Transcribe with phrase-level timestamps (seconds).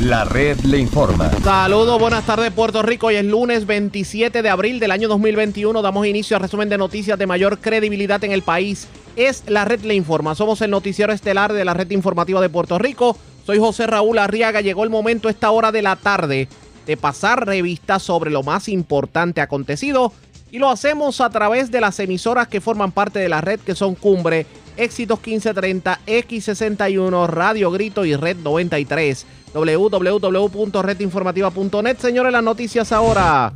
[0.00, 1.30] La red le informa.
[1.42, 3.08] Saludos, buenas tardes Puerto Rico.
[3.08, 5.82] Hoy es lunes 27 de abril del año 2021.
[5.82, 8.88] Damos inicio al resumen de noticias de mayor credibilidad en el país.
[9.16, 10.34] Es La red le informa.
[10.34, 13.14] Somos el noticiero estelar de la red informativa de Puerto Rico.
[13.44, 14.62] Soy José Raúl Arriaga.
[14.62, 16.48] Llegó el momento esta hora de la tarde
[16.86, 20.14] de pasar revistas sobre lo más importante acontecido
[20.50, 23.74] y lo hacemos a través de las emisoras que forman parte de la red que
[23.74, 24.46] son Cumbre,
[24.80, 31.98] Éxitos 1530, X61, Radio Grito y Red 93 www.redinformativa.net.
[31.98, 33.52] Señores, las noticias ahora.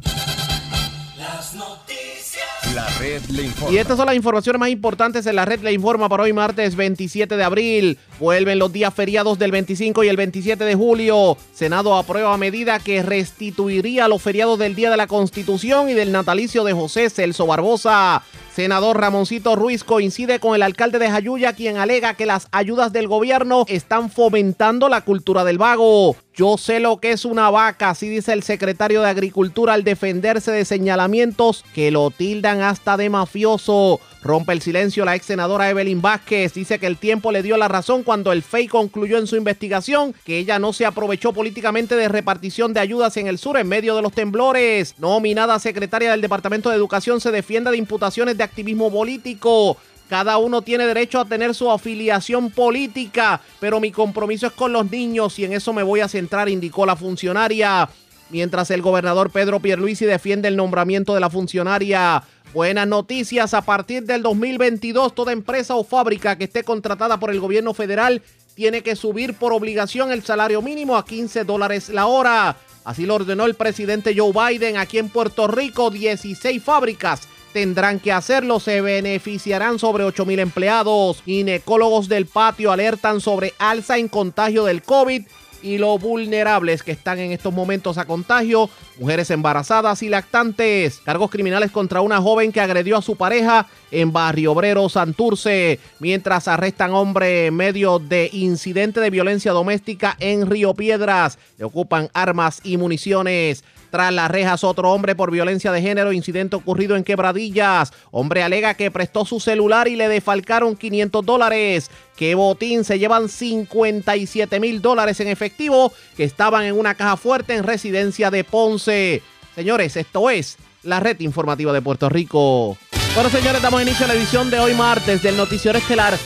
[1.17, 2.45] Las noticias.
[2.75, 3.75] La red le informa.
[3.75, 6.75] Y estas son las informaciones más importantes en la red le informa para hoy martes
[6.75, 7.97] 27 de abril.
[8.25, 11.37] Vuelven los días feriados del 25 y el 27 de julio.
[11.53, 16.65] Senado aprueba medida que restituiría los feriados del Día de la Constitución y del natalicio
[16.65, 18.23] de José Celso Barbosa.
[18.51, 23.09] Senador Ramoncito Ruiz coincide con el alcalde de Jayuya, quien alega que las ayudas del
[23.09, 26.17] gobierno están fomentando la cultura del vago.
[26.35, 30.51] Yo sé lo que es una vaca, así dice el secretario de Agricultura al defenderse
[30.51, 34.01] de señalamientos que lo tildan hasta de mafioso.
[34.25, 36.55] Rompe el silencio la ex senadora Evelyn Vázquez.
[36.55, 40.15] Dice que el tiempo le dio la razón cuando el FEI concluyó en su investigación
[40.25, 43.95] que ella no se aprovechó políticamente de repartición de ayudas en el sur en medio
[43.95, 44.95] de los temblores.
[44.99, 49.77] Nominada secretaria del Departamento de Educación se defiende de imputaciones de activismo político.
[50.09, 54.91] Cada uno tiene derecho a tener su afiliación política, pero mi compromiso es con los
[54.91, 57.89] niños y en eso me voy a centrar, indicó la funcionaria.
[58.31, 62.23] Mientras el gobernador Pedro Pierluisi defiende el nombramiento de la funcionaria
[62.55, 67.41] Buenas noticias, a partir del 2022 toda empresa o fábrica que esté contratada por el
[67.41, 68.23] gobierno federal
[68.55, 72.57] tiene que subir por obligación el salario mínimo a 15 dólares la hora.
[72.85, 75.91] Así lo ordenó el presidente Joe Biden aquí en Puerto Rico.
[75.91, 78.61] 16 fábricas tendrán que hacerlo.
[78.61, 81.23] Se beneficiarán sobre 8 mil empleados.
[81.25, 85.23] Ginecólogos del patio alertan sobre alza en contagio del COVID
[85.65, 88.69] y lo vulnerables que están en estos momentos a contagio,
[88.99, 94.13] mujeres embarazadas y lactantes, cargos criminales contra una joven que agredió a su pareja en
[94.13, 100.75] Barrio Obrero Santurce, mientras arrestan hombre en medio de incidente de violencia doméstica en Río
[100.75, 103.65] Piedras, le ocupan armas y municiones.
[103.95, 107.93] Tras las rejas, otro hombre por violencia de género, incidente ocurrido en Quebradillas.
[108.11, 111.93] Hombre alega que prestó su celular y le defalcaron 500 dólares.
[112.17, 117.55] Que botín se llevan 57 mil dólares en efectivo que estaban en una caja fuerte
[117.55, 119.23] en residencia de Ponce.
[119.55, 122.77] Señores, esto es la red informativa de Puerto Rico.
[123.15, 126.19] Bueno, señores, damos inicio a la edición de hoy martes del noticiero estelar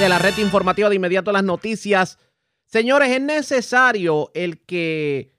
[0.00, 2.18] de la red informativa de inmediato las noticias.
[2.66, 5.37] Señores, es necesario el que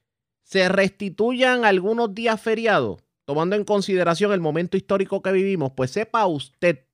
[0.49, 6.25] se restituyan algunos días feriados, tomando en consideración el momento histórico que vivimos, pues sepa
[6.25, 6.85] usted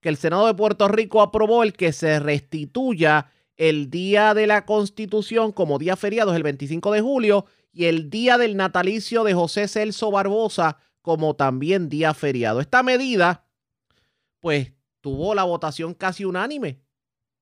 [0.00, 4.64] que el Senado de Puerto Rico aprobó el que se restituya el día de la
[4.64, 9.68] Constitución como día feriado, el 25 de julio, y el día del natalicio de José
[9.68, 12.62] Celso Barbosa como también día feriado.
[12.62, 13.44] Esta medida,
[14.40, 16.80] pues, tuvo la votación casi unánime,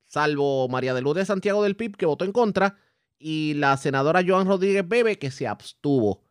[0.04, 2.76] salvo María de Luz de Santiago del PIB, que votó en contra,
[3.20, 6.24] y la senadora Joan Rodríguez Bebe, que se abstuvo.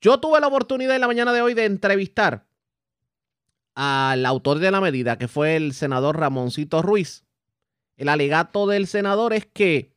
[0.00, 2.48] Yo tuve la oportunidad en la mañana de hoy de entrevistar
[3.74, 7.24] al autor de la medida, que fue el senador Ramoncito Ruiz.
[7.96, 9.94] El alegato del senador es que,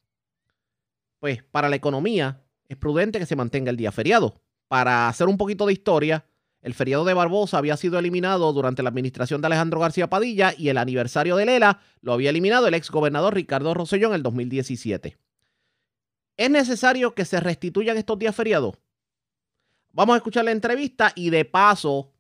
[1.20, 4.42] pues, para la economía es prudente que se mantenga el día feriado.
[4.68, 6.26] Para hacer un poquito de historia,
[6.62, 10.70] el feriado de Barbosa había sido eliminado durante la administración de Alejandro García Padilla y
[10.70, 15.18] el aniversario de Lela lo había eliminado el ex gobernador Ricardo Rosselló en el 2017.
[16.38, 18.76] ¿Es necesario que se restituyan estos días feriados?
[19.92, 22.12] Vamos a escuchar la entrevista y de paso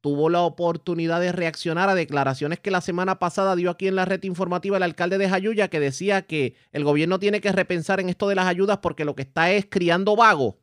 [0.00, 4.04] tuvo la oportunidad de reaccionar a declaraciones que la semana pasada dio aquí en la
[4.04, 8.10] red informativa el alcalde de Jayuya que decía que el gobierno tiene que repensar en
[8.10, 10.58] esto de las ayudas porque lo que está es criando vago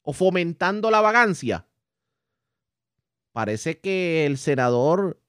[0.00, 1.66] o fomentando la vagancia.
[3.32, 5.20] Parece que el senador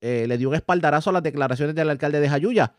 [0.00, 2.74] eh, le dio un espaldarazo a las declaraciones del alcalde de Jayuya.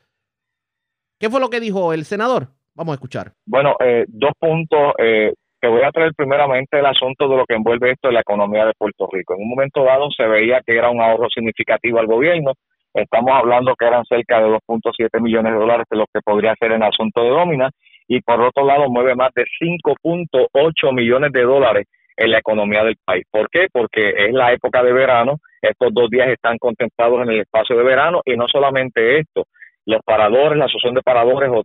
[1.19, 2.54] ¿Qué fue lo que dijo el senador?
[2.75, 3.31] Vamos a escuchar.
[3.45, 4.93] Bueno, eh, dos puntos.
[4.97, 8.19] Eh, te voy a traer primeramente el asunto de lo que envuelve esto en la
[8.19, 9.33] economía de Puerto Rico.
[9.33, 12.53] En un momento dado se veía que era un ahorro significativo al gobierno.
[12.93, 16.73] Estamos hablando que eran cerca de 2.7 millones de dólares de lo que podría ser
[16.73, 17.69] en asunto de nómina.
[18.07, 21.87] Y por otro lado mueve más de 5.8 millones de dólares
[22.17, 23.25] en la economía del país.
[23.31, 23.67] ¿Por qué?
[23.71, 25.37] Porque es la época de verano.
[25.61, 29.45] Estos dos días están contemplados en el espacio de verano y no solamente esto,
[29.85, 31.63] los paradores, la asociación de paradores o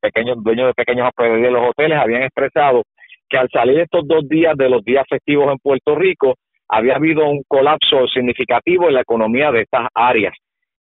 [0.00, 2.82] pequeños dueños de pequeños de los hoteles habían expresado
[3.28, 6.34] que al salir estos dos días de los días festivos en Puerto Rico
[6.68, 10.34] había habido un colapso significativo en la economía de estas áreas.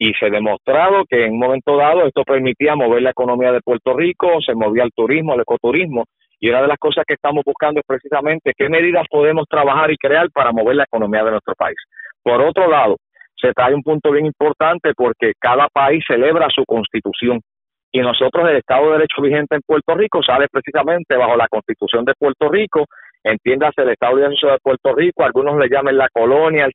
[0.01, 3.59] y se ha demostrado que en un momento dado esto permitía mover la economía de
[3.59, 6.05] Puerto Rico, se movía el turismo, el ecoturismo,
[6.39, 9.97] y una de las cosas que estamos buscando es precisamente qué medidas podemos trabajar y
[9.97, 11.75] crear para mover la economía de nuestro país.
[12.23, 12.95] Por otro lado,
[13.39, 17.39] se trae un punto bien importante porque cada país celebra su constitución
[17.91, 22.05] y nosotros el Estado de Derecho vigente en Puerto Rico sale precisamente bajo la constitución
[22.05, 22.85] de Puerto Rico,
[23.23, 26.73] entiéndase el Estado de Derecho de Puerto Rico, algunos le llaman la colonia, el,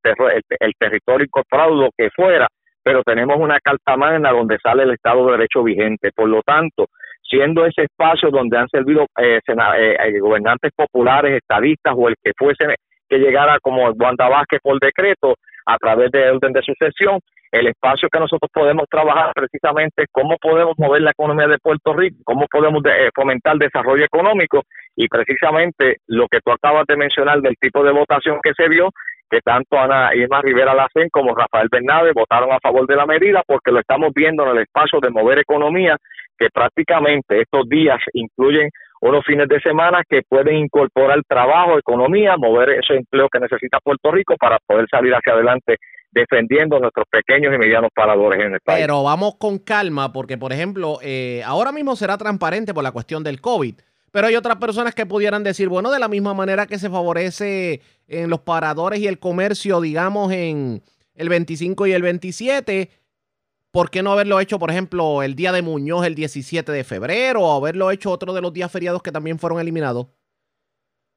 [0.60, 2.48] el territorio incorporado, lo que fuera,
[2.82, 6.10] pero tenemos una carta magna donde sale el Estado de Derecho vigente.
[6.14, 6.86] Por lo tanto,
[7.22, 12.32] siendo ese espacio donde han servido eh, eh, eh, gobernantes populares, estadistas o el que
[12.36, 12.74] fuese
[13.08, 15.34] que llegara como Wanda Vázquez por decreto
[15.66, 17.20] a través de orden de sucesión,
[17.54, 22.16] el espacio que nosotros podemos trabajar precisamente cómo podemos mover la economía de Puerto Rico,
[22.24, 22.82] cómo podemos
[23.14, 24.62] fomentar el desarrollo económico
[24.96, 28.90] y precisamente lo que tú acabas de mencionar del tipo de votación que se vio,
[29.30, 33.42] que tanto Ana Irma Rivera Lacen como Rafael Bernabe votaron a favor de la medida
[33.46, 35.96] porque lo estamos viendo en el espacio de mover economía
[36.36, 38.68] que prácticamente estos días incluyen
[39.08, 44.10] unos fines de semana que pueden incorporar trabajo, economía, mover ese empleo que necesita Puerto
[44.10, 45.76] Rico para poder salir hacia adelante
[46.10, 48.80] defendiendo a nuestros pequeños y medianos paradores en el país.
[48.80, 53.22] Pero vamos con calma porque, por ejemplo, eh, ahora mismo será transparente por la cuestión
[53.22, 53.74] del COVID.
[54.10, 57.82] Pero hay otras personas que pudieran decir, bueno, de la misma manera que se favorece
[58.08, 60.80] en los paradores y el comercio, digamos, en
[61.14, 62.88] el 25 y el 27,
[63.74, 67.40] ¿por qué no haberlo hecho, por ejemplo, el día de Muñoz el 17 de febrero
[67.40, 70.06] o haberlo hecho otro de los días feriados que también fueron eliminados?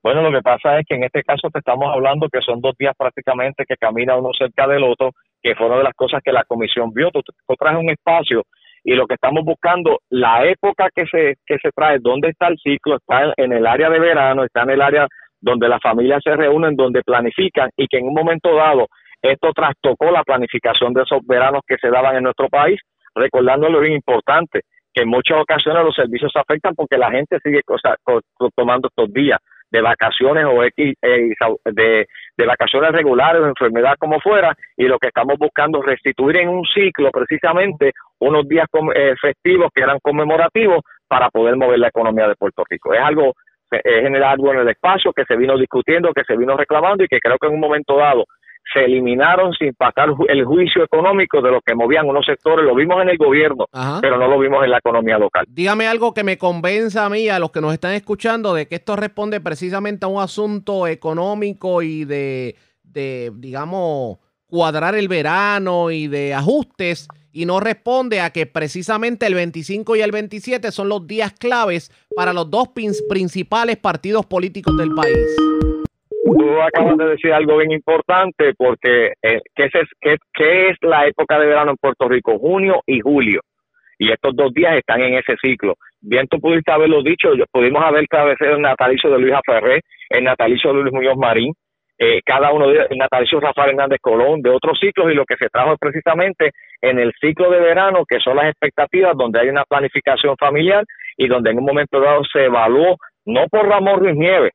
[0.01, 2.73] Bueno, lo que pasa es que en este caso te estamos hablando que son dos
[2.79, 5.11] días prácticamente que camina uno cerca del otro,
[5.43, 7.11] que fueron de las cosas que la comisión vio.
[7.11, 7.21] Tú,
[7.59, 8.41] traes un espacio
[8.83, 12.57] y lo que estamos buscando, la época que se, que se trae, dónde está el
[12.57, 15.07] ciclo, está en el área de verano, está en el área
[15.39, 18.87] donde las familias se reúnen, donde planifican y que en un momento dado
[19.21, 22.79] esto trastocó la planificación de esos veranos que se daban en nuestro país,
[23.15, 24.61] recordando lo importante,
[24.93, 27.61] que en muchas ocasiones los servicios se afectan porque la gente sigue
[28.55, 30.71] tomando estos días de vacaciones o eh,
[31.01, 36.37] de, de vacaciones regulares o enfermedad como fuera y lo que estamos buscando es restituir
[36.37, 38.65] en un ciclo precisamente unos días
[38.95, 42.93] eh, festivos que eran conmemorativos para poder mover la economía de Puerto Rico.
[42.93, 43.33] Es algo,
[43.71, 47.07] es generar algo en el espacio que se vino discutiendo, que se vino reclamando y
[47.07, 48.25] que creo que en un momento dado
[48.73, 52.65] se eliminaron sin pasar el juicio económico de lo que movían unos sectores.
[52.65, 53.65] Lo vimos en el gobierno,
[54.01, 55.45] pero no lo vimos en la economía local.
[55.47, 58.75] Dígame algo que me convenza a mí, a los que nos están escuchando, de que
[58.75, 64.17] esto responde precisamente a un asunto económico y de, de digamos,
[64.47, 70.01] cuadrar el verano y de ajustes y no responde a que precisamente el 25 y
[70.01, 72.69] el 27 son los días claves para los dos
[73.09, 75.66] principales partidos políticos del país
[76.31, 81.07] tú acabas de decir algo bien importante porque eh, ¿qué, es, qué, ¿qué es la
[81.07, 82.37] época de verano en Puerto Rico?
[82.39, 83.41] Junio y julio.
[83.99, 85.75] Y estos dos días están en ese ciclo.
[86.01, 90.71] Bien, tú pudiste haberlo dicho, pudimos haber cabeceado el natalicio de Luisa Ferré, el natalicio
[90.71, 91.53] de Luis Muñoz Marín,
[91.99, 95.35] eh, cada uno de el natalicio Rafael Hernández Colón, de otros ciclos, y lo que
[95.35, 96.51] se trajo es precisamente
[96.81, 100.83] en el ciclo de verano, que son las expectativas, donde hay una planificación familiar
[101.17, 104.51] y donde en un momento dado se evaluó, no por Ramón Ruiz Nieves,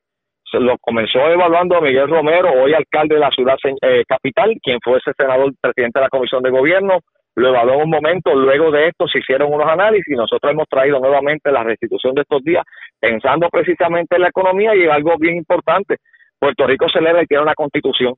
[0.59, 4.97] lo comenzó evaluando a Miguel Romero, hoy alcalde de la ciudad eh, capital, quien fue
[4.97, 6.99] ese senador presidente de la comisión de gobierno,
[7.35, 10.99] lo evaluó un momento, luego de esto se hicieron unos análisis y nosotros hemos traído
[10.99, 12.63] nuevamente la restitución de estos días,
[12.99, 15.97] pensando precisamente en la economía y algo bien importante,
[16.39, 18.13] Puerto Rico celebra y tiene una constitución,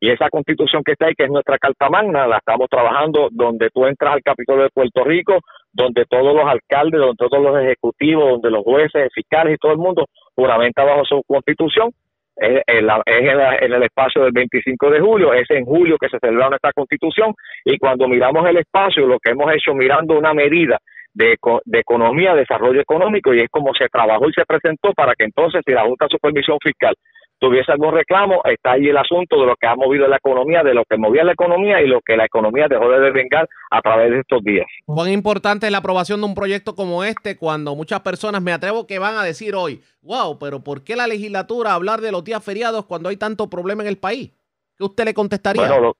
[0.00, 3.68] y esa constitución que está ahí, que es nuestra Carta Magna, la estamos trabajando donde
[3.70, 5.40] tú entras al Capitolio de Puerto Rico,
[5.72, 9.78] donde todos los alcaldes, donde todos los ejecutivos, donde los jueces, fiscales y todo el
[9.78, 10.06] mundo
[10.38, 11.90] juramenta bajo su constitución.
[12.36, 16.72] Es, en, el espacio del 25 de julio, es en julio que se celebra nuestra
[16.72, 20.78] constitución y cuando miramos el espacio, lo que hemos hecho mirando una medida
[21.12, 25.24] de, de economía, desarrollo económico y es como se trabajó y se presentó para que
[25.24, 26.94] entonces si la Junta de Supervisión Fiscal
[27.38, 30.74] tuviese algún reclamo, está ahí el asunto de lo que ha movido la economía, de
[30.74, 34.10] lo que movía la economía y lo que la economía dejó de desvengar a través
[34.10, 34.66] de estos días.
[34.86, 38.86] Cuán importante es la aprobación de un proyecto como este cuando muchas personas, me atrevo
[38.86, 42.44] que van a decir hoy, wow, pero ¿por qué la legislatura hablar de los días
[42.44, 44.32] feriados cuando hay tanto problema en el país?
[44.76, 45.68] ¿Qué usted le contestaría?
[45.68, 45.94] Bueno,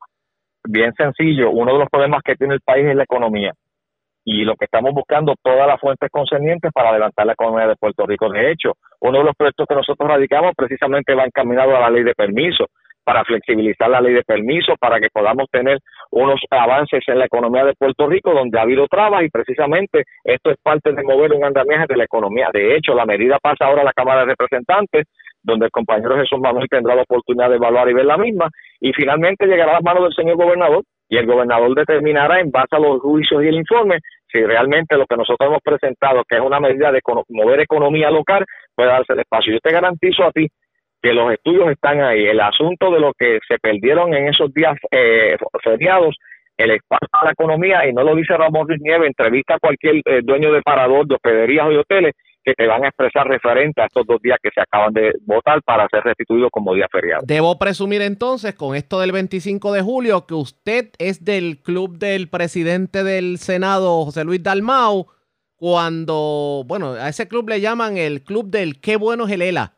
[0.64, 3.52] bien sencillo, uno de los problemas que tiene el país es la economía
[4.24, 8.06] y lo que estamos buscando todas las fuentes concernientes para adelantar la economía de Puerto
[8.06, 8.28] Rico.
[8.30, 12.04] De hecho, uno de los proyectos que nosotros radicamos precisamente va encaminado a la ley
[12.04, 12.66] de permiso,
[13.08, 15.78] para flexibilizar la ley de permiso, para que podamos tener
[16.10, 20.50] unos avances en la economía de Puerto Rico donde ha habido trabas y precisamente esto
[20.50, 22.50] es parte de mover un andamiaje de la economía.
[22.52, 25.06] De hecho, la medida pasa ahora a la Cámara de Representantes,
[25.42, 28.92] donde el compañero Jesús Manuel tendrá la oportunidad de evaluar y ver la misma, y
[28.92, 32.78] finalmente llegará a las manos del señor gobernador y el gobernador determinará en base a
[32.78, 34.00] los juicios y el informe
[34.30, 37.00] si realmente lo que nosotros hemos presentado, que es una medida de
[37.30, 39.54] mover economía local, puede darse el espacio.
[39.54, 40.48] Yo te garantizo a ti
[41.02, 42.26] que los estudios están ahí.
[42.26, 46.16] El asunto de lo que se perdieron en esos días eh, feriados,
[46.56, 49.96] el espacio de la economía, y no lo dice Ramón Ruiz Nieve, entrevista a cualquier
[50.04, 52.14] eh, dueño de parador, de hospederías o de hoteles,
[52.48, 55.62] que te van a expresar referente a estos dos días que se acaban de votar
[55.62, 57.22] para ser restituidos como día feriado.
[57.26, 62.28] Debo presumir entonces con esto del 25 de julio que usted es del club del
[62.30, 65.08] presidente del Senado, José Luis Dalmau,
[65.56, 69.74] cuando, bueno, a ese club le llaman el club del qué bueno es el ELA.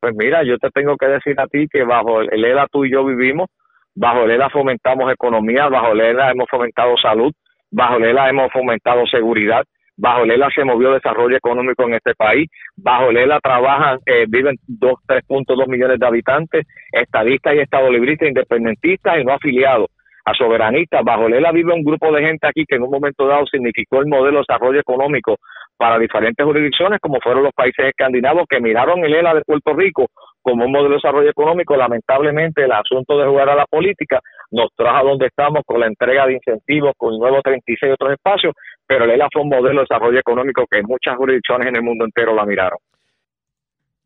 [0.00, 2.92] Pues mira, yo te tengo que decir a ti que bajo el ELA tú y
[2.92, 3.48] yo vivimos,
[3.94, 7.32] bajo el ELA fomentamos economía, bajo el ELA hemos fomentado salud,
[7.70, 9.64] bajo el ELA hemos fomentado seguridad,
[10.00, 14.94] bajo Lela se movió desarrollo económico en este país, bajo Lela trabajan, eh, viven 2,
[15.06, 19.88] 3.2 millones de habitantes, estadistas y estado libristas, independentistas y no afiliados
[20.24, 21.04] a soberanistas.
[21.04, 24.06] Bajo Lela vive un grupo de gente aquí que en un momento dado significó el
[24.06, 25.36] modelo de desarrollo económico
[25.76, 30.06] para diferentes jurisdicciones, como fueron los países escandinavos que miraron el ELA de Puerto Rico
[30.42, 31.76] como un modelo de desarrollo económico.
[31.76, 34.20] Lamentablemente, el asunto de jugar a la política
[34.50, 37.92] nos trajo a donde estamos con la entrega de incentivos, con el nuevo 36 y
[37.92, 38.54] otros espacios,
[38.86, 42.04] pero el ELA fue un modelo de desarrollo económico que muchas jurisdicciones en el mundo
[42.04, 42.78] entero la miraron.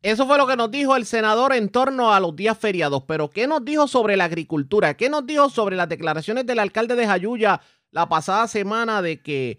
[0.01, 3.29] Eso fue lo que nos dijo el senador en torno a los días feriados, pero
[3.29, 4.93] ¿qué nos dijo sobre la agricultura?
[4.93, 9.57] ¿Qué nos dijo sobre las declaraciones del alcalde de Jayuya la pasada semana de que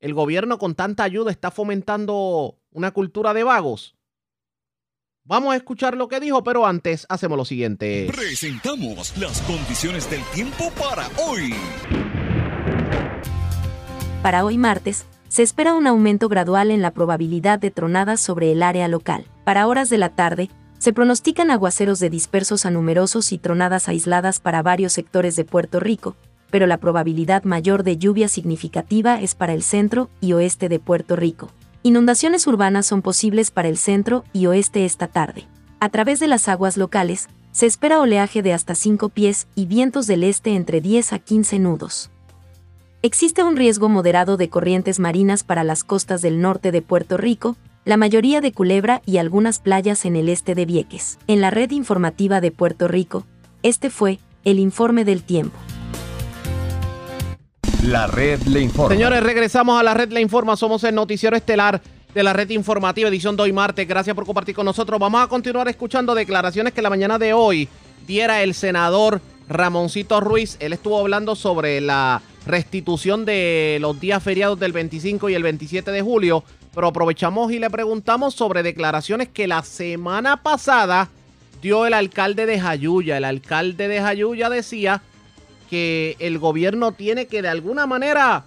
[0.00, 3.97] el gobierno con tanta ayuda está fomentando una cultura de vagos?
[5.28, 8.10] Vamos a escuchar lo que dijo, pero antes hacemos lo siguiente.
[8.10, 11.52] Presentamos las condiciones del tiempo para hoy.
[14.22, 18.62] Para hoy martes, se espera un aumento gradual en la probabilidad de tronadas sobre el
[18.62, 19.26] área local.
[19.44, 24.40] Para horas de la tarde, se pronostican aguaceros de dispersos a numerosos y tronadas aisladas
[24.40, 26.16] para varios sectores de Puerto Rico,
[26.50, 31.16] pero la probabilidad mayor de lluvia significativa es para el centro y oeste de Puerto
[31.16, 31.50] Rico.
[31.82, 35.46] Inundaciones urbanas son posibles para el centro y oeste esta tarde.
[35.80, 40.06] A través de las aguas locales, se espera oleaje de hasta 5 pies y vientos
[40.06, 42.10] del este entre 10 a 15 nudos.
[43.02, 47.56] Existe un riesgo moderado de corrientes marinas para las costas del norte de Puerto Rico,
[47.84, 51.18] la mayoría de Culebra y algunas playas en el este de Vieques.
[51.28, 53.24] En la red informativa de Puerto Rico,
[53.62, 55.56] este fue el informe del tiempo.
[57.84, 58.94] La red le informa.
[58.94, 60.56] Señores, regresamos a la red le informa.
[60.56, 61.80] Somos el noticiero estelar
[62.12, 63.86] de la red informativa edición de hoy martes.
[63.86, 64.98] Gracias por compartir con nosotros.
[64.98, 67.68] Vamos a continuar escuchando declaraciones que la mañana de hoy
[68.06, 70.56] diera el senador Ramoncito Ruiz.
[70.58, 75.92] Él estuvo hablando sobre la restitución de los días feriados del 25 y el 27
[75.92, 76.42] de julio,
[76.74, 81.10] pero aprovechamos y le preguntamos sobre declaraciones que la semana pasada
[81.62, 83.18] dio el alcalde de Jayuya.
[83.18, 85.00] El alcalde de Jayuya decía
[85.68, 88.44] que el gobierno tiene que de alguna manera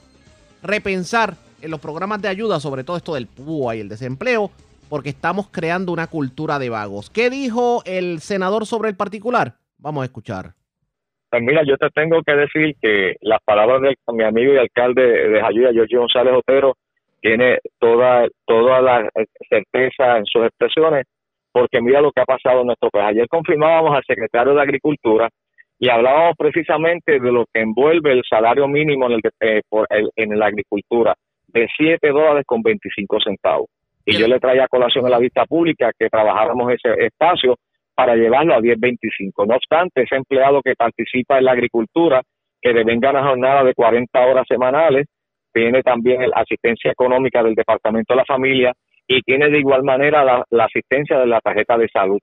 [0.63, 4.51] repensar en los programas de ayuda, sobre todo esto del PUA y el desempleo,
[4.89, 7.09] porque estamos creando una cultura de vagos.
[7.09, 9.53] ¿Qué dijo el senador sobre el particular?
[9.77, 10.51] Vamos a escuchar.
[11.29, 15.01] Pues mira, yo te tengo que decir que las palabras de mi amigo y alcalde
[15.01, 16.75] de Jayuya, Jorge González Otero,
[17.21, 19.09] tiene toda, toda la
[19.47, 21.05] certeza en sus expresiones,
[21.53, 23.11] porque mira lo que ha pasado en nuestro país.
[23.11, 25.29] Ayer confirmábamos al secretario de Agricultura
[25.81, 29.61] y hablábamos precisamente de lo que envuelve el salario mínimo en, el, eh,
[30.15, 31.15] en la agricultura,
[31.47, 33.67] de 7 dólares con 25 centavos.
[34.05, 37.55] Y yo le traía a colación a la vista pública que trabajáramos ese espacio
[37.95, 39.47] para llevarlo a 10.25.
[39.47, 42.21] No obstante, ese empleado que participa en la agricultura,
[42.61, 45.07] que devenga una jornada de 40 horas semanales,
[45.51, 48.71] tiene también la asistencia económica del Departamento de la Familia
[49.07, 52.19] y tiene de igual manera la, asistencia de la tarjeta de salud.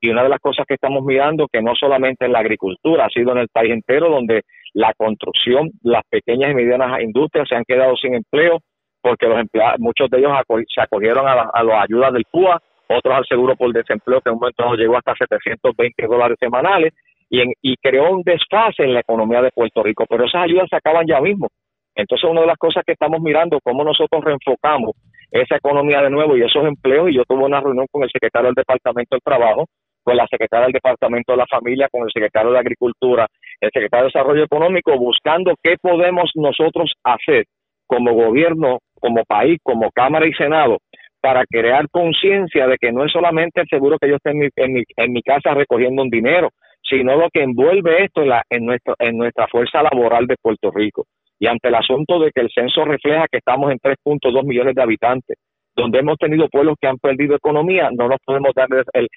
[0.00, 3.10] Y una de las cosas que estamos mirando, que no solamente en la agricultura, ha
[3.10, 4.42] sido en el país entero, donde
[4.72, 8.60] la construcción, las pequeñas y medianas industrias se han quedado sin empleo,
[9.02, 10.32] porque los empleados, muchos de ellos
[10.74, 14.34] se acogieron a, a las ayudas del PUA, otros al seguro por desempleo, que en
[14.34, 16.92] un momento llegó hasta 720 dólares semanales,
[17.28, 20.76] y, y creó un desfase en la economía de Puerto Rico, pero esas ayudas se
[20.76, 21.48] acaban ya mismo.
[21.94, 24.92] Entonces, una de las cosas que estamos mirando, cómo nosotros reenfocamos
[25.30, 28.46] esa economía de nuevo y esos empleos, y yo tuve una reunión con el secretario
[28.46, 29.66] del Departamento del Trabajo,
[30.02, 33.26] con la secretaria del Departamento de la Familia, con el secretario de Agricultura,
[33.60, 37.44] el secretario de Desarrollo Económico, buscando qué podemos nosotros hacer
[37.86, 40.78] como gobierno, como país, como Cámara y Senado,
[41.20, 44.48] para crear conciencia de que no es solamente el seguro que yo esté en mi,
[44.56, 46.50] en mi, en mi casa recogiendo un dinero,
[46.82, 51.04] sino lo que envuelve esto en, la, en, en nuestra fuerza laboral de Puerto Rico.
[51.38, 54.82] Y ante el asunto de que el censo refleja que estamos en 3.2 millones de
[54.82, 55.38] habitantes,
[55.80, 59.08] donde hemos tenido pueblos que han perdido economía, no nos podemos dar el,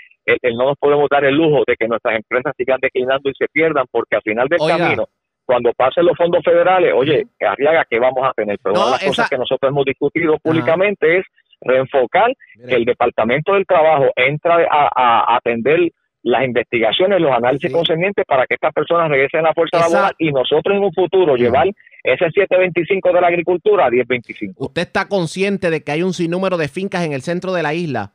[0.55, 3.85] no nos podemos dar el lujo de que nuestras empresas sigan declinando y se pierdan,
[3.91, 5.05] porque al final del camino,
[5.45, 8.57] cuando pasen los fondos federales, oye, Arriaga, ¿qué vamos a tener?
[8.63, 11.25] Pero una de las cosas que nosotros hemos discutido públicamente es
[11.61, 12.31] reenfocar
[12.67, 15.91] que el Departamento del Trabajo entra a, atender
[16.23, 20.31] las investigaciones, los análisis concernientes para que estas personas regresen a la fuerza laboral y
[20.31, 21.67] nosotros en un futuro llevar
[22.01, 24.65] ese 725 de la agricultura a 1025.
[24.65, 27.73] Usted está consciente de que hay un sinnúmero de fincas en el centro de la
[27.73, 28.13] isla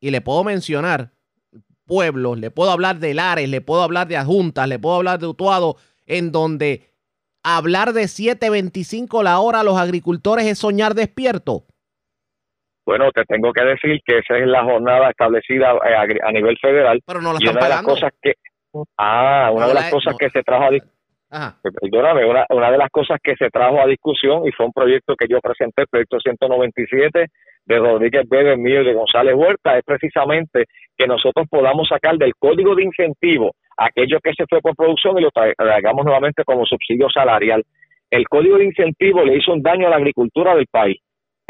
[0.00, 1.10] y le puedo mencionar
[1.86, 5.26] pueblos, le puedo hablar de Lares, le puedo hablar de Adjuntas, le puedo hablar de
[5.26, 5.76] Utuado,
[6.06, 6.88] en donde
[7.42, 11.64] hablar de 7.25 la hora a los agricultores es soñar despierto.
[12.90, 17.00] Bueno, te tengo que decir que esa es la jornada establecida eh, a, nivel federal.
[17.06, 18.34] Pero no la están una de las cosas que
[18.98, 23.18] Ah, una de las cosas que se trajo a Perdóname, una, una de las cosas
[23.22, 27.26] que se trajo a discusión y fue un proyecto que yo presenté, el proyecto 197
[27.66, 30.64] de Rodríguez Bebe, mío y de González Huerta, es precisamente
[30.98, 35.22] que nosotros podamos sacar del código de incentivo aquello que se fue por producción y
[35.22, 37.62] lo traigamos nuevamente como subsidio salarial.
[38.10, 41.00] El código de incentivo le hizo un daño a la agricultura del país.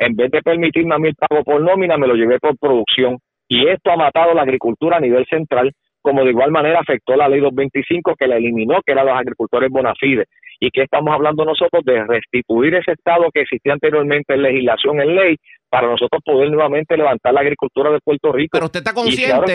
[0.00, 3.18] En vez de permitirme a mí el pago por nómina, me lo llevé por producción.
[3.46, 7.28] Y esto ha matado la agricultura a nivel central, como de igual manera afectó la
[7.28, 10.24] ley 225 que la eliminó, que eran los agricultores bona fide.
[10.58, 15.14] Y que estamos hablando nosotros de restituir ese estado que existía anteriormente en legislación, en
[15.14, 15.36] ley,
[15.68, 18.52] para nosotros poder nuevamente levantar la agricultura de Puerto Rico.
[18.52, 19.54] Pero usted está consciente,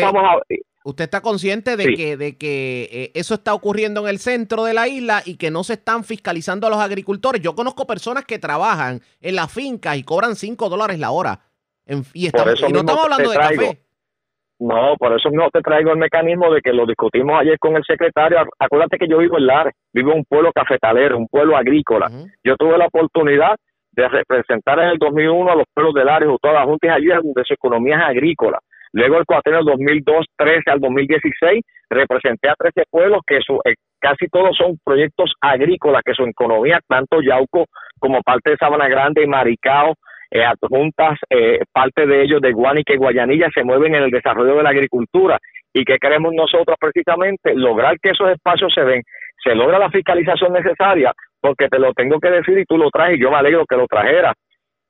[0.85, 4.73] usted está consciente de que, de que eh, eso está ocurriendo en el centro de
[4.73, 7.41] la isla y que no se están fiscalizando a los agricultores.
[7.41, 11.39] Yo conozco personas que trabajan en las fincas y cobran 5 dólares la hora.
[11.87, 12.29] y,
[12.71, 13.81] no estamos hablando de café.
[14.59, 17.83] No, por eso no te traigo el mecanismo de que lo discutimos ayer con el
[17.83, 18.37] secretario.
[18.57, 22.09] Acuérdate que yo vivo en Lares, vivo en un pueblo cafetalero, un pueblo agrícola.
[22.43, 23.57] Yo tuve la oportunidad
[23.91, 27.43] de representar en el 2001 a los pueblos del área todas las juntas allí donde
[27.43, 28.59] su economía es agrícola.
[28.95, 34.55] Luego el cuatrenio 2002-13 al 2016 representé a 13 pueblos que su, eh, casi todos
[34.55, 37.65] son proyectos agrícolas que su economía, tanto Yauco
[37.99, 39.95] como parte de Sabana Grande y Maricao,
[40.31, 44.55] eh, adjuntas, eh, parte de ellos de Guanica y Guayanilla se mueven en el desarrollo
[44.55, 45.39] de la agricultura.
[45.73, 47.53] ¿Y qué queremos nosotros precisamente?
[47.53, 49.01] Lograr que esos espacios se den,
[49.43, 53.17] se logra la fiscalización necesaria porque te lo tengo que decir y tú lo traes
[53.17, 54.33] y yo me alegro que lo trajera.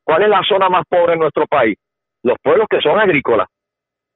[0.03, 1.75] ¿Cuál es la zona más pobre en nuestro país?
[2.21, 3.47] Los pueblos que son agrícolas,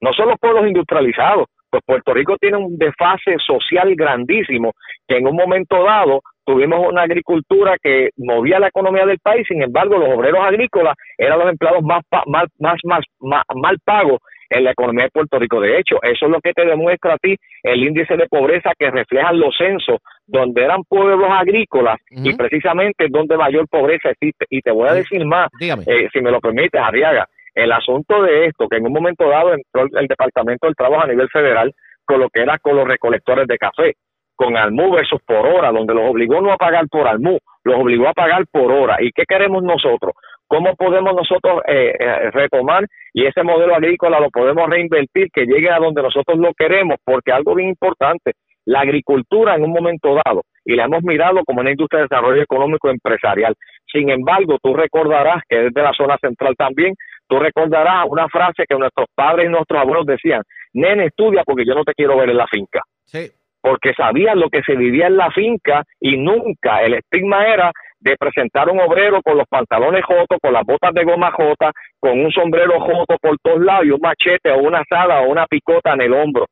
[0.00, 1.46] no son los pueblos industrializados.
[1.70, 4.72] Pues Puerto Rico tiene un desfase social grandísimo,
[5.06, 9.62] que en un momento dado tuvimos una agricultura que movía la economía del país, sin
[9.62, 14.18] embargo los obreros agrícolas eran los empleados más, más, más, más mal pagos
[14.50, 15.60] en la economía de Puerto Rico.
[15.60, 18.90] De hecho, eso es lo que te demuestra a ti el índice de pobreza que
[18.90, 24.46] reflejan los censos, donde eran pueblos agrícolas y precisamente donde mayor pobreza existe.
[24.50, 28.46] Y te voy a decir más, eh, si me lo permites, Arriaga, el asunto de
[28.46, 31.72] esto, que en un momento dado entró el Departamento del Trabajo a nivel federal
[32.04, 33.94] con lo que era con los recolectores de café,
[34.34, 38.08] con Almú versus por hora, donde los obligó no a pagar por Almú, los obligó
[38.08, 38.96] a pagar por hora.
[39.00, 40.14] ¿Y qué queremos nosotros?
[40.46, 45.70] ¿Cómo podemos nosotros eh, eh, retomar y ese modelo agrícola lo podemos reinvertir que llegue
[45.70, 46.96] a donde nosotros lo queremos?
[47.04, 48.32] Porque algo bien importante,
[48.64, 52.42] la agricultura en un momento dado, y la hemos mirado como una industria de desarrollo
[52.42, 53.54] económico empresarial.
[53.90, 56.94] Sin embargo, tú recordarás que es de la zona central también,
[57.28, 60.42] tú recordarás una frase que nuestros padres y nuestros abuelos decían,
[60.72, 62.82] nene, estudia porque yo no te quiero ver en la finca.
[63.04, 63.30] Sí.
[63.60, 68.16] Porque sabían lo que se vivía en la finca y nunca el estigma era de
[68.16, 72.30] presentar un obrero con los pantalones jotos, con las botas de goma jota, con un
[72.30, 76.00] sombrero joto por todos lados y un machete o una asada o una picota en
[76.02, 76.46] el hombro.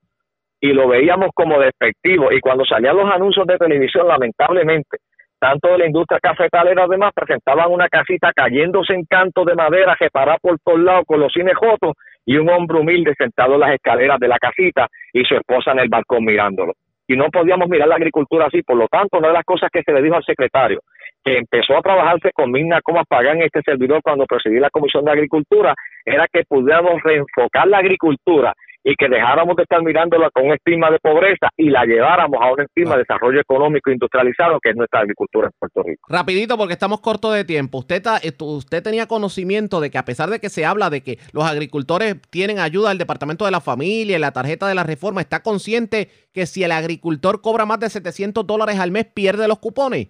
[0.61, 2.33] Y lo veíamos como despectivo.
[2.33, 4.99] Y cuando salían los anuncios de televisión, lamentablemente,
[5.38, 10.38] tanto de la industria cafetalera además presentaban una casita cayéndose en canto de madera separada
[10.42, 11.94] por todos lados con los cines jotos
[12.27, 15.79] y un hombre humilde sentado en las escaleras de la casita y su esposa en
[15.79, 16.73] el balcón mirándolo.
[17.07, 19.83] Y no podíamos mirar la agricultura así, por lo tanto, una de las cosas que
[19.83, 20.81] se le dijo al secretario,
[21.25, 25.12] que empezó a trabajarse con Mina como pagan este servidor cuando presidí la Comisión de
[25.12, 28.53] Agricultura, era que pudiéramos reenfocar la agricultura
[28.88, 32.51] y que dejáramos de estar mirándola con un estigma de pobreza y la lleváramos a
[32.51, 36.07] un estigma de desarrollo económico industrializado que es nuestra agricultura en Puerto Rico.
[36.09, 37.81] Rapidito porque estamos cortos de tiempo.
[37.81, 38.03] Usted,
[38.40, 42.16] usted tenía conocimiento de que a pesar de que se habla de que los agricultores
[42.31, 46.09] tienen ayuda del Departamento de la Familia y la tarjeta de la reforma, ¿está consciente
[46.33, 50.09] que si el agricultor cobra más de 700 dólares al mes pierde los cupones?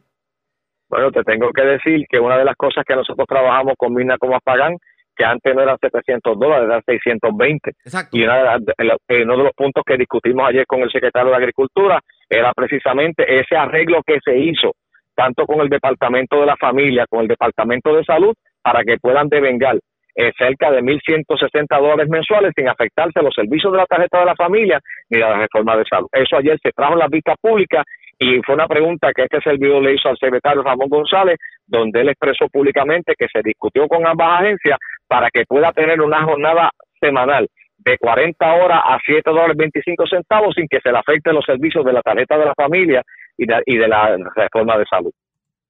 [0.88, 4.18] Bueno, te tengo que decir que una de las cosas que nosotros trabajamos con Mina
[4.18, 4.76] como Pagan
[5.18, 7.70] que antes no eran 700 dólares, eran 620.
[7.70, 8.16] Exacto.
[8.16, 12.00] Y eh, uno de los puntos que discutimos ayer con el secretario de Agricultura
[12.31, 14.72] era precisamente ese arreglo que se hizo,
[15.16, 19.28] tanto con el Departamento de la Familia, con el Departamento de Salud, para que puedan
[19.28, 19.76] devengar
[20.14, 24.37] eh, cerca de 1.160 dólares mensuales sin afectarse los servicios de la tarjeta de la
[24.37, 26.09] familia ni la reforma de salud.
[26.12, 27.85] Eso ayer se trajo en las vistas públicas
[28.18, 32.09] y fue una pregunta que este servidor le hizo al secretario Ramón González, donde él
[32.09, 34.78] expresó públicamente que se discutió con ambas agencias
[35.09, 40.55] para que pueda tener una jornada semanal de 40 horas a 7 dólares 25 centavos
[40.55, 43.03] sin que se le afecte los servicios de la tarjeta de la familia
[43.37, 45.12] y de la reforma de salud.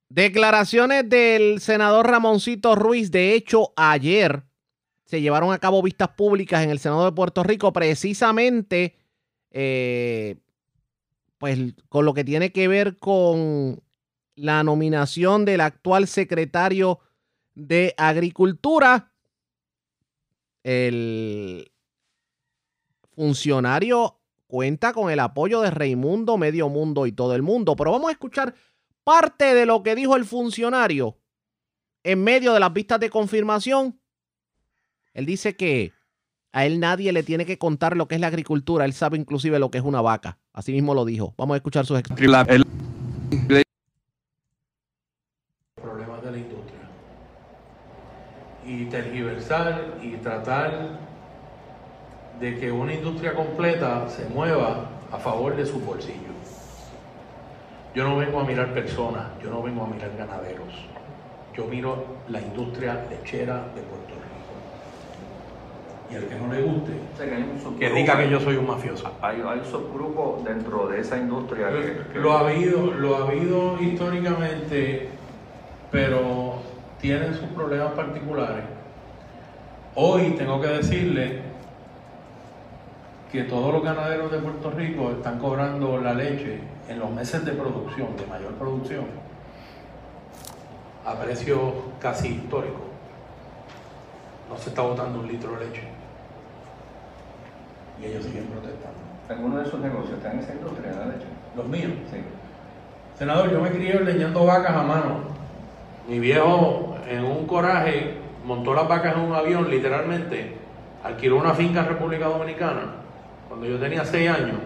[0.08, 3.10] Declaraciones del senador Ramoncito Ruiz.
[3.10, 4.42] De hecho, ayer
[5.04, 8.96] se llevaron a cabo vistas públicas en el Senado de Puerto Rico precisamente
[9.50, 10.36] eh,
[11.38, 13.80] pues, con lo que tiene que ver con
[14.34, 17.00] la nominación del actual secretario
[17.54, 19.07] de Agricultura.
[20.70, 21.72] El
[23.14, 27.74] funcionario cuenta con el apoyo de Raimundo, Medio Mundo y todo el mundo.
[27.74, 28.54] Pero vamos a escuchar
[29.02, 31.16] parte de lo que dijo el funcionario
[32.02, 33.98] en medio de las vistas de confirmación.
[35.14, 35.94] Él dice que
[36.52, 38.84] a él nadie le tiene que contar lo que es la agricultura.
[38.84, 40.38] Él sabe inclusive lo que es una vaca.
[40.52, 41.32] Así mismo lo dijo.
[41.38, 42.66] Vamos a escuchar sus explicaciones.
[45.76, 46.78] Problemas de la industria.
[48.68, 50.98] Y tergiversar y tratar
[52.38, 56.28] de que una industria completa se mueva a favor de su bolsillo.
[57.94, 60.72] Yo no vengo a mirar personas, yo no vengo a mirar ganaderos.
[61.56, 64.28] Yo miro la industria lechera de Puerto Rico.
[66.12, 66.92] Y al que no le guste,
[67.78, 69.10] que, diga que yo soy un mafioso.
[69.20, 73.76] Hay, hay un subgrupo dentro de esa industria que, Lo, ha habido, lo ha habido
[73.80, 75.08] históricamente,
[75.90, 76.47] pero
[77.00, 78.64] tienen sus problemas particulares.
[79.94, 81.40] Hoy tengo que decirle
[83.30, 87.52] que todos los ganaderos de Puerto Rico están cobrando la leche en los meses de
[87.52, 89.04] producción, de mayor producción,
[91.04, 92.80] a precio casi histórico.
[94.48, 95.82] No se está botando un litro de leche.
[98.00, 98.98] Y ellos siguen protestando.
[99.28, 101.26] ¿Alguno de esos negocios está en esa industria de la leche?
[101.54, 101.92] Los míos.
[102.10, 102.18] Sí.
[103.18, 105.37] Senador, yo me crié leñando vacas a mano.
[106.08, 108.14] Mi viejo, en un coraje,
[108.46, 110.54] montó las vacas en un avión, literalmente,
[111.04, 112.94] alquiló una finca en República Dominicana
[113.46, 114.58] cuando yo tenía seis años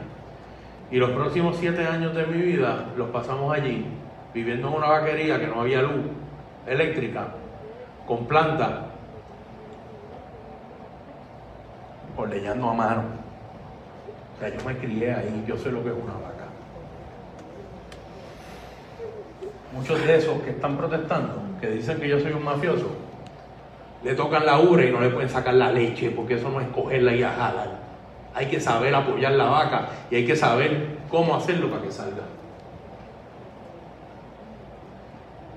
[0.91, 3.87] y los próximos siete años de mi vida los pasamos allí,
[4.33, 6.05] viviendo en una vaquería que no había luz
[6.67, 7.29] eléctrica,
[8.07, 8.87] con planta,
[12.17, 13.03] ordeñando a mano.
[14.37, 16.32] O sea, yo me crié ahí, yo sé lo que es una vaca.
[19.73, 22.91] Muchos de esos que están protestando, que dicen que yo soy un mafioso,
[24.05, 26.69] le tocan la ubre y no le pueden sacar la leche, porque eso no es
[26.69, 27.81] cogerla y jalar.
[28.35, 32.25] Hay que saber apoyar la vaca y hay que saber cómo hacerlo para que salga.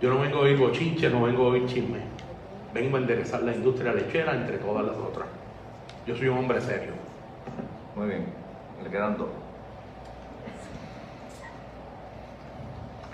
[0.01, 1.99] Yo no vengo a oír bochinche, no vengo a oír chisme.
[2.73, 5.27] Vengo a enderezar la industria lechera entre todas las otras.
[6.05, 6.91] Yo soy un hombre serio.
[7.95, 8.25] Muy bien,
[8.83, 9.29] le quedan dos.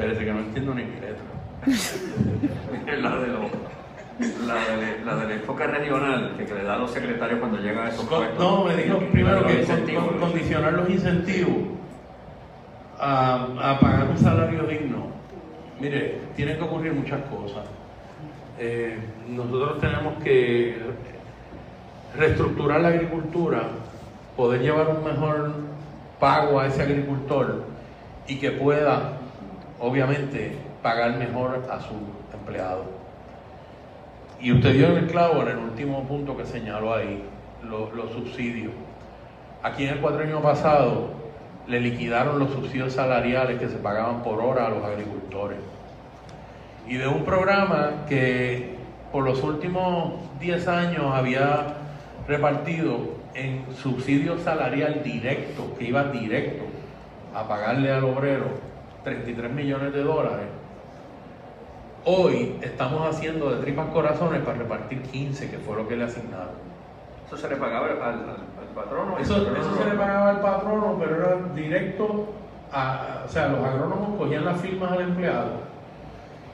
[0.02, 1.24] Espérese que no entiendo ni mi letra.
[3.02, 3.52] la de los
[4.48, 7.90] la, de, la del enfoque regional que, le da a los secretarios cuando llegan a
[7.90, 8.40] esos puestos.
[8.40, 9.64] No, me dijo primero que
[10.20, 11.56] condicionar los incentivos
[13.00, 15.06] a, pagar un salario digno.
[15.80, 17.64] Mire, tienen que ocurrir muchas cosas.
[18.58, 18.98] Eh,
[19.30, 20.78] nosotros tenemos que
[22.18, 23.70] reestructurar la agricultura,
[24.36, 25.52] poder llevar un mejor
[26.20, 27.66] pago a ese agricultor
[28.28, 29.20] y que pueda,
[29.82, 31.96] obviamente, pagar mejor a su
[32.34, 32.86] empleado.
[34.39, 37.24] Y usted dio en el clavo en el último punto que señaló ahí,
[37.63, 38.72] los, subsidios.
[39.63, 41.10] Aquí en el cuatrienio pasado
[41.67, 45.60] le liquidaron los subsidios salariales que se pagaban por hora a los agricultores.
[46.88, 48.76] Y de un programa que
[49.12, 51.76] por los últimos 10 años había
[52.28, 56.63] repartido en subsidio salarial directo, que iba directo
[57.36, 58.70] a pagarle al obrero
[59.04, 60.48] 33 millones de dólares,
[62.04, 66.56] Hoy estamos haciendo de tripas corazones para repartir 15, que fue lo que le asignaron.
[67.28, 69.20] ¿Eso se le pagaba al, patrono?
[69.20, 72.26] Eso, se le pagaba al patrono, pero era directo
[72.74, 73.24] a.
[73.28, 75.52] O sea, los agrónomos cogían las firmas al empleado.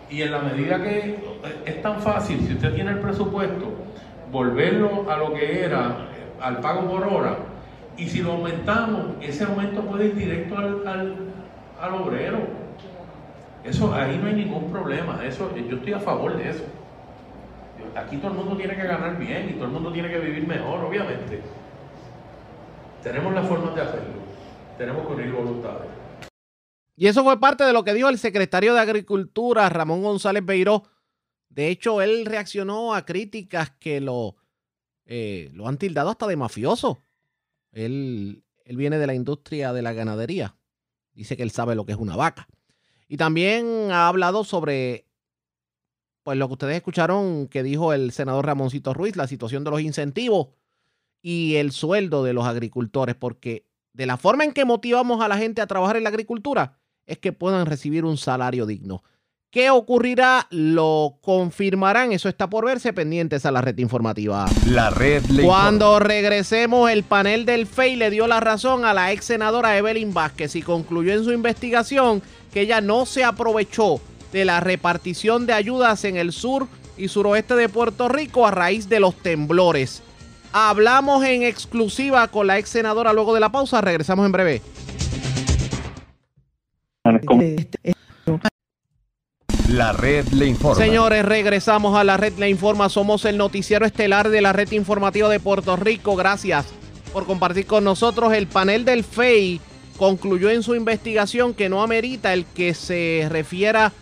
[0.10, 1.18] Y en la medida que
[1.66, 3.72] es tan fácil, si usted tiene el presupuesto,
[4.30, 6.10] volverlo a lo que era
[6.42, 7.38] al pago por hora,
[7.96, 11.16] y si lo aumentamos, ese aumento puede ir directo al, al,
[11.80, 12.40] al obrero.
[13.64, 15.24] Eso ahí no hay ningún problema.
[15.26, 16.64] Eso, yo estoy a favor de eso.
[17.96, 20.48] Aquí todo el mundo tiene que ganar bien y todo el mundo tiene que vivir
[20.48, 21.42] mejor, obviamente.
[23.04, 24.14] Tenemos la forma de hacerlo.
[24.78, 25.90] Tenemos que unir voluntades.
[26.96, 30.84] Y eso fue parte de lo que dijo el secretario de Agricultura, Ramón González Beiró.
[31.50, 34.36] De hecho, él reaccionó a críticas que lo
[35.08, 37.02] eh, lo han tildado hasta de mafioso.
[37.72, 40.57] Él, él viene de la industria de la ganadería.
[41.18, 42.48] Dice que él sabe lo que es una vaca.
[43.08, 45.08] Y también ha hablado sobre,
[46.22, 49.82] pues lo que ustedes escucharon que dijo el senador Ramoncito Ruiz, la situación de los
[49.82, 50.50] incentivos
[51.24, 55.38] y el sueldo de los agricultores, porque de la forma en que motivamos a la
[55.38, 56.78] gente a trabajar en la agricultura
[57.08, 59.02] es que puedan recibir un salario digno.
[59.50, 60.46] ¿Qué ocurrirá?
[60.50, 62.12] Lo confirmarán.
[62.12, 62.92] Eso está por verse.
[62.92, 64.46] Pendientes a la red informativa.
[64.66, 69.26] La red Cuando regresemos, el panel del FEI le dio la razón a la ex
[69.26, 74.02] senadora Evelyn Vázquez y concluyó en su investigación que ella no se aprovechó
[74.34, 78.90] de la repartición de ayudas en el sur y suroeste de Puerto Rico a raíz
[78.90, 80.04] de los temblores.
[80.52, 83.80] Hablamos en exclusiva con la ex senadora luego de la pausa.
[83.80, 84.62] Regresamos en breve.
[89.78, 90.84] La red le informa.
[90.84, 92.90] Señores, regresamos a la red le informa.
[92.90, 96.16] Somos el noticiero estelar de la red informativa de Puerto Rico.
[96.16, 96.66] Gracias
[97.14, 98.34] por compartir con nosotros.
[98.34, 99.62] El panel del FEI
[99.96, 103.94] concluyó en su investigación que no amerita el que se refiera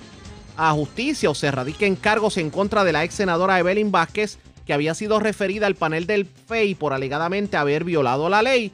[0.55, 4.71] a justicia o se radiquen cargos en contra de la ex senadora Evelyn Vázquez, que
[4.71, 8.71] había sido referida al panel del FEI por alegadamente haber violado la ley,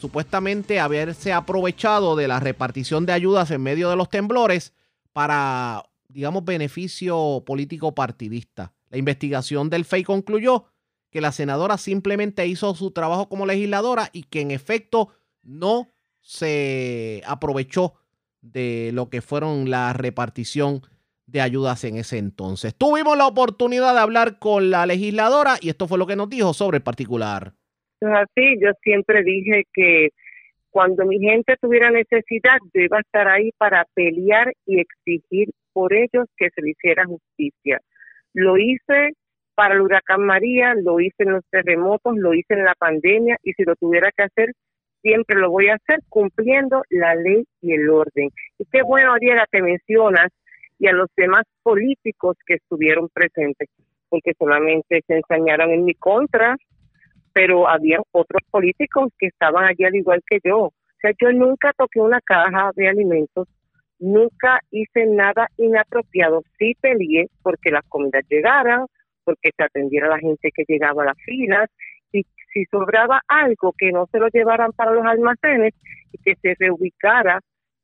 [0.00, 4.72] supuestamente haberse aprovechado de la repartición de ayudas en medio de los temblores
[5.12, 8.72] para digamos, beneficio político partidista.
[8.90, 10.66] La investigación del FEI concluyó
[11.10, 15.08] que la senadora simplemente hizo su trabajo como legisladora y que en efecto
[15.42, 15.88] no
[16.20, 17.94] se aprovechó
[18.40, 20.82] de lo que fueron la repartición
[21.26, 22.74] de ayudas en ese entonces.
[22.74, 26.52] Tuvimos la oportunidad de hablar con la legisladora y esto fue lo que nos dijo
[26.52, 27.52] sobre el particular.
[28.00, 30.08] Así, yo siempre dije que
[30.70, 35.92] cuando mi gente tuviera necesidad, yo iba a estar ahí para pelear y exigir por
[35.92, 37.80] ellos que se le hiciera justicia.
[38.34, 39.12] Lo hice
[39.54, 43.52] para el huracán María, lo hice en los terremotos, lo hice en la pandemia y
[43.52, 44.52] si lo tuviera que hacer,
[45.02, 48.30] siempre lo voy a hacer cumpliendo la ley y el orden.
[48.58, 50.30] Y qué bueno, Ariela, que mencionas
[50.78, 53.68] y a los demás políticos que estuvieron presentes,
[54.08, 56.56] porque solamente se ensañaron en mi contra,
[57.32, 60.58] pero había otros políticos que estaban allí al igual que yo.
[60.58, 63.48] O sea, yo nunca toqué una caja de alimentos
[64.02, 66.42] Nunca hice nada inapropiado.
[66.58, 68.86] Sí peleé porque las comidas llegaran,
[69.22, 71.70] porque se atendiera a la gente que llegaba a las filas,
[72.10, 75.74] y si sobraba algo que no se lo llevaran para los almacenes
[76.12, 77.38] y que se reubicara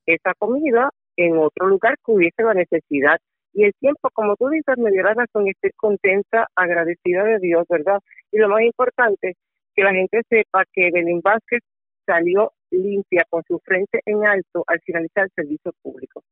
[0.07, 3.19] esa comida en otro lugar que hubiese la necesidad.
[3.53, 7.65] Y el tiempo, como tú dices, me dio la razón estoy contenta, agradecida de Dios,
[7.69, 8.01] ¿verdad?
[8.33, 9.37] Y lo más importante,
[9.77, 11.61] que la gente sepa que Belín Vázquez
[12.05, 16.23] salió limpia con su frente en alto al finalizar el servicio público.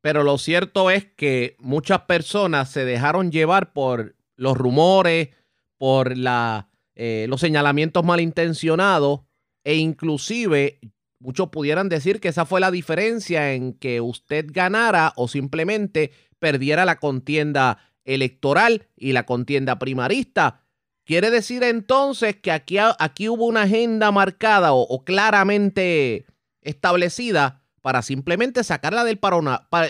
[0.00, 5.30] Pero lo cierto es que muchas personas se dejaron llevar por los rumores,
[5.78, 9.20] por la, eh, los señalamientos malintencionados
[9.64, 10.80] e inclusive
[11.20, 16.84] muchos pudieran decir que esa fue la diferencia en que usted ganara o simplemente perdiera
[16.84, 20.61] la contienda electoral y la contienda primarista.
[21.04, 26.26] Quiere decir entonces que aquí, aquí hubo una agenda marcada o, claramente
[26.60, 29.18] establecida para simplemente sacarla del,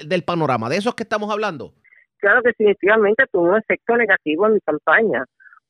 [0.06, 0.70] del panorama.
[0.70, 1.74] ¿De eso es que estamos hablando?
[2.16, 5.24] Claro, definitivamente tuvo un efecto negativo en mi campaña,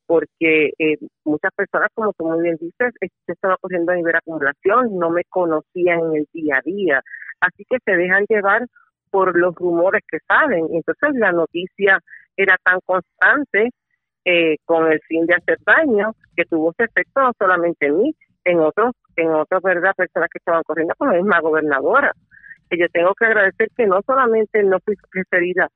[0.06, 4.96] porque eh, muchas personas, como tú muy bien dices, se estaba corriendo a nivel acumulación,
[4.96, 7.02] no me conocían en el día a día,
[7.40, 8.66] así que se dejan llevar
[9.10, 10.66] por los rumores que salen.
[10.72, 11.98] Entonces la noticia
[12.36, 13.70] era tan constante
[14.24, 18.16] eh, con el fin de hacer daño, que tuvo ese efecto no solamente en mí,
[18.44, 22.12] en otros, en otras verdad personas que estaban corriendo con la misma gobernadora.
[22.70, 25.68] Y yo tengo que agradecer que no solamente no fui referida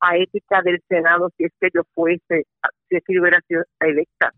[0.00, 2.46] a ética del Senado si es que yo fuese,
[2.88, 4.32] si es que yo hubiera sido electa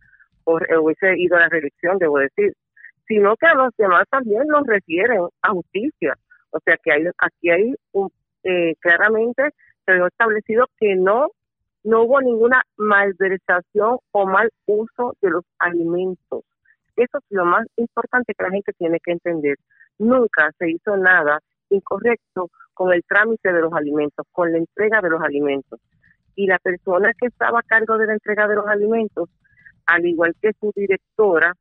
[0.44, 2.52] o hubiese ido a la reelección, debo decir,
[3.06, 6.14] sino que a los demás también los refieren a justicia.
[6.50, 7.74] O sea que hay, aquí hay
[8.44, 9.50] eh, claramente
[9.86, 11.28] se establecido que no
[11.84, 16.44] no hubo ninguna malversación o mal uso de los alimentos.
[16.96, 19.56] Eso es lo más importante que la gente tiene que entender.
[19.98, 21.40] Nunca se hizo nada
[21.70, 25.80] incorrecto con el trámite de los alimentos, con la entrega de los alimentos.
[26.34, 29.28] Y la persona que estaba a cargo de la entrega de los alimentos,
[29.86, 31.54] al igual que su directora,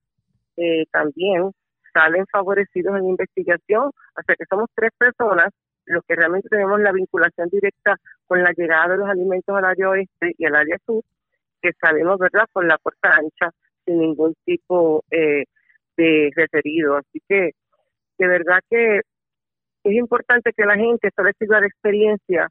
[0.58, 1.52] eh, también
[1.94, 3.88] salen favorecidos en la investigación.
[3.88, 5.50] O sea que somos tres personas
[5.86, 7.98] los que realmente tenemos la vinculación directa
[8.32, 11.04] con la llegada de los alimentos al área oeste y al área sur,
[11.62, 15.44] que salimos, ¿verdad?, por la puerta ancha, sin ningún tipo eh,
[15.98, 16.96] de referido.
[16.96, 17.52] Así que,
[18.18, 19.00] de verdad que
[19.84, 22.48] es importante que la gente establezca la experiencia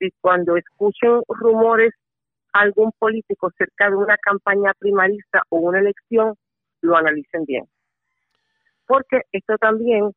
[0.00, 1.94] y cuando escuchen rumores
[2.52, 6.34] algún político cerca de una campaña primarista o una elección,
[6.82, 7.64] lo analicen bien.
[8.86, 10.10] Porque esto también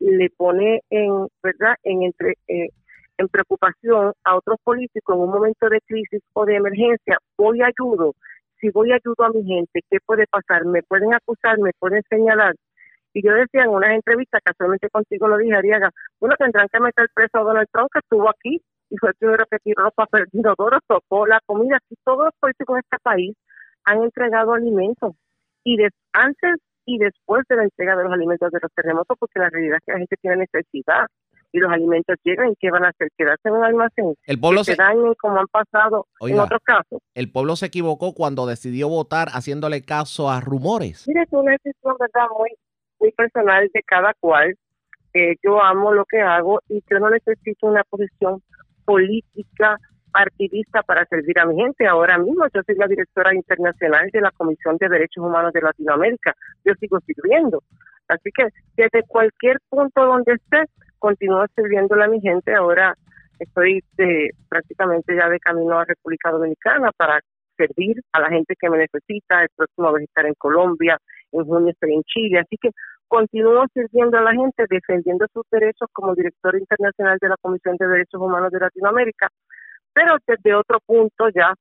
[0.00, 2.70] le pone en, ¿verdad?, en entre eh,
[3.18, 8.14] en preocupación a otros políticos en un momento de crisis o de emergencia, voy ayudo,
[8.60, 10.64] si voy ayudo a mi gente, ¿qué puede pasar?
[10.64, 11.58] ¿Me pueden acusar?
[11.58, 12.54] ¿Me pueden señalar?
[13.12, 17.08] Y yo decía en unas entrevistas, casualmente contigo lo dije, Ariaga, bueno, tendrán que meter
[17.14, 20.28] preso a Donald Trump, que estuvo aquí y fue el primero que tiró los papeles
[20.86, 21.76] tocó la comida.
[21.76, 23.36] Aquí todos los políticos de este país
[23.84, 25.14] han entregado alimentos.
[25.64, 29.40] Y de, antes y después de la entrega de los alimentos de los terremotos, porque
[29.40, 31.06] la realidad es que la gente tiene necesidad
[31.56, 34.64] y los alimentos llegan y qué van a hacer quedarse en un almacén el pueblo
[34.64, 39.28] se, dañen como han pasado en otros casos el pueblo se equivocó cuando decidió votar
[39.32, 42.50] haciéndole caso a rumores mire es una decisión verdad muy
[43.00, 44.54] muy personal de cada cual
[45.14, 48.42] eh, yo amo lo que hago y yo no necesito una posición
[48.84, 49.78] política
[50.12, 51.86] partidista para servir a mi gente.
[51.86, 56.34] Ahora mismo yo soy la directora internacional de la Comisión de Derechos Humanos de Latinoamérica.
[56.64, 57.62] Yo sigo sirviendo.
[58.08, 60.64] Así que desde cualquier punto donde esté,
[60.98, 62.54] continúo sirviéndole a mi gente.
[62.54, 62.94] Ahora
[63.38, 67.20] estoy de, prácticamente ya de camino a República Dominicana para
[67.56, 69.42] servir a la gente que me necesita.
[69.42, 70.98] El próximo vez estar en Colombia,
[71.32, 72.40] en junio estoy en Chile.
[72.40, 72.70] Así que
[73.08, 77.86] continúo sirviendo a la gente, defendiendo sus derechos como director internacional de la Comisión de
[77.86, 79.28] Derechos Humanos de Latinoamérica,
[79.92, 81.54] pero desde otro punto ya,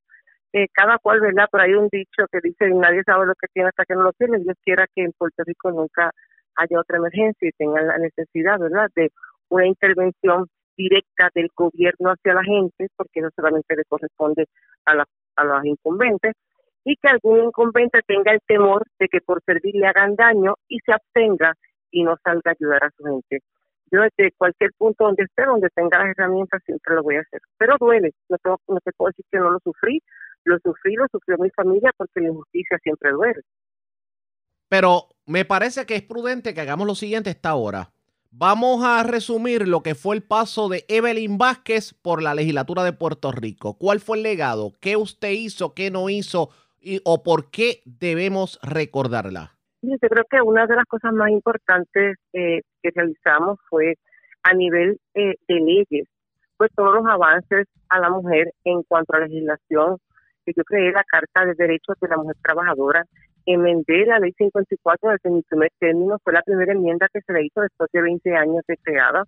[0.54, 1.48] eh, cada cual, ¿verdad?
[1.52, 4.14] Por ahí un dicho que dice, nadie sabe lo que tiene hasta que no lo
[4.14, 6.12] tiene, Dios quiera que en Puerto Rico nunca
[6.56, 9.12] haya otra emergencia y tengan la necesidad, ¿verdad?, de
[9.50, 14.48] una intervención directa del gobierno hacia la gente, porque no solamente le corresponde
[14.86, 16.34] a, la, a los incumbentes,
[16.84, 20.80] y que algún incumbente tenga el temor de que por servir le hagan daño y
[20.80, 21.54] se abstenga
[21.92, 23.40] y no salga a ayudar a su gente.
[23.92, 27.42] Yo desde cualquier punto donde esté, donde tenga las herramientas, siempre lo voy a hacer.
[27.58, 30.02] Pero duele, no, tengo, no te puedo decir que no lo sufrí,
[30.44, 33.42] lo sufrí, lo sufrió mi familia porque la injusticia siempre duele.
[34.70, 37.92] Pero me parece que es prudente que hagamos lo siguiente esta hora.
[38.32, 42.92] Vamos a resumir lo que fue el paso de Evelyn Vázquez por la legislatura de
[42.92, 43.78] Puerto Rico.
[43.78, 44.74] ¿Cuál fue el legado?
[44.82, 45.74] ¿Qué usted hizo?
[45.74, 46.50] ¿Qué no hizo?
[46.82, 49.54] Y, ¿O por qué debemos recordarla?
[49.82, 53.96] Yo creo que una de las cosas más importantes eh, que realizamos fue
[54.44, 56.08] a nivel eh, de leyes,
[56.58, 59.98] pues todos los avances a la mujer en cuanto a legislación,
[60.46, 63.06] que yo creé la Carta de Derechos de la Mujer Trabajadora,
[63.46, 67.46] enmendé la ley 54 desde mi primer término, fue la primera enmienda que se le
[67.46, 69.24] hizo después de 20 años de creada.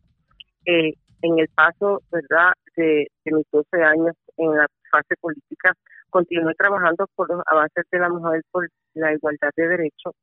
[0.66, 5.74] Eh, en el paso, ¿verdad?, de, mis 12 años en la fase política,
[6.10, 10.14] continué trabajando por los avances de la mujer, por la igualdad de derechos.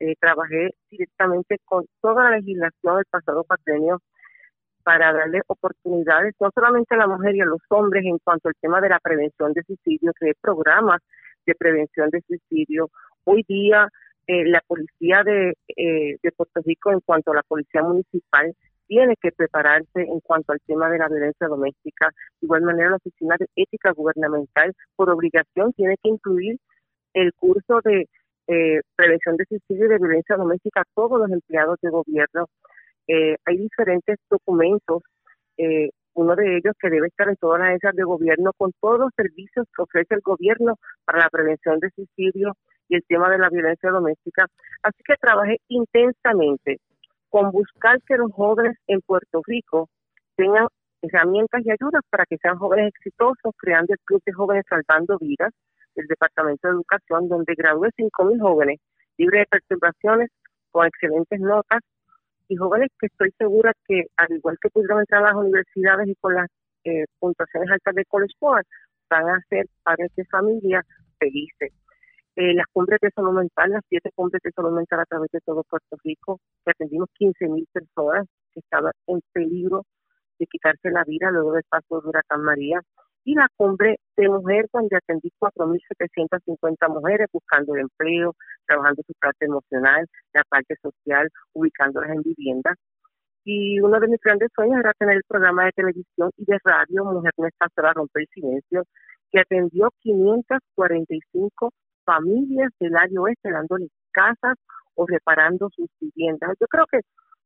[0.00, 4.00] Eh, trabajé directamente con toda la legislación del pasado patrimonio
[4.82, 8.54] para darle oportunidades no solamente a la mujer y a los hombres en cuanto al
[8.60, 11.00] tema de la prevención de suicidio, creé programas
[11.46, 12.90] de prevención de suicidio,
[13.28, 13.88] Hoy día
[14.28, 18.54] eh, la policía de, eh, de Puerto Rico en cuanto a la policía municipal
[18.86, 22.10] tiene que prepararse en cuanto al tema de la violencia doméstica.
[22.40, 26.58] De igual manera, la Oficina de Ética Gubernamental, por obligación, tiene que incluir
[27.14, 28.08] el curso de
[28.46, 32.46] eh, prevención de suicidio y de violencia doméstica a todos los empleados de gobierno.
[33.08, 35.02] hay diferentes documentos,
[36.14, 39.10] uno de ellos que debe estar en todas las agencias de gobierno con todos los
[39.16, 42.54] servicios que ofrece el gobierno para la prevención de suicidio,
[42.88, 44.46] y el tema de la violencia doméstica.
[44.82, 46.78] Así que trabajé intensamente
[47.28, 49.88] con buscar que los jóvenes en Puerto Rico
[50.36, 50.68] tengan
[51.02, 55.52] herramientas y ayudas para que sean jóvenes exitosos, creando el Club de Jóvenes Salvando Vidas
[55.94, 58.78] del Departamento de Educación, donde gradué 5.000 jóvenes
[59.18, 60.30] libres de perturbaciones,
[60.70, 61.80] con excelentes notas,
[62.48, 66.14] y jóvenes que estoy segura que, al igual que pudieron entrar a las universidades y
[66.16, 66.48] con las
[66.84, 68.66] eh, puntuaciones altas de College Board,
[69.10, 70.84] van a ser padres de familia
[71.18, 71.72] felices
[72.36, 75.96] eh, las cumbres de salud las siete cumbres de salud a través de todo Puerto
[76.04, 79.84] Rico, que atendimos 15 mil personas que estaban en peligro
[80.38, 82.82] de quitarse la vida luego del paso de Huracán María,
[83.24, 88.34] y la cumbre de mujer donde atendí 4.750 mujeres buscando empleo,
[88.66, 92.76] trabajando su parte emocional, la parte social, ubicándolas en viviendas.
[93.44, 97.04] Y uno de mis grandes sueños era tener el programa de televisión y de radio
[97.04, 98.84] Mujer no está sola, romper el silencio,
[99.32, 101.72] que atendió 545
[102.06, 104.56] familias del área oeste dándoles casas
[104.94, 106.56] o reparando sus viviendas.
[106.60, 107.00] Yo creo que,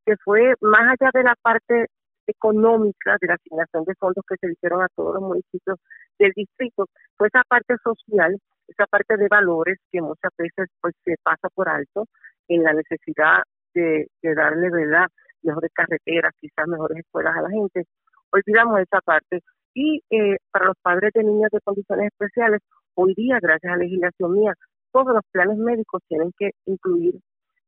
[0.06, 1.86] que fue más allá de la parte
[2.26, 5.78] económica de la asignación de fondos que se hicieron a todos los municipios
[6.18, 6.86] del distrito,
[7.16, 8.38] fue esa parte social,
[8.68, 12.06] esa parte de valores que muchas veces pues se pasa por alto
[12.46, 13.42] en la necesidad
[13.74, 15.06] de, de darle verdad
[15.42, 17.84] mejores carreteras, quizás mejores escuelas a la gente.
[18.30, 19.40] Olvidamos esa parte
[19.74, 22.60] Y eh, para los padres de niños de condiciones especiales,
[22.94, 24.54] hoy día, gracias a la legislación mía,
[24.92, 27.14] todos los planes médicos tienen que incluir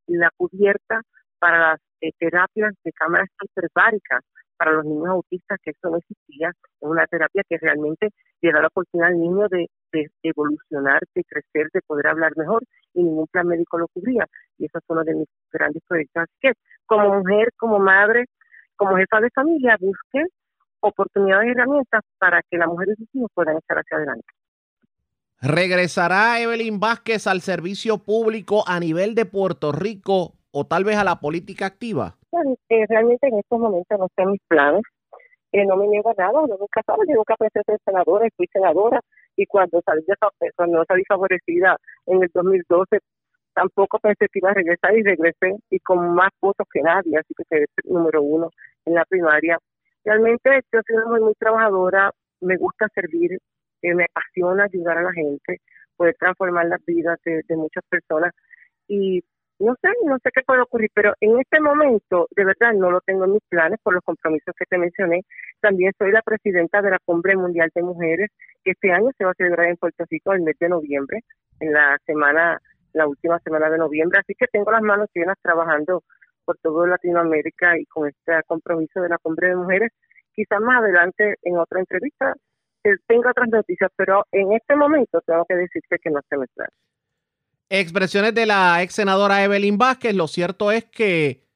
[0.07, 1.03] la cubierta
[1.39, 4.23] para las eh, terapias de cámaras hiperbáricas
[4.57, 8.61] para los niños autistas, que eso no existía, es una terapia que realmente le da
[8.61, 9.67] la oportunidad al niño de,
[10.23, 12.63] evolucionar, de crecer, de poder hablar mejor,
[12.95, 14.25] y ningún plan médico lo cubría.
[14.59, 16.23] Y eso es uno de mis grandes proyectos.
[16.23, 16.53] Así que,
[16.87, 18.27] como mujer, como madre,
[18.77, 20.27] como jefa de familia, busque
[20.83, 24.27] oportunidades y herramientas para que la mujer y sus hijos puedan estar hacia adelante.
[25.41, 31.05] ¿Regresará Evelyn Vázquez al servicio público a nivel de Puerto Rico o tal vez a
[31.05, 32.17] la política activa?
[32.69, 34.83] Eh, realmente en estos momentos no están mis planes.
[35.53, 38.47] Eh, no me niego a nada, no nunca sabes, yo nunca pensé ser senadora, fui
[38.51, 39.01] senadora
[39.37, 40.15] y cuando salí, de,
[40.57, 41.77] cuando salí favorecida
[42.07, 43.01] en el 2012
[43.55, 47.35] tampoco pensé que iba a regresar y regresé y con más votos que nadie, así
[47.37, 48.51] que quedé número uno
[48.87, 49.59] en la primaria.
[50.05, 53.39] Realmente yo soy muy, muy trabajadora, me gusta servir,
[53.83, 55.61] eh, me apasiona ayudar a la gente,
[55.97, 58.33] poder transformar las vidas de, de muchas personas
[58.89, 59.23] y
[59.63, 63.01] no sé, no sé qué puede ocurrir, pero en este momento, de verdad, no lo
[63.01, 65.23] tengo en mis planes por los compromisos que te mencioné.
[65.61, 68.31] También soy la presidenta de la Cumbre Mundial de Mujeres,
[68.65, 71.21] que este año se va a celebrar en Puerto Rico el mes de noviembre,
[71.61, 72.61] en la semana,
[72.93, 74.19] la última semana de noviembre.
[74.19, 76.03] Así que tengo las manos llenas trabajando
[76.45, 79.93] por todo Latinoamérica y con este compromiso de la Cumbre de Mujeres.
[80.35, 82.35] Quizás más adelante, en otra entrevista,
[83.07, 86.69] tenga otras noticias, pero en este momento tengo que decirte que no se me trae.
[87.69, 90.15] Expresiones de la ex senadora Evelyn Vázquez.
[90.15, 91.47] Lo cierto es que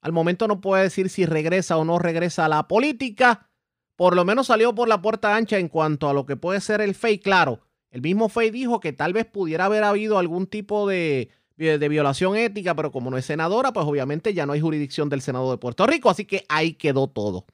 [0.00, 3.48] al momento no puede decir si regresa o no regresa a la política.
[3.94, 6.80] Por lo menos salió por la puerta ancha en cuanto a lo que puede ser
[6.80, 7.18] el FEI.
[7.18, 7.60] Claro,
[7.90, 11.28] el mismo FEI dijo que tal vez pudiera haber habido algún tipo de,
[11.66, 15.20] de violación ética, pero como no es senadora, pues obviamente ya no hay jurisdicción del
[15.20, 16.08] Senado de Puerto Rico.
[16.08, 17.44] Así que ahí quedó todo.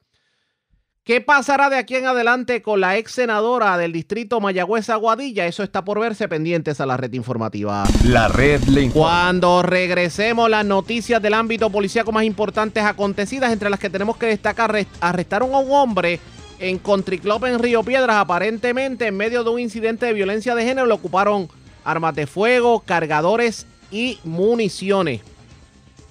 [1.03, 5.45] ¿Qué pasará de aquí en adelante con la ex senadora del distrito Mayagüez Aguadilla?
[5.45, 7.85] Eso está por verse pendientes a la red informativa.
[8.03, 9.07] La red le informa.
[9.07, 14.25] Cuando regresemos las noticias del ámbito policíaco más importantes acontecidas, entre las que tenemos que
[14.25, 16.19] destacar, arrestaron a un hombre
[16.59, 20.65] en Country Club en Río Piedras, aparentemente en medio de un incidente de violencia de
[20.65, 21.47] género, le ocuparon
[21.85, 25.21] armas de fuego, cargadores y municiones.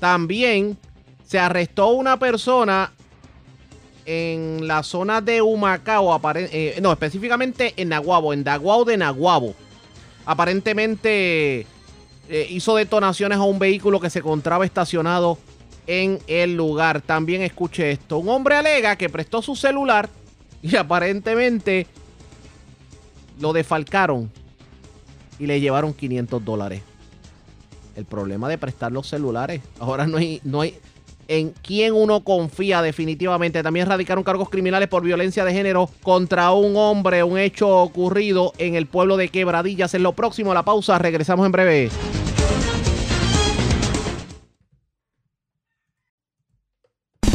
[0.00, 0.76] También
[1.26, 2.92] se arrestó una persona
[4.04, 9.54] en la zona de Humacao, eh, no, específicamente en Naguabo, en Daguao de Naguabo.
[10.24, 11.66] Aparentemente
[12.28, 15.38] eh, hizo detonaciones a un vehículo que se encontraba estacionado
[15.86, 17.00] en el lugar.
[17.00, 18.18] También escuché esto.
[18.18, 20.08] Un hombre alega que prestó su celular
[20.62, 21.86] y aparentemente
[23.40, 24.30] lo defalcaron
[25.38, 26.82] y le llevaron 500 dólares.
[27.96, 29.62] El problema de prestar los celulares.
[29.80, 30.78] Ahora no hay, no hay,
[31.28, 33.62] en quién uno confía definitivamente.
[33.62, 38.74] También radicaron cargos criminales por violencia de género contra un hombre, un hecho ocurrido en
[38.74, 39.94] el pueblo de Quebradillas.
[39.94, 41.90] En lo próximo, la pausa, regresamos en breve.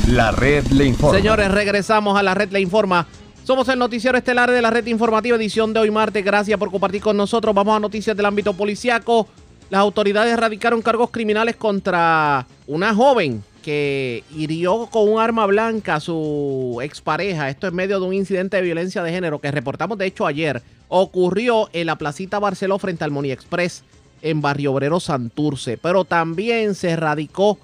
[0.07, 1.17] La red le informa.
[1.17, 3.07] Señores, regresamos a la red le informa.
[3.43, 6.23] Somos el noticiero estelar de la red informativa edición de hoy martes.
[6.23, 7.55] Gracias por compartir con nosotros.
[7.55, 9.27] Vamos a noticias del ámbito policiaco.
[9.71, 15.99] Las autoridades radicaron cargos criminales contra una joven que hirió con un arma blanca a
[16.01, 17.49] su expareja.
[17.49, 20.61] Esto en medio de un incidente de violencia de género que reportamos de hecho ayer.
[20.89, 23.85] Ocurrió en la placita Barceló frente al Moni Express
[24.21, 25.77] en Barrio Obrero Santurce.
[25.77, 27.57] Pero también se radicó,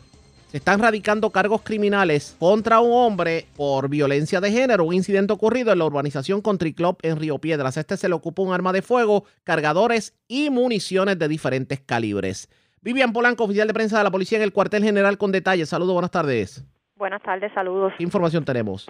[0.48, 4.86] se están radicando cargos criminales contra un hombre por violencia de género.
[4.86, 7.76] Un incidente ocurrido en la urbanización Country Club en Río Piedras.
[7.76, 12.50] este se le ocupó un arma de fuego, cargadores y municiones de diferentes calibres.
[12.82, 15.68] Vivian Polanco, oficial de prensa de la policía en el cuartel general con detalles.
[15.68, 16.66] Saludos, buenas tardes.
[16.95, 17.91] Buenas tardes, saludos.
[17.98, 18.88] ¿Qué información tenemos?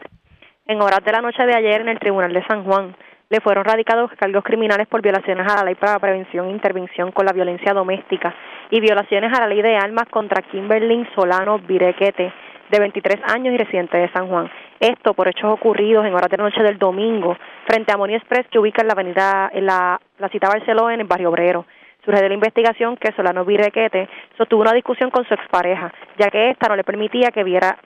[0.68, 2.96] En horas de la noche de ayer en el Tribunal de San Juan
[3.30, 7.26] le fueron radicados cargos criminales por violaciones a la ley para prevención e intervención con
[7.26, 8.34] la violencia doméstica
[8.70, 12.32] y violaciones a la ley de armas contra Kimberly Solano Virequete,
[12.70, 14.50] de 23 años y residente de San Juan.
[14.80, 18.48] Esto por hechos ocurridos en horas de la noche del domingo frente a Moni Express
[18.50, 21.66] que ubica en la avenida, en la, la cita Barcelona en el barrio obrero
[22.08, 24.08] surge de la investigación que Solano Virequete
[24.38, 27.78] sostuvo una discusión con su expareja, ya que ésta no le permitía que viera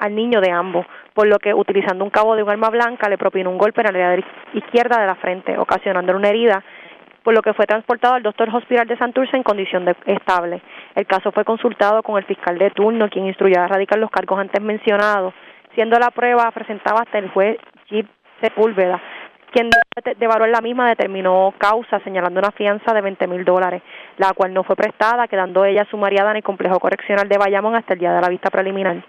[0.00, 3.18] al niño de ambos, por lo que utilizando un cabo de un arma blanca le
[3.18, 4.24] propinó un golpe en la área
[4.54, 6.64] izquierda de la frente, ocasionándole una herida,
[7.22, 10.62] por lo que fue transportado al doctor hospital de Santurce en condición de estable.
[10.94, 14.40] El caso fue consultado con el fiscal de turno, quien instruyó a erradicar los cargos
[14.40, 15.34] antes mencionados,
[15.74, 17.58] siendo la prueba presentada hasta el juez
[17.90, 18.08] Jeep
[18.40, 19.00] Sepúlveda,
[19.52, 19.68] quien
[20.16, 23.82] de valor la misma determinó causa señalando una fianza de 20 mil dólares,
[24.16, 27.92] la cual no fue prestada, quedando ella sumariada en el complejo correccional de Bayamón hasta
[27.92, 29.02] el día de la vista preliminar.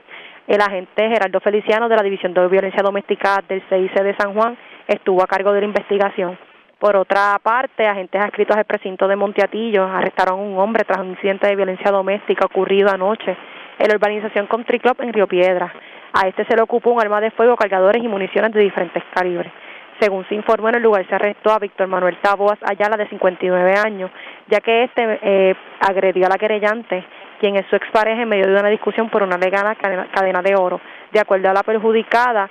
[0.51, 4.57] El agente Gerardo Feliciano de la División de Violencia Doméstica del CIC de San Juan
[4.85, 6.37] estuvo a cargo de la investigación.
[6.77, 11.11] Por otra parte, agentes adscritos al precinto de Monteatillo arrestaron a un hombre tras un
[11.11, 13.37] incidente de violencia doméstica ocurrido anoche
[13.79, 15.73] en la urbanización Country Club en Río Piedra.
[16.11, 19.53] A este se le ocupó un arma de fuego, cargadores y municiones de diferentes calibres.
[20.01, 23.73] Según se informó en el lugar, se arrestó a Víctor Manuel Taboas Ayala, de 59
[23.85, 24.11] años,
[24.49, 27.05] ya que este eh, agredió a la querellante,
[27.41, 29.75] quien es su expareja en medio de una discusión por una legal
[30.13, 30.79] cadena de oro.
[31.11, 32.47] De acuerdo a la perjudicada,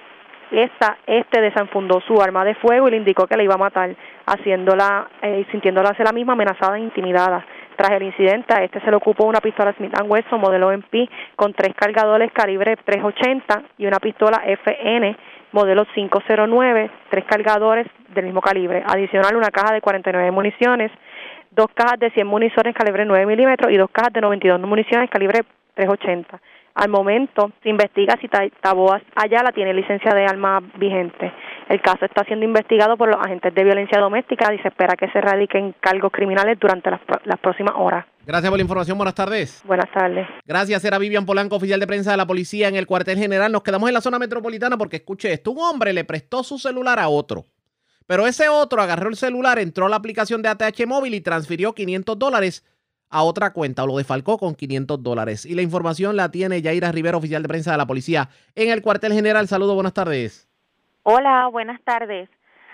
[0.51, 3.95] esta, este desenfundó su arma de fuego y le indicó que la iba a matar,
[4.27, 7.47] haciéndola, eh, sintiéndola ser la misma amenazada e intimidada.
[7.77, 11.55] Tras el incidente, a este se le ocupó una pistola Smith Wesson modelo MP con
[11.55, 15.17] tres cargadores calibre 380 y una pistola FN
[15.53, 18.83] modelo 509, tres cargadores del mismo calibre.
[18.87, 20.91] Adicional, una caja de 49 municiones,
[21.51, 25.45] dos cajas de 100 municiones calibre 9 milímetros y dos cajas de 92 municiones calibre
[25.75, 26.41] 380.
[26.75, 28.29] Al momento se investiga si
[28.61, 31.33] Taboas Ayala tiene licencia de arma vigente.
[31.69, 35.11] El caso está siendo investigado por los agentes de violencia doméstica y se espera que
[35.11, 38.07] se radiquen cargos criminales durante las, las próximas horas.
[38.25, 38.97] Gracias por la información.
[38.97, 39.63] Buenas tardes.
[39.65, 40.27] Buenas tardes.
[40.47, 40.85] Gracias.
[40.85, 43.51] Era Vivian Polanco, oficial de prensa de la policía en el cuartel general.
[43.51, 45.51] Nos quedamos en la zona metropolitana porque escuche esto.
[45.51, 47.47] Un hombre le prestó su celular a otro.
[48.11, 51.75] Pero ese otro agarró el celular, entró a la aplicación de ATH móvil y transfirió
[51.75, 52.67] 500 dólares
[53.09, 55.47] a otra cuenta o lo defalcó con 500 dólares.
[55.47, 58.83] Y la información la tiene Yaira Rivera, oficial de prensa de la policía en el
[58.83, 59.47] cuartel general.
[59.47, 60.49] Saludos, buenas tardes.
[61.05, 62.29] Hola, buenas tardes.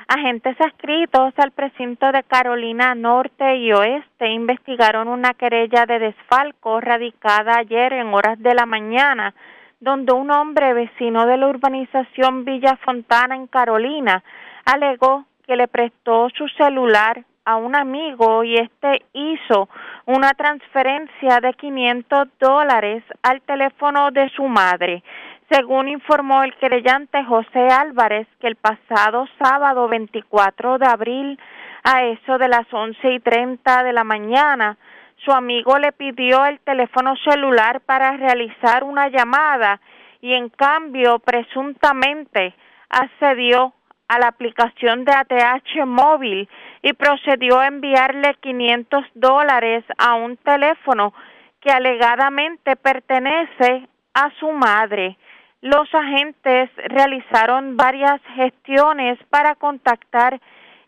[0.08, 7.58] Agentes adscritos al precinto de Carolina Norte y Oeste investigaron una querella de desfalco radicada
[7.58, 9.34] ayer en horas de la mañana,
[9.80, 14.24] donde un hombre vecino de la urbanización Villa Fontana en Carolina
[14.66, 19.68] alegó que le prestó su celular a un amigo y este hizo
[20.04, 25.02] una transferencia de 500 dólares al teléfono de su madre.
[25.48, 31.38] Según informó el creyente José Álvarez, que el pasado sábado 24 de abril,
[31.84, 34.76] a eso de las once y treinta de la mañana,
[35.24, 39.80] su amigo le pidió el teléfono celular para realizar una llamada
[40.20, 42.54] y en cambio presuntamente
[42.90, 43.72] accedió
[44.08, 46.48] a la aplicación de ATH móvil
[46.82, 51.12] y procedió a enviarle 500 dólares a un teléfono
[51.60, 55.16] que alegadamente pertenece a su madre.
[55.60, 60.40] Los agentes realizaron varias gestiones para contactar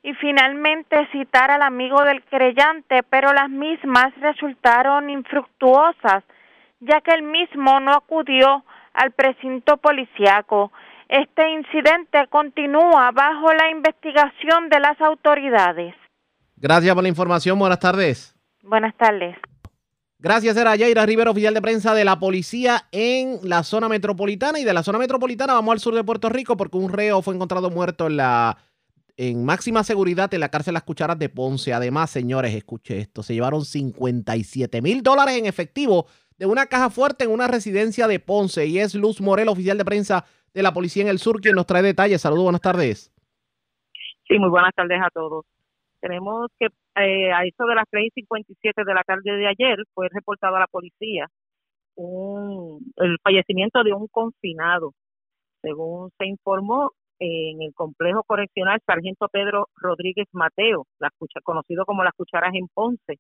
[0.02, 6.22] y finalmente citar al amigo del creyente, pero las mismas resultaron infructuosas,
[6.80, 8.64] ya que el mismo no acudió
[8.94, 10.70] al precinto policiaco.
[11.08, 15.94] Este incidente continúa bajo la investigación de las autoridades.
[16.56, 17.58] Gracias por la información.
[17.58, 18.36] Buenas tardes.
[18.62, 19.36] Buenas tardes.
[20.18, 24.58] Gracias, era Yaira Rivera, oficial de prensa de la policía en la zona metropolitana.
[24.58, 27.34] Y de la zona metropolitana vamos al sur de Puerto Rico porque un reo fue
[27.34, 28.58] encontrado muerto en la
[29.16, 31.72] en máxima seguridad en la cárcel Las Cucharas de Ponce.
[31.72, 36.06] Además, señores, escuche esto, se llevaron 57 mil dólares en efectivo
[36.36, 38.66] de una caja fuerte en una residencia de Ponce.
[38.66, 40.24] Y es Luz Morel, oficial de prensa
[40.54, 42.20] de la Policía en el Sur, quien nos trae detalles.
[42.20, 43.12] Saludos, buenas tardes.
[44.26, 45.44] Sí, muy buenas tardes a todos.
[46.00, 50.56] Tenemos que eh, a eso de las 3.57 de la tarde de ayer fue reportado
[50.56, 51.26] a la policía
[51.96, 54.92] un, el fallecimiento de un confinado.
[55.60, 61.10] Según se informó, en el complejo correccional Sargento Pedro Rodríguez Mateo, la
[61.42, 63.18] conocido como las cucharas en Ponce,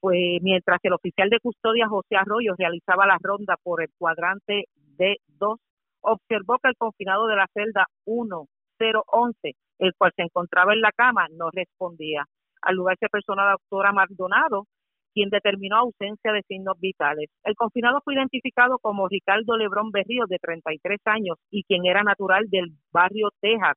[0.00, 4.64] pues mientras el oficial de custodia José Arroyo realizaba la ronda por el cuadrante
[4.98, 5.58] D2
[6.02, 11.26] observó que el confinado de la celda 1011, el cual se encontraba en la cama,
[11.30, 12.24] no respondía.
[12.62, 14.66] Al lugar se personó la doctora Maldonado,
[15.14, 17.28] quien determinó ausencia de signos vitales.
[17.44, 22.48] El confinado fue identificado como Ricardo Lebrón Berrío, de 33 años, y quien era natural
[22.48, 23.76] del barrio Texas,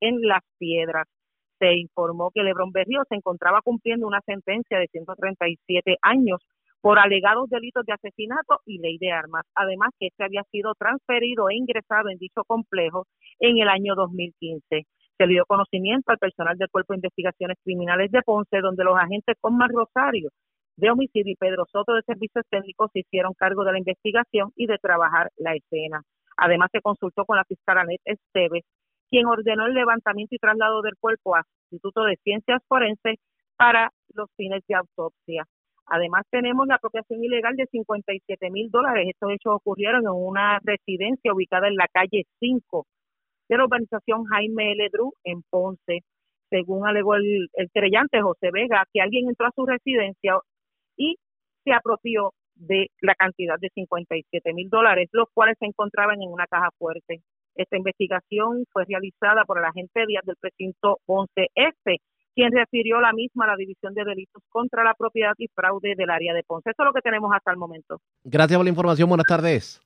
[0.00, 1.06] en Las Piedras.
[1.58, 6.40] Se informó que Lebrón Berrío se encontraba cumpliendo una sentencia de 137 años
[6.80, 9.44] por alegados delitos de asesinato y ley de armas.
[9.54, 13.06] Además que este había sido transferido e ingresado en dicho complejo
[13.40, 14.86] en el año 2015.
[15.18, 19.36] Se dio conocimiento al personal del Cuerpo de Investigaciones Criminales de Ponce, donde los agentes
[19.40, 20.30] Conmar Rosario
[20.78, 24.66] de homicidio y Pedro Soto de Servicios Técnicos se hicieron cargo de la investigación y
[24.66, 26.02] de trabajar la escena.
[26.36, 28.64] Además, se consultó con la fiscal Anet Esteves,
[29.10, 33.18] quien ordenó el levantamiento y traslado del cuerpo al Instituto de Ciencias Forenses
[33.56, 35.44] para los fines de autopsia.
[35.90, 39.08] Además, tenemos la apropiación ilegal de 57 mil dólares.
[39.08, 42.86] Estos hechos ocurrieron en una residencia ubicada en la calle 5
[43.48, 44.88] de la urbanización Jaime L.
[44.92, 46.00] Dru en Ponce.
[46.50, 47.70] Según alegó el, el
[48.22, 50.38] José Vega, que alguien entró a su residencia
[50.96, 51.16] y
[51.64, 56.46] se apropió de la cantidad de 57 mil dólares, los cuales se encontraban en una
[56.46, 57.20] caja fuerte.
[57.54, 61.98] Esta investigación fue realizada por el agente Díaz del precinto 11F,
[62.38, 66.08] quien refirió la misma a la División de Delitos contra la Propiedad y Fraude del
[66.08, 66.70] área de Ponce.
[66.70, 68.00] Eso es lo que tenemos hasta el momento.
[68.22, 69.08] Gracias por la información.
[69.08, 69.82] Buenas tardes.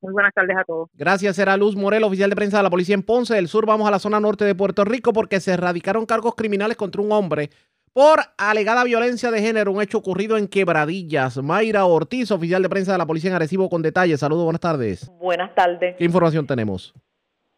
[0.00, 0.88] Muy buenas tardes a todos.
[0.94, 3.66] Gracias, era Luz Morel, oficial de prensa de la policía en Ponce del Sur.
[3.66, 7.10] Vamos a la zona norte de Puerto Rico porque se erradicaron cargos criminales contra un
[7.10, 7.50] hombre
[7.92, 11.38] por alegada violencia de género, un hecho ocurrido en Quebradillas.
[11.38, 14.20] Mayra Ortiz, oficial de prensa de la policía en Arecibo, con detalles.
[14.20, 15.10] Saludos, buenas tardes.
[15.18, 15.96] Buenas tardes.
[15.96, 16.94] ¿Qué información tenemos?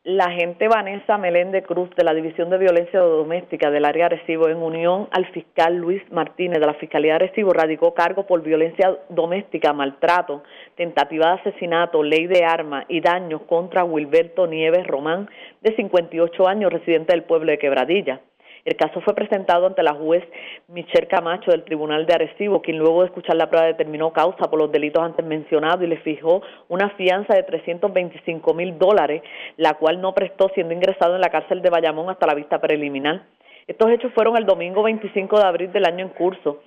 [0.05, 4.57] La agente Vanessa Meléndez Cruz de la División de Violencia Doméstica del área Arecibo, en
[4.57, 10.43] unión al fiscal Luis Martínez de la Fiscalía Arecibo, radicó cargo por violencia doméstica, maltrato,
[10.75, 15.31] tentativa de asesinato, ley de armas y daños contra Wilberto Nieves Román,
[15.61, 18.23] de 58 años, residente del pueblo de Quebradilla.
[18.65, 20.23] El caso fue presentado ante la juez
[20.69, 24.61] Michelle Camacho del Tribunal de Arecibo, quien luego de escuchar la prueba determinó causa por
[24.61, 29.23] los delitos antes mencionados y le fijó una fianza de 325 mil dólares,
[29.57, 33.23] la cual no prestó siendo ingresado en la cárcel de Bayamón hasta la vista preliminar.
[33.67, 36.61] Estos hechos fueron el domingo 25 de abril del año en curso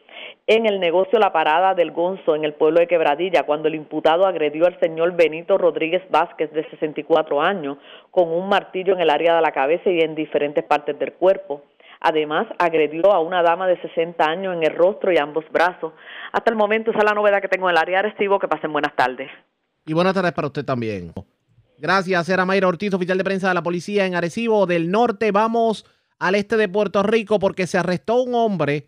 [0.48, 4.26] en el negocio La Parada del Gonzo, en el pueblo de Quebradilla, cuando el imputado
[4.26, 7.78] agredió al señor Benito Rodríguez Vázquez, de 64 años,
[8.12, 11.64] con un martillo en el área de la cabeza y en diferentes partes del cuerpo.
[12.08, 15.92] Además, agredió a una dama de 60 años en el rostro y ambos brazos.
[16.34, 18.38] Hasta el momento, esa es la novedad que tengo en el área de Arecibo.
[18.38, 19.32] Que pasen buenas tardes.
[19.88, 21.14] Y buenas tardes para usted también.
[21.80, 25.32] Gracias, era Mayra Ortiz, oficial de prensa de la policía en Arecibo del Norte.
[25.32, 25.84] Vamos
[26.20, 28.86] al este de Puerto Rico porque se arrestó un hombre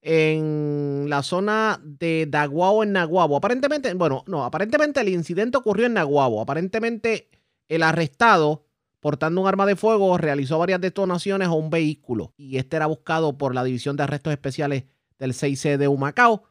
[0.00, 3.36] en la zona de Daguao en Naguabo.
[3.36, 6.40] Aparentemente, bueno, no, aparentemente el incidente ocurrió en Naguabo.
[6.40, 7.30] Aparentemente
[7.68, 8.62] el arrestado
[9.00, 13.36] portando un arma de fuego, realizó varias detonaciones a un vehículo y este era buscado
[13.36, 14.84] por la División de Arrestos Especiales
[15.18, 16.44] del 6C de Humacao.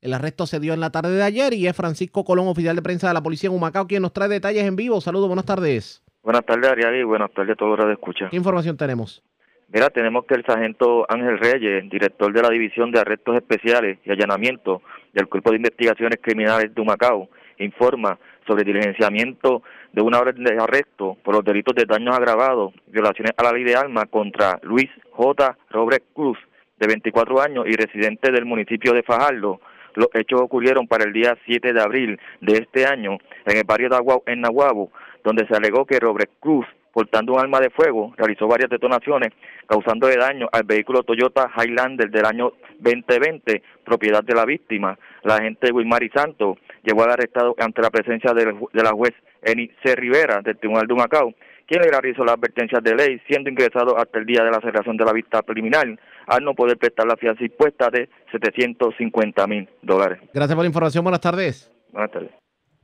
[0.00, 2.82] El arresto se dio en la tarde de ayer y es Francisco Colón, oficial de
[2.82, 5.00] prensa de la policía en Humacao, quien nos trae detalles en vivo.
[5.00, 6.02] Saludos, buenas tardes.
[6.22, 8.28] Buenas tardes, Ariel, y buenas tardes a todos los de escucha.
[8.30, 9.22] ¿Qué información tenemos?
[9.68, 14.10] Mira, tenemos que el sargento Ángel Reyes, director de la División de Arrestos Especiales y
[14.10, 14.82] Allanamiento
[15.14, 17.28] del Cuerpo de Investigaciones Criminales de Humacao,
[17.58, 23.32] informa sobre diligenciamiento de una orden de arresto por los delitos de daños agravados, violaciones
[23.36, 25.56] a la ley de armas contra Luis J.
[25.70, 26.38] Robert Cruz,
[26.78, 29.60] de 24 años y residente del municipio de Fajardo.
[29.94, 33.90] Los hechos ocurrieron para el día 7 de abril de este año en el barrio
[33.90, 34.90] de Aguabo, en Nahuabo,
[35.22, 39.32] donde se alegó que Robert Cruz, portando un arma de fuego, realizó varias detonaciones
[39.66, 44.98] causando daño al vehículo Toyota Highlander del año 2020, propiedad de la víctima.
[45.22, 49.12] La agente Wilmary Santos llevó al arrestado ante la presencia de la juez
[49.42, 49.94] Eni C.
[49.96, 51.34] Rivera del Tribunal de Macao,
[51.66, 54.96] quien le realizó las advertencias de ley, siendo ingresado hasta el día de la celebración
[54.96, 55.86] de la vista preliminar,
[56.26, 60.20] al no poder prestar la fianza impuesta de 750 mil dólares.
[60.32, 61.04] Gracias por la información.
[61.04, 61.70] Buenas tardes.
[61.90, 62.30] Buenas tardes.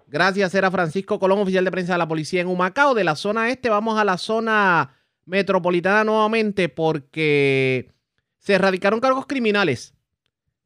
[0.06, 2.94] Gracias, era Francisco Colón, oficial de prensa de la policía en Humacao.
[2.94, 4.94] De la zona este vamos a la zona
[5.26, 7.90] metropolitana nuevamente porque
[8.38, 9.97] se erradicaron cargos criminales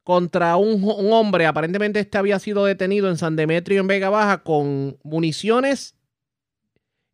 [0.03, 1.45] contra un, hombre.
[1.45, 5.97] Aparentemente este había sido detenido en San Demetrio, en Vega Baja, con municiones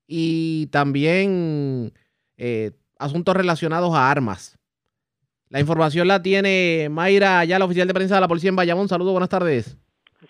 [0.08, 1.94] y también
[2.38, 4.58] eh, asuntos relacionados a armas.
[5.50, 8.88] La información la tiene Mayra la oficial de prensa de la policía en Bayamón.
[8.88, 9.78] Saludos, buenas tardes.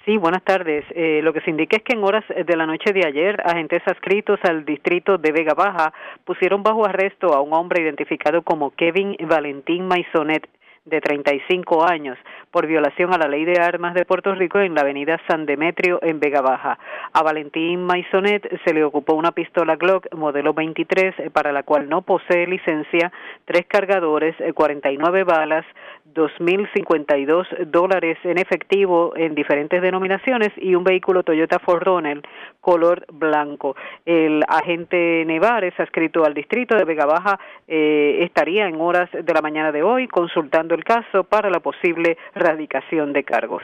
[0.06, 0.86] Sí, buenas tardes.
[0.92, 3.82] Eh, lo que se indica es que en horas de la noche de ayer, agentes
[3.86, 5.94] adscritos al distrito de Vega Baja
[6.26, 10.48] pusieron bajo arresto a un hombre identificado como Kevin Valentín Maisonet,
[10.90, 12.18] de 35 años
[12.52, 16.00] por violación a la ley de armas de Puerto Rico en la avenida San Demetrio
[16.02, 16.78] en Vega Baja.
[17.14, 21.88] A Valentín Maisonet se le ocupó una pistola Glock modelo 23 eh, para la cual
[21.88, 23.12] no posee licencia,
[23.46, 25.66] tres cargadores, 49 eh, balas,
[26.14, 32.22] 2.052 dólares en efectivo en diferentes denominaciones y un vehículo Toyota 4Runner
[32.62, 33.76] color blanco.
[34.06, 39.42] El agente Nevares, adscrito al distrito de Vega Baja, eh, estaría en horas de la
[39.42, 43.62] mañana de hoy consultando el caso para la posible radicación de cargos.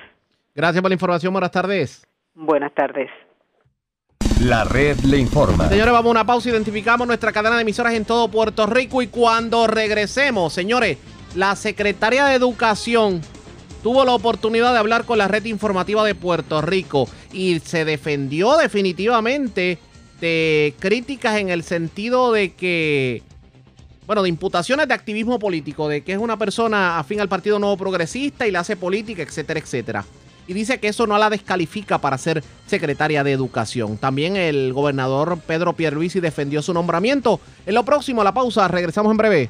[0.53, 1.33] Gracias por la información.
[1.33, 2.05] Buenas tardes.
[2.33, 3.09] Buenas tardes.
[4.41, 5.69] La red le informa.
[5.69, 6.49] Señores, vamos a una pausa.
[6.49, 10.97] Identificamos nuestra cadena de emisoras en todo Puerto Rico y cuando regresemos, señores,
[11.35, 13.21] la secretaria de Educación
[13.81, 18.57] tuvo la oportunidad de hablar con la red informativa de Puerto Rico y se defendió
[18.57, 19.77] definitivamente
[20.19, 23.23] de críticas en el sentido de que
[24.07, 27.77] bueno, de imputaciones de activismo político, de que es una persona afín al Partido Nuevo
[27.77, 30.05] Progresista y le hace política, etcétera, etcétera.
[30.47, 33.97] Y dice que eso no la descalifica para ser secretaria de Educación.
[33.97, 37.39] También el gobernador Pedro Pierluisi defendió su nombramiento.
[37.65, 39.49] En lo próximo, la pausa, regresamos en breve.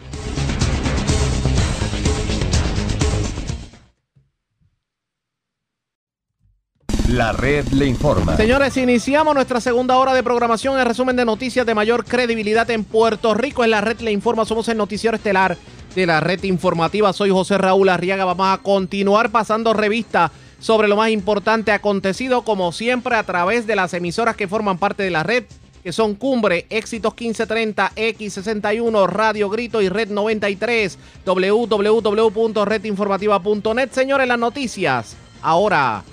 [7.10, 8.36] La red le informa.
[8.36, 10.80] Señores, iniciamos nuestra segunda hora de programación.
[10.80, 13.64] El resumen de noticias de mayor credibilidad en Puerto Rico.
[13.64, 14.44] En la red le informa.
[14.44, 15.56] Somos el noticiero estelar
[15.94, 17.14] de la red informativa.
[17.14, 18.26] Soy José Raúl Arriaga.
[18.26, 23.76] Vamos a continuar pasando revista sobre lo más importante acontecido, como siempre, a través de
[23.76, 25.44] las emisoras que forman parte de la red,
[25.84, 33.92] que son Cumbre, Éxitos 1530, X61, Radio Grito y Red 93, www.redinformativa.net.
[33.92, 35.16] Señores, las noticias.
[35.44, 36.04] Ahora.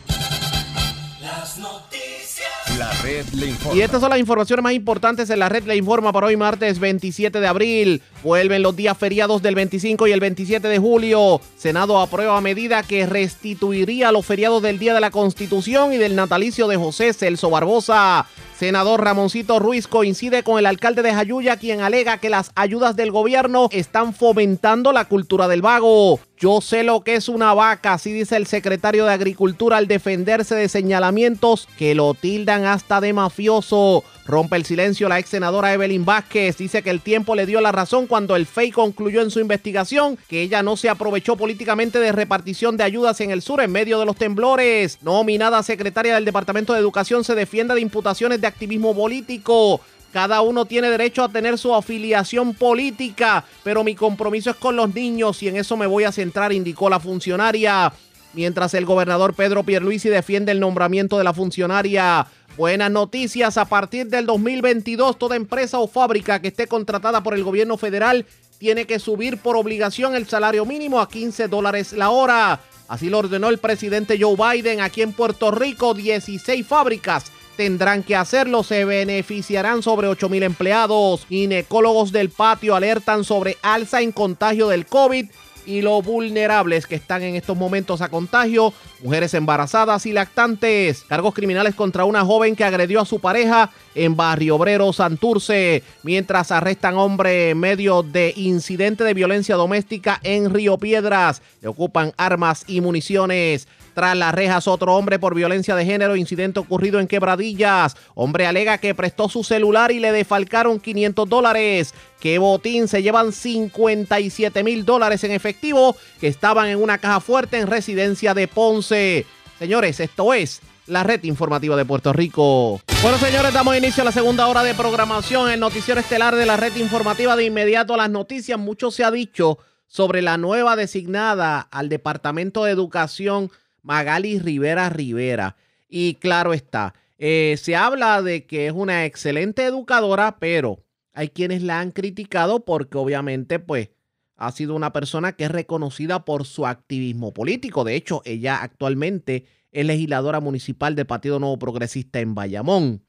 [1.23, 2.51] Las noticias.
[2.77, 3.79] La red le informa.
[3.79, 6.81] Y estas son las informaciones más importantes en la red le informa para hoy martes
[6.81, 8.03] 27 de abril.
[8.25, 11.41] Vuelven los días feriados del 25 y el 27 de julio.
[11.57, 16.67] Senado aprueba medida que restituiría los feriados del Día de la Constitución y del natalicio
[16.67, 18.27] de José Celso Barbosa.
[18.63, 23.11] Senador Ramoncito Ruiz coincide con el alcalde de Jayuya, quien alega que las ayudas del
[23.11, 26.21] gobierno están fomentando la cultura del vago.
[26.39, 30.55] Yo sé lo que es una vaca, así dice el secretario de Agricultura al defenderse
[30.55, 34.05] de señalamientos que lo tildan hasta de mafioso.
[34.25, 36.57] Rompe el silencio la ex senadora Evelyn Vázquez.
[36.57, 40.17] Dice que el tiempo le dio la razón cuando el FEI concluyó en su investigación
[40.29, 43.99] que ella no se aprovechó políticamente de repartición de ayudas en el sur en medio
[43.99, 44.99] de los temblores.
[45.03, 49.81] Nominada secretaria del Departamento de Educación se defiende de imputaciones de activismo político.
[50.13, 54.95] Cada uno tiene derecho a tener su afiliación política, pero mi compromiso es con los
[54.95, 57.93] niños y en eso me voy a centrar, indicó la funcionaria.
[58.35, 62.27] Mientras el gobernador Pedro Pierluisi defiende el nombramiento de la funcionaria
[62.57, 67.45] Buenas noticias, a partir del 2022 toda empresa o fábrica que esté contratada por el
[67.45, 68.27] gobierno federal
[68.59, 72.61] tiene que subir por obligación el salario mínimo a 15 dólares la hora.
[72.89, 75.95] Así lo ordenó el presidente Joe Biden aquí en Puerto Rico.
[75.95, 78.63] 16 fábricas tendrán que hacerlo.
[78.63, 81.25] Se beneficiarán sobre 8 mil empleados.
[81.27, 85.27] Ginecólogos del patio alertan sobre alza en contagio del COVID
[85.67, 91.35] y lo vulnerables que están en estos momentos a contagio, mujeres embarazadas y lactantes, cargos
[91.35, 96.97] criminales contra una joven que agredió a su pareja en Barrio Obrero Santurce, mientras arrestan
[96.97, 102.81] hombre en medio de incidente de violencia doméstica en Río Piedras, le ocupan armas y
[102.81, 103.69] municiones.
[103.95, 107.97] Tras las rejas, otro hombre por violencia de género, incidente ocurrido en Quebradillas.
[108.15, 111.95] Hombre alega que prestó su celular y le defalcaron 500 dólares.
[112.21, 117.59] Que botín se llevan 57 mil dólares en efectivo que estaban en una caja fuerte
[117.59, 119.27] en residencia de Ponce.
[119.59, 122.81] Señores, esto es la red informativa de Puerto Rico.
[123.03, 126.57] Bueno, señores, damos inicio a la segunda hora de programación, el noticiero estelar de la
[126.57, 127.37] red informativa.
[127.37, 132.65] De inmediato a las noticias, mucho se ha dicho sobre la nueva designada al Departamento
[132.65, 133.51] de Educación
[133.83, 135.57] Magali Rivera Rivera.
[135.89, 141.63] Y claro está, eh, se habla de que es una excelente educadora, pero hay quienes
[141.63, 143.91] la han criticado porque obviamente pues
[144.37, 147.85] ha sido una persona que es reconocida por su activismo político.
[147.85, 153.05] De hecho, ella actualmente es legisladora municipal del Partido Nuevo Progresista en Bayamón.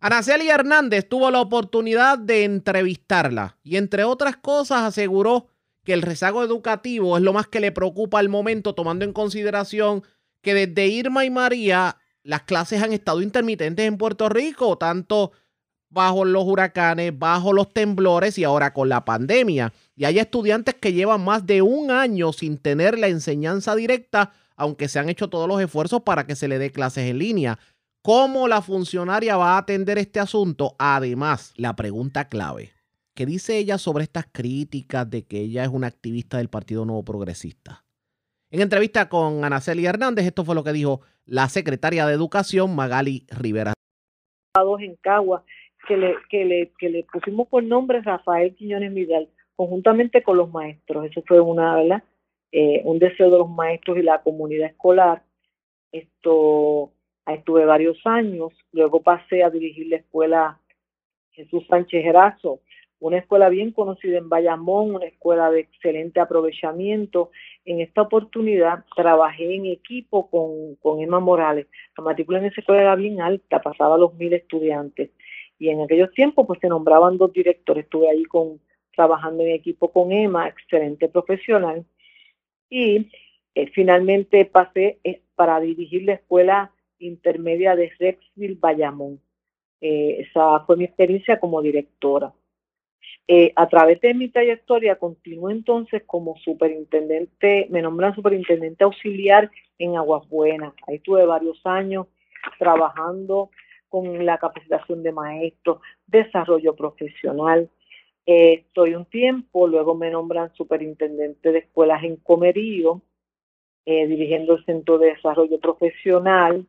[0.00, 5.48] Araceli Hernández tuvo la oportunidad de entrevistarla y entre otras cosas aseguró
[5.88, 10.02] que el rezago educativo es lo más que le preocupa al momento, tomando en consideración
[10.42, 15.32] que desde Irma y María las clases han estado intermitentes en Puerto Rico, tanto
[15.88, 19.72] bajo los huracanes, bajo los temblores y ahora con la pandemia.
[19.96, 24.88] Y hay estudiantes que llevan más de un año sin tener la enseñanza directa, aunque
[24.88, 27.58] se han hecho todos los esfuerzos para que se le dé clases en línea.
[28.02, 30.76] ¿Cómo la funcionaria va a atender este asunto?
[30.78, 32.77] Además, la pregunta clave.
[33.18, 37.04] ¿Qué dice ella sobre estas críticas de que ella es una activista del Partido Nuevo
[37.04, 37.84] Progresista?
[38.48, 43.26] En entrevista con Anaceli Hernández, esto fue lo que dijo la secretaria de Educación, Magali
[43.36, 43.72] Rivera.
[44.54, 45.42] En Cagua,
[45.88, 50.52] que le, que, le, que le pusimos por nombre Rafael Quiñones Vidal, conjuntamente con los
[50.52, 51.04] maestros.
[51.06, 52.04] Eso fue una, ¿verdad?
[52.52, 55.24] Eh, un deseo de los maestros y la comunidad escolar.
[55.90, 56.92] Esto
[57.26, 60.60] estuve varios años, luego pasé a dirigir la escuela
[61.32, 62.60] Jesús Sánchez Erazo,
[63.00, 67.30] una escuela bien conocida en Bayamón, una escuela de excelente aprovechamiento.
[67.64, 71.66] En esta oportunidad trabajé en equipo con, Emma Morales.
[71.96, 75.10] La matrícula en esa escuela era bien alta, pasaba los mil estudiantes.
[75.58, 77.84] Y en aquellos tiempos pues se nombraban dos directores.
[77.84, 78.60] Estuve ahí con,
[78.94, 81.84] trabajando en equipo con Emma, excelente profesional.
[82.68, 83.10] Y
[83.54, 89.20] eh, finalmente pasé eh, para dirigir la escuela intermedia de Rexville Bayamón.
[89.80, 92.32] Eh, esa fue mi experiencia como directora.
[93.30, 99.96] Eh, a través de mi trayectoria continué entonces como superintendente, me nombran superintendente auxiliar en
[99.96, 100.72] Aguas Buenas.
[100.86, 102.06] Ahí tuve varios años
[102.58, 103.50] trabajando
[103.88, 107.68] con la capacitación de maestros, desarrollo profesional.
[108.26, 113.02] Eh, estoy un tiempo, luego me nombran superintendente de escuelas en Comerío,
[113.84, 116.66] eh, dirigiendo el Centro de Desarrollo Profesional.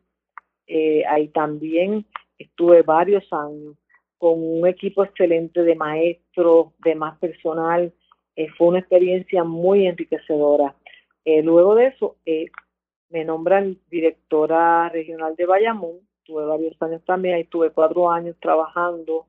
[0.72, 2.06] eh, ahí también
[2.38, 3.76] estuve varios años
[4.20, 7.90] con un equipo excelente de maestros, de más personal.
[8.36, 10.74] Eh, fue una experiencia muy enriquecedora.
[11.24, 12.16] Eh, luego de eso,
[13.08, 16.00] me nombran directora regional de Bayamón.
[16.24, 19.26] Tuve varios años también, ahí tuve cuatro años trabajando.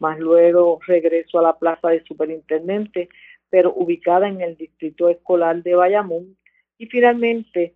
[0.00, 3.10] más luego regreso a la plaza de superintendente,
[3.50, 6.38] pero ubicada en el distrito escolar de Bayamón.
[6.78, 7.74] Y finalmente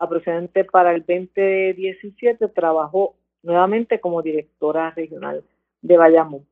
[0.00, 5.44] aproximadamente para el 2017 trabajó nuevamente como directora regional
[5.82, 6.46] de Bayamón.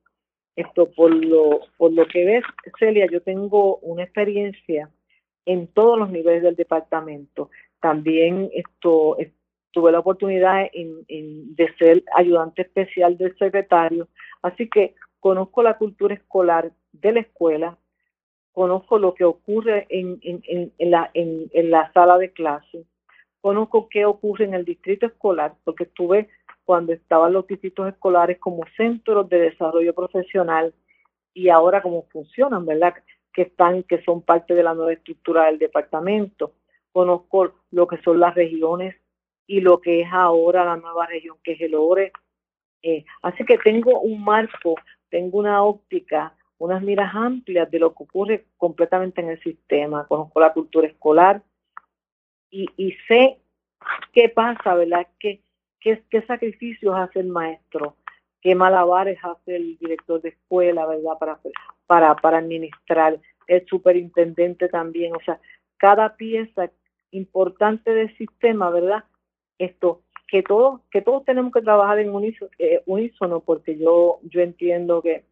[0.56, 2.44] Esto por lo, por lo que ves,
[2.78, 4.90] Celia, yo tengo una experiencia
[5.46, 7.50] en todos los niveles del departamento.
[7.80, 9.16] También esto
[9.70, 14.08] tuve la oportunidad de ser ayudante especial del secretario,
[14.42, 17.78] así que conozco la cultura escolar de la escuela,
[18.52, 22.84] conozco lo que ocurre en, en, en la, en, la sala de clase,
[23.40, 26.28] conozco qué ocurre en el distrito escolar, porque estuve
[26.68, 30.74] cuando estaban los distritos escolares como centros de desarrollo profesional
[31.32, 32.92] y ahora cómo funcionan, ¿verdad?
[33.32, 36.52] Que están, que son parte de la nueva estructura del departamento.
[36.92, 38.94] Conozco lo que son las regiones
[39.46, 42.12] y lo que es ahora la nueva región que es el ORE.
[42.82, 44.74] Eh, así que tengo un marco,
[45.08, 50.06] tengo una óptica, unas miras amplias de lo que ocurre completamente en el sistema.
[50.06, 51.42] Conozco la cultura escolar,
[52.50, 53.38] y, y sé
[54.12, 55.06] qué pasa, ¿verdad?
[55.18, 55.40] ¿Qué,
[55.80, 57.96] qué, sacrificios hace el maestro?
[58.40, 61.18] ¿Qué malabares hace el director de escuela, ¿verdad?
[61.86, 65.40] Para, para, administrar, el superintendente también, o sea,
[65.78, 66.70] cada pieza
[67.10, 69.04] importante del sistema, ¿verdad?
[69.58, 72.12] Esto, que todos, que todos tenemos que trabajar en
[72.58, 75.24] eh, unísono porque yo, yo entiendo que,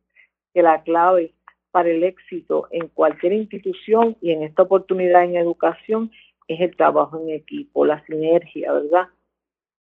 [0.55, 1.35] que la clave
[1.71, 6.11] para el éxito en cualquier institución y en esta oportunidad en educación
[6.49, 9.09] es el trabajo en equipo, la sinergia, ¿verdad?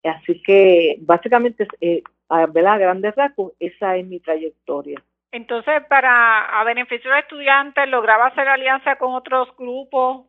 [0.03, 2.75] Así que básicamente, eh, a, ¿verdad?
[2.75, 5.03] a grandes rasgos, esa es mi trayectoria.
[5.33, 10.27] Entonces, para a beneficio de estudiantes, ¿lograba hacer alianza con otros grupos?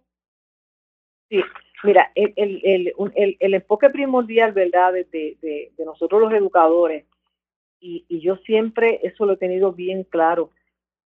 [1.29, 1.41] Sí,
[1.83, 7.05] mira, el, el, el, el, enfoque primordial, ¿verdad?, de, de, de nosotros los educadores,
[7.79, 10.51] y, y yo siempre eso lo he tenido bien claro,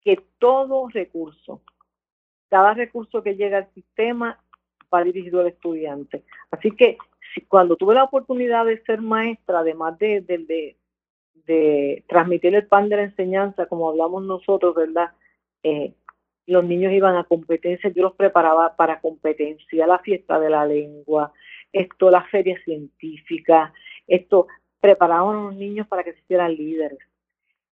[0.03, 1.61] que todo recurso,
[2.49, 4.39] cada recurso que llega al sistema
[4.93, 6.23] va dirigido al estudiante.
[6.51, 6.97] Así que
[7.47, 10.75] cuando tuve la oportunidad de ser maestra, además de, de,
[11.45, 15.11] de, transmitir el pan de la enseñanza, como hablamos nosotros, ¿verdad?
[15.63, 15.93] Eh,
[16.45, 21.31] los niños iban a competencia, yo los preparaba para competencia, la fiesta de la lengua,
[21.71, 23.71] esto, la feria científica,
[24.07, 24.47] esto,
[24.79, 26.99] preparaban a los niños para que se hicieran líderes.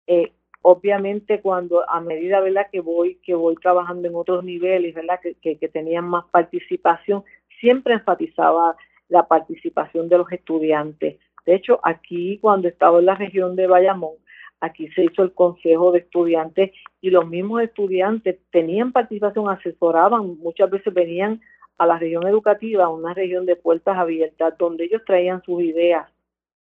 [0.07, 0.32] Eh,
[0.62, 5.57] obviamente cuando a medida verdad que voy que voy trabajando en otros niveles verdad que,
[5.57, 7.24] que, tenían más participación
[7.61, 8.76] siempre enfatizaba
[9.11, 11.18] la participación de los estudiantes.
[11.44, 14.14] De hecho aquí cuando estaba en la región de Bayamón
[14.61, 20.70] aquí se hizo el consejo de estudiantes y los mismos estudiantes tenían participación asesoraban muchas
[20.70, 21.40] veces venían
[21.78, 26.08] a la región educativa una región de puertas abiertas donde ellos traían sus ideas.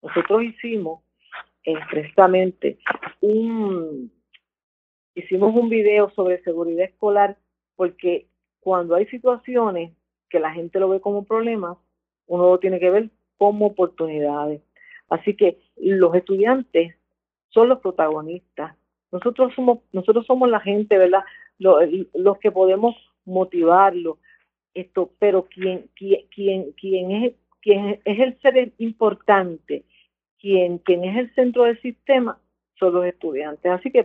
[0.00, 1.02] Nosotros hicimos
[1.90, 2.78] precisamente
[3.20, 4.12] un,
[5.14, 7.36] hicimos un video sobre seguridad escolar
[7.76, 8.26] porque
[8.60, 9.92] cuando hay situaciones
[10.30, 11.78] que la gente lo ve como problemas,
[12.32, 14.62] uno lo tiene que ver como oportunidades.
[15.08, 16.94] Así que los estudiantes
[17.50, 18.74] son los protagonistas.
[19.10, 21.24] Nosotros somos, nosotros somos la gente, ¿verdad?
[21.58, 24.18] Los, los que podemos motivarlo.
[24.74, 29.84] Esto, pero quien, quien, quien, quien es, quien es el ser importante
[30.42, 32.36] quien, quien es el centro del sistema
[32.74, 33.70] son los estudiantes.
[33.70, 34.04] Así que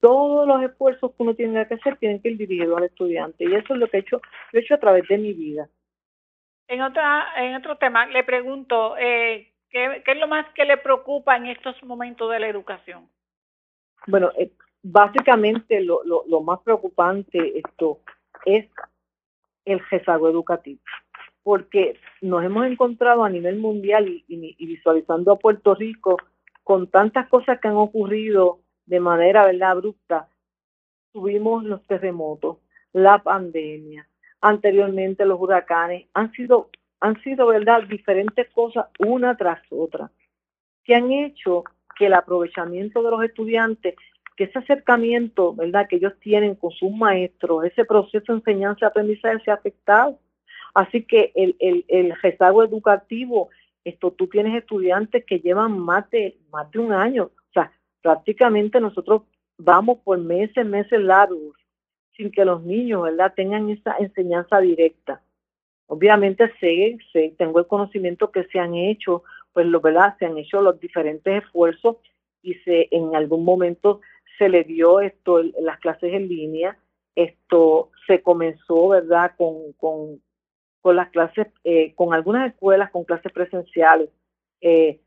[0.00, 3.54] todos los esfuerzos que uno tiene que hacer tienen que ir dirigidos al estudiante y
[3.54, 4.20] eso es lo que he hecho,
[4.52, 5.68] he hecho a través de mi vida.
[6.68, 10.76] En otra, en otro tema, le pregunto, eh, ¿qué, ¿qué es lo más que le
[10.76, 13.08] preocupa en estos momentos de la educación?
[14.06, 14.50] Bueno, eh,
[14.82, 18.00] básicamente lo, lo, más preocupante esto
[18.44, 18.68] es
[19.64, 20.80] el rezago educativo
[21.46, 26.16] porque nos hemos encontrado a nivel mundial y, visualizando a Puerto Rico
[26.64, 30.28] con tantas cosas que han ocurrido de manera verdad abrupta.
[31.12, 32.58] Tuvimos los terremotos,
[32.92, 34.08] la pandemia,
[34.48, 36.70] anteriormente los huracanes, han sido,
[37.00, 40.10] han sido verdad diferentes cosas una tras otra
[40.84, 41.64] que han hecho
[41.98, 43.96] que el aprovechamiento de los estudiantes,
[44.36, 49.50] que ese acercamiento, ¿verdad?, que ellos tienen con sus maestros, ese proceso de enseñanza-aprendizaje se
[49.50, 50.18] ha afectado.
[50.74, 53.48] Así que el, el, el rezago educativo,
[53.82, 57.72] esto tú tienes estudiantes que llevan más de, más de un año, o sea,
[58.02, 59.22] prácticamente nosotros
[59.58, 61.56] vamos por meses, meses largos,
[62.16, 65.22] sin que los niños, ¿verdad?, tengan esa enseñanza directa.
[65.86, 70.36] Obviamente sé, sé, tengo el conocimiento que se han hecho, pues lo verdad, se han
[70.36, 71.96] hecho los diferentes esfuerzos
[72.42, 74.00] y se en algún momento
[74.38, 76.76] se le dio esto las clases en línea,
[77.14, 79.32] esto se comenzó, ¿verdad?
[79.36, 80.20] Con, con,
[80.80, 84.10] con las clases, eh, con algunas escuelas con clases presenciales,
[84.60, 85.00] eh,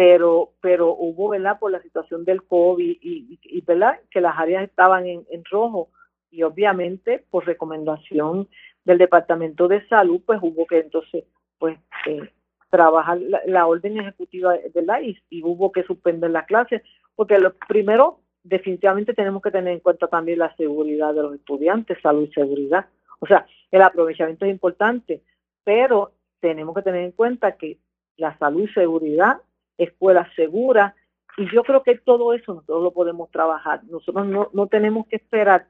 [0.00, 1.58] pero pero hubo, ¿verdad?
[1.58, 4.00] Por la situación del COVID y, y, ¿verdad?
[4.10, 5.90] Que las áreas estaban en, en rojo
[6.30, 8.48] y obviamente por recomendación
[8.82, 11.24] del Departamento de Salud, pues hubo que entonces,
[11.58, 12.30] pues, eh,
[12.70, 16.80] trabajar la, orden ejecutiva la y, y hubo que suspender las clases,
[17.14, 21.98] porque lo primero, definitivamente tenemos que tener en cuenta también la seguridad de los estudiantes,
[22.02, 22.86] salud y seguridad.
[23.18, 25.22] O sea, el aprovechamiento es importante,
[25.62, 27.76] pero tenemos que tener en cuenta que
[28.16, 29.42] la salud y seguridad,
[29.80, 30.94] escuelas seguras,
[31.36, 33.82] y yo creo que todo eso nosotros lo podemos trabajar.
[33.84, 35.66] Nosotros no, no tenemos que esperar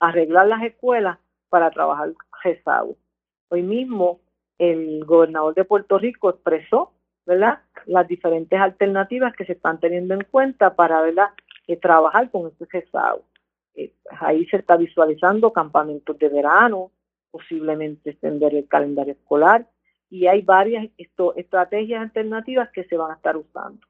[0.00, 1.18] arreglar las escuelas
[1.48, 2.12] para trabajar
[2.42, 2.96] rezago.
[3.48, 4.20] Hoy mismo
[4.58, 6.92] el gobernador de Puerto Rico expresó,
[7.26, 11.28] ¿verdad?, las diferentes alternativas que se están teniendo en cuenta para, ¿verdad?,
[11.66, 13.22] eh, trabajar con este rezago.
[13.74, 16.90] Eh, ahí se está visualizando campamentos de verano,
[17.30, 19.66] posiblemente extender el calendario escolar
[20.10, 23.80] y hay varias esto, estrategias alternativas que se van a estar usando.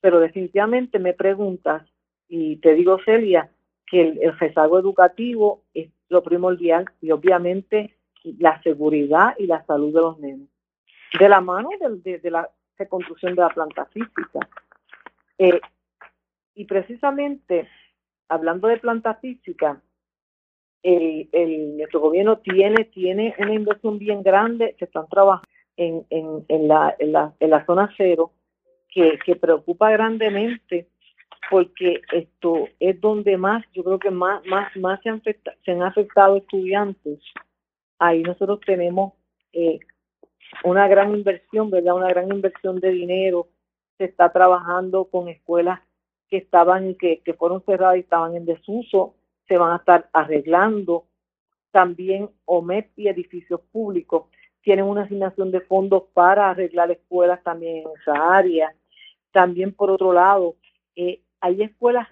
[0.00, 1.82] Pero definitivamente me preguntas,
[2.28, 3.50] y te digo, Celia,
[3.86, 7.96] que el, el rezago educativo es lo primordial y obviamente
[8.38, 10.48] la seguridad y la salud de los nenes.
[11.18, 14.40] De la mano de, la reconstrucción de la planta física.
[15.38, 15.60] Eh,
[16.54, 17.68] y precisamente,
[18.28, 19.80] hablando de planta física,
[20.82, 26.68] el, nuestro gobierno tiene, tiene una inversión bien grande, se están trabajando en, en, en,
[26.68, 28.32] la, en, la, en la zona cero,
[28.88, 30.88] que, que preocupa grandemente
[31.50, 35.82] porque esto es donde más, yo creo que más, más, más se han, se han
[35.82, 37.20] afectado estudiantes.
[37.98, 39.14] Ahí nosotros tenemos
[39.52, 39.78] eh,
[40.64, 41.96] una gran inversión, ¿verdad?
[41.96, 43.48] Una gran inversión de dinero.
[43.96, 45.80] Se está trabajando con escuelas
[46.28, 49.14] que estaban, que, que fueron cerradas y estaban en desuso,
[49.48, 51.06] se van a estar arreglando.
[51.70, 54.26] También OMEP y edificios públicos
[54.62, 58.74] tienen una asignación de fondos para arreglar escuelas también en esa área.
[59.32, 60.56] También, por otro lado,
[60.96, 62.08] eh, hay escuelas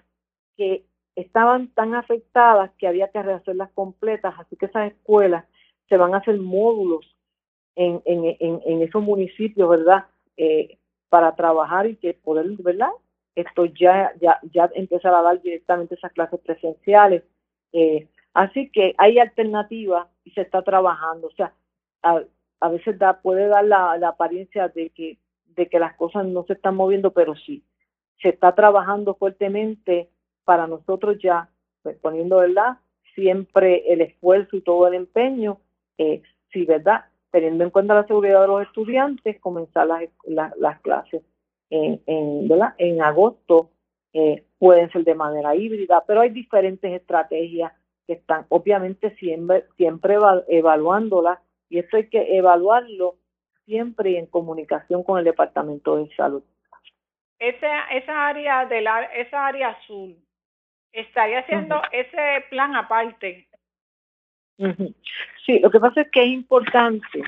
[0.55, 0.85] que
[1.15, 5.45] estaban tan afectadas que había que rehacerlas completas, así que esas escuelas
[5.89, 7.15] se van a hacer módulos
[7.75, 10.05] en, en, en, en esos municipios, ¿verdad?
[10.35, 10.77] Eh,
[11.09, 12.89] para trabajar y que poder, ¿verdad?
[13.37, 17.23] Esto ya, ya, ya a dar directamente esas clases presenciales.
[17.71, 21.27] Eh, así que hay alternativas y se está trabajando.
[21.27, 21.53] O sea,
[22.01, 22.21] a,
[22.59, 26.43] a veces da, puede dar la, la apariencia de que, de que las cosas no
[26.45, 27.63] se están moviendo, pero sí
[28.21, 30.09] se está trabajando fuertemente
[30.43, 31.49] para nosotros ya,
[31.83, 32.77] pues, poniendo, ¿verdad?
[33.15, 35.59] Siempre el esfuerzo y todo el empeño,
[35.97, 36.21] eh,
[36.51, 37.05] sí, ¿verdad?
[37.31, 40.03] Teniendo en cuenta la seguridad de los estudiantes, comenzar las,
[40.57, 41.21] las, clases
[41.69, 42.75] en, en, ¿verdad?
[42.77, 43.71] en agosto,
[44.13, 47.73] eh, pueden ser de manera híbrida, pero hay diferentes estrategias
[48.05, 50.15] que están obviamente siempre, siempre
[50.47, 51.39] evaluándolas
[51.69, 53.17] y esto hay que evaluarlo
[53.65, 56.43] siempre en comunicación con el Departamento de Salud
[57.39, 60.17] esa, esa área de la, esa área azul
[60.91, 63.47] estaría haciendo ese plan aparte.
[65.45, 67.23] Sí, lo que pasa es que es importante.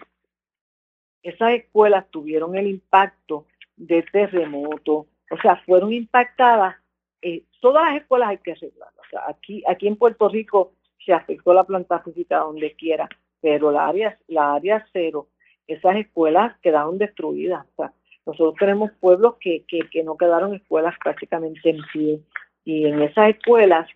[1.22, 3.46] Esas escuelas tuvieron el impacto
[3.80, 6.76] de terremoto, o sea, fueron impactadas.
[7.22, 9.06] Eh, todas las escuelas hay que arreglarlas.
[9.06, 10.74] O sea, aquí, aquí en Puerto Rico
[11.04, 13.10] se afectó la planta física donde quiera,
[13.42, 15.30] pero la área, la área cero,
[15.66, 17.66] esas escuelas quedaron destruidas.
[17.76, 17.94] O sea,
[18.26, 22.20] nosotros tenemos pueblos que, que, que no quedaron escuelas prácticamente en pie
[22.66, 23.88] y en esas escuelas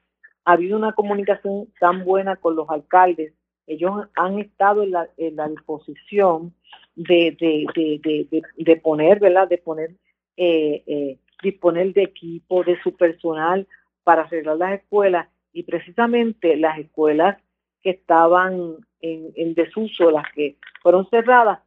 [0.45, 3.33] ha habido una comunicación tan buena con los alcaldes.
[3.67, 6.53] Ellos han estado en la, en la disposición
[6.95, 9.47] de, de, de, de, poner, ¿verdad?
[9.47, 9.91] De poner,
[10.37, 13.67] eh, eh, disponer de equipo, de su personal
[14.03, 17.37] para arreglar las escuelas y precisamente las escuelas
[17.81, 21.59] que estaban en, en desuso, las que fueron cerradas,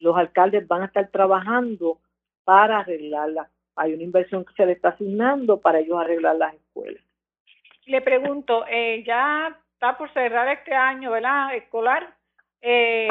[0.00, 1.98] los alcaldes van a estar trabajando
[2.44, 3.48] para arreglarlas.
[3.76, 7.02] Hay una inversión que se le está asignando para ellos arreglar las escuelas.
[7.86, 11.54] Le pregunto, eh, ya está por cerrar este año, ¿verdad?
[11.54, 12.14] Escolar.
[12.62, 13.08] Eh,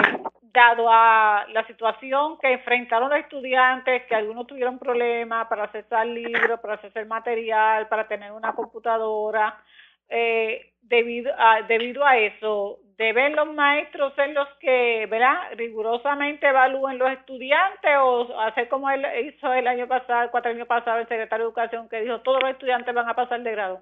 [0.54, 6.60] dado a la situación que enfrentaron los estudiantes, que algunos tuvieron problemas para accesar libros,
[6.60, 9.58] para accesar material, para tener una computadora,
[10.10, 17.00] eh, debido, a, debido a eso, ¿deben los maestros ser los que, ¿verdad?, rigurosamente evalúen
[17.00, 21.46] los estudiantes o hacer como él hizo el año pasado, cuatro años pasado, el secretario
[21.46, 23.82] de Educación, que dijo todos los estudiantes van a pasar de grado?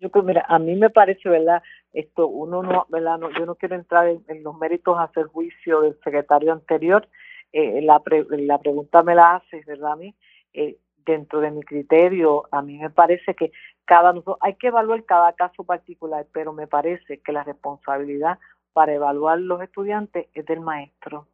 [0.00, 1.62] Yo pues mira, a mí me parece, ¿verdad?
[1.92, 3.18] Esto, uno no, ¿verdad?
[3.18, 7.06] No, yo no quiero entrar en, los méritos a hacer juicio del secretario anterior.
[7.52, 9.92] Eh, la, la pregunta me la hace, ¿verdad?
[9.92, 10.14] A mí,
[10.54, 13.52] eh, dentro de mi criterio, a mí me parece que
[13.84, 18.38] cada hay que evaluar cada caso particular, pero me parece que la responsabilidad
[18.72, 21.26] para evaluar los estudiantes es del maestro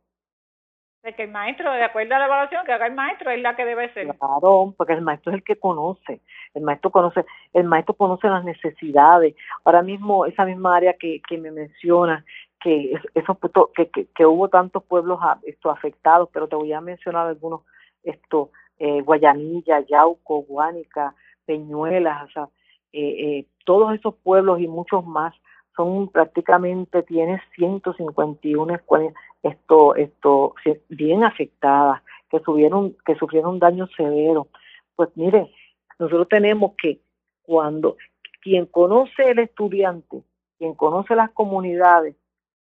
[1.14, 3.64] que el maestro, de acuerdo a la evaluación que haga el maestro, es la que
[3.64, 4.08] debe ser.
[4.16, 6.20] Claro, porque el maestro es el que conoce,
[6.54, 9.34] el maestro conoce, el maestro conoce las necesidades.
[9.64, 12.24] Ahora mismo, esa misma área que, que me menciona,
[12.60, 13.36] que, esos,
[13.74, 17.62] que, que, que hubo tantos pueblos esto, afectados, pero te voy a mencionar algunos,
[18.02, 22.48] esto, eh, Guayanilla, Yauco, Guánica, Peñuelas, o sea,
[22.92, 25.34] eh, eh, todos esos pueblos y muchos más
[25.76, 30.54] son prácticamente, tiene 151 escuelas esto, esto,
[30.88, 34.48] bien afectadas, que sufrieron, que sufrieron daño severo.
[34.94, 35.52] Pues mire,
[35.98, 37.00] nosotros tenemos que
[37.42, 37.96] cuando
[38.42, 40.22] quien conoce el estudiante,
[40.58, 42.16] quien conoce las comunidades,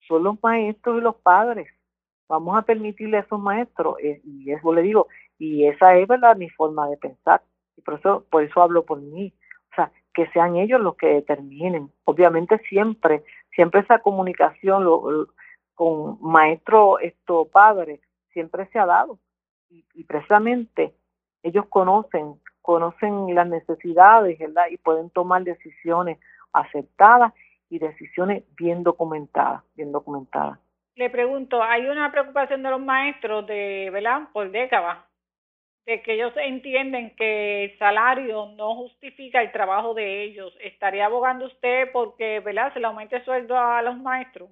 [0.07, 1.67] son los maestros y los padres.
[2.27, 5.07] Vamos a permitirle a esos maestros, eh, y eso le digo,
[5.37, 7.41] y esa es verdad mi forma de pensar,
[7.75, 9.33] y por eso, por eso hablo por mí.
[10.13, 11.91] Que sean ellos los que determinen.
[12.05, 13.23] Obviamente siempre,
[13.55, 15.27] siempre esa comunicación, lo,
[15.79, 18.01] con maestro esto padre
[18.33, 19.17] siempre se ha dado.
[19.69, 20.93] Y, precisamente
[21.41, 26.19] ellos conocen conocen las necesidades verdad y pueden tomar decisiones
[26.51, 27.33] aceptadas
[27.69, 30.59] y decisiones bien documentadas bien documentadas.
[30.95, 34.97] Le pregunto hay una preocupación de los maestros de verdad por décadas
[35.85, 41.45] de que ellos entienden que el salario no justifica el trabajo de ellos estaría abogando
[41.45, 44.49] usted porque verdad se le aumente el sueldo a los maestros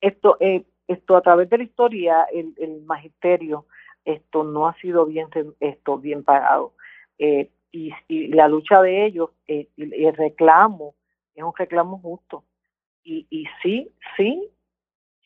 [0.00, 3.66] esto, eh, esto a través de la historia, el, el magisterio,
[4.04, 5.28] esto no ha sido bien,
[5.60, 6.74] esto bien pagado.
[7.18, 10.94] Eh, y, y, la lucha de ellos, eh, el reclamo,
[11.34, 12.44] es un reclamo justo.
[13.02, 14.48] Y, y sí, sí,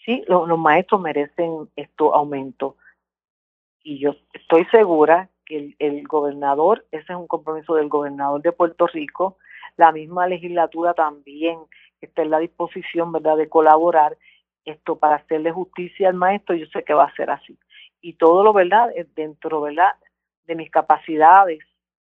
[0.05, 2.77] sí, los, los maestros merecen esto aumento.
[3.83, 8.53] Y yo estoy segura que el, el gobernador, ese es un compromiso del gobernador de
[8.53, 9.39] Puerto Rico,
[9.77, 11.59] la misma legislatura también
[12.01, 14.17] está en la disposición, ¿verdad?, de colaborar
[14.65, 17.59] esto para hacerle justicia al maestro, yo sé que va a ser así.
[18.01, 19.93] Y todo lo verdad, dentro ¿verdad?
[20.47, 21.61] de mis capacidades,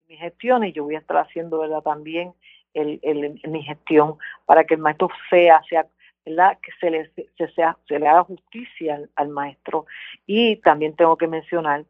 [0.08, 2.34] mis gestiones, yo voy a estar haciendo verdad también
[2.74, 4.16] el, el, mi gestión
[4.46, 5.88] para que el maestro sea, sea
[6.26, 6.58] ¿verdad?
[6.62, 9.86] que se le, se, sea, se le haga justicia al, maestro.
[10.26, 11.86] Y también tengo que mencionar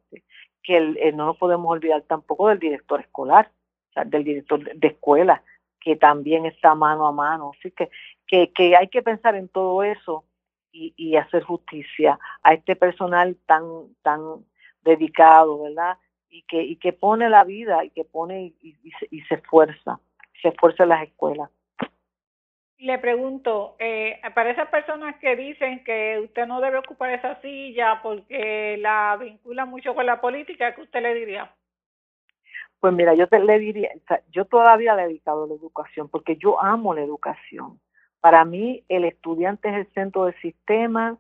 [0.64, 3.52] que el, no nos podemos olvidar tampoco del director escolar,
[4.06, 5.44] del director de escuela,
[5.80, 7.52] que también está mano a mano.
[7.58, 7.90] Así que,
[8.28, 10.26] que, que hay que pensar en todo eso
[10.72, 13.64] y, hacer justicia a este personal tan
[14.02, 14.46] tan
[14.84, 15.98] dedicado, ¿verdad?
[16.30, 18.78] Y que y que pone la vida y que pone y,
[19.12, 20.00] y, se, esfuerza,
[20.42, 21.50] se esfuerza en las escuelas.
[22.80, 28.00] Le pregunto, eh, para esas personas que dicen que usted no debe ocupar esa silla
[28.02, 31.54] porque la vincula mucho con la política, ¿qué usted le diría?
[32.80, 33.90] Pues mira, yo te le diría,
[34.32, 37.82] yo todavía he dedicado a la educación porque yo amo la educación.
[38.22, 41.18] Para mí el estudiante es el centro del sistema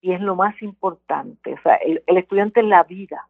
[0.00, 1.54] y es lo más importante.
[1.54, 3.28] O sea, el, estudiante es la vida,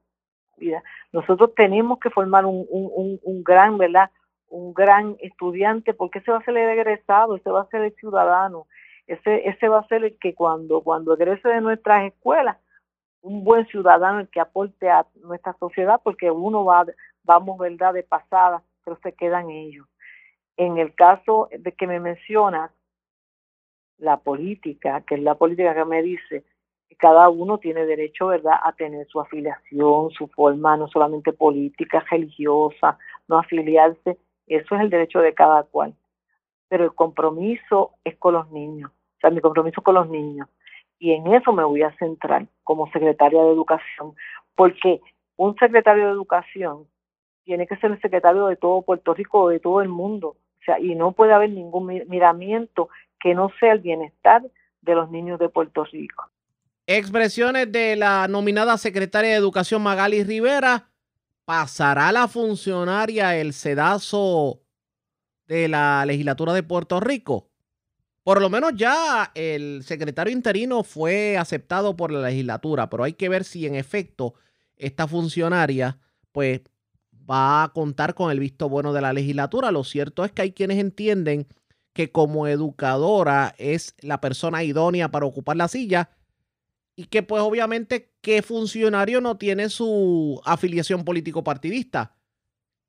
[0.56, 0.82] vida.
[1.12, 4.10] Nosotros tenemos que formar un, un, un, gran, ¿verdad?
[4.48, 7.94] Un gran estudiante porque ese va a ser el egresado, ese va a ser el
[7.96, 8.66] ciudadano,
[9.06, 12.56] ese, ese va a ser el que cuando, cuando egrese de nuestras escuelas,
[13.20, 16.84] un buen ciudadano el que aporte a nuestra sociedad porque uno va,
[17.22, 17.94] vamos, ¿verdad?
[17.94, 19.86] De pasada, pero se quedan ellos.
[20.56, 22.70] En el caso de que me mencionas,
[23.98, 26.44] la política, que es la política que me dice
[26.88, 32.04] que cada uno tiene derecho, ¿verdad?, a tener su afiliación, su forma no solamente política,
[32.10, 32.98] religiosa,
[33.28, 35.94] no afiliarse, eso es el derecho de cada cual.
[36.68, 40.48] Pero el compromiso es con los niños, o sea, mi compromiso con los niños.
[40.98, 44.14] Y en eso me voy a centrar como secretaria de educación,
[44.54, 45.00] porque
[45.36, 46.86] un secretario de educación
[47.44, 50.28] tiene que ser el secretario de todo Puerto Rico de todo el mundo.
[50.28, 52.88] O sea, y no puede haber ningún miramiento
[53.20, 54.42] que no sea el bienestar
[54.80, 56.30] de los niños de Puerto Rico.
[56.86, 60.88] Expresiones de la nominada secretaria de Educación Magali Rivera.
[61.44, 64.62] ¿Pasará la funcionaria el sedazo
[65.46, 67.50] de la legislatura de Puerto Rico?
[68.22, 73.28] Por lo menos ya el secretario interino fue aceptado por la legislatura, pero hay que
[73.28, 74.34] ver si en efecto
[74.76, 75.98] esta funcionaria
[76.32, 76.62] pues
[77.30, 79.70] va a contar con el visto bueno de la legislatura.
[79.70, 81.46] Lo cierto es que hay quienes entienden
[81.92, 86.08] que como educadora es la persona idónea para ocupar la silla
[86.96, 92.16] y que pues obviamente qué funcionario no tiene su afiliación político partidista.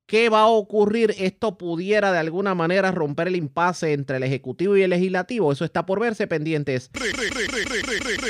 [0.06, 1.16] ¿Qué va a ocurrir?
[1.18, 5.50] Esto pudiera de alguna manera romper el impasse entre el Ejecutivo y el Legislativo.
[5.50, 6.90] Eso está por verse pendientes.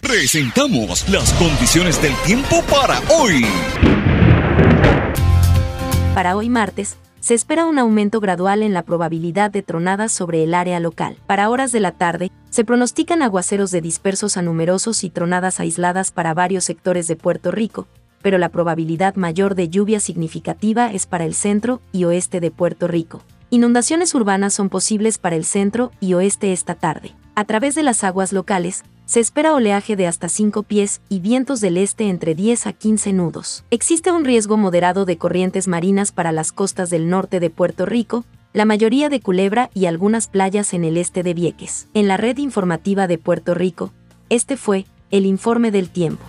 [0.03, 3.44] Presentamos las condiciones del tiempo para hoy.
[6.15, 10.55] Para hoy martes, se espera un aumento gradual en la probabilidad de tronadas sobre el
[10.55, 11.17] área local.
[11.27, 16.11] Para horas de la tarde, se pronostican aguaceros de dispersos a numerosos y tronadas aisladas
[16.11, 17.87] para varios sectores de Puerto Rico,
[18.23, 22.89] pero la probabilidad mayor de lluvia significativa es para el centro y oeste de Puerto
[22.89, 23.23] Rico.
[23.51, 27.13] Inundaciones urbanas son posibles para el centro y oeste esta tarde.
[27.37, 31.61] A través de las aguas locales, se espera oleaje de hasta 5 pies y vientos
[31.61, 33.65] del este entre 10 a 15 nudos.
[33.70, 38.24] Existe un riesgo moderado de corrientes marinas para las costas del norte de Puerto Rico,
[38.53, 41.89] la mayoría de Culebra y algunas playas en el este de Vieques.
[41.95, 43.93] En la red informativa de Puerto Rico,
[44.28, 46.24] este fue el informe del tiempo.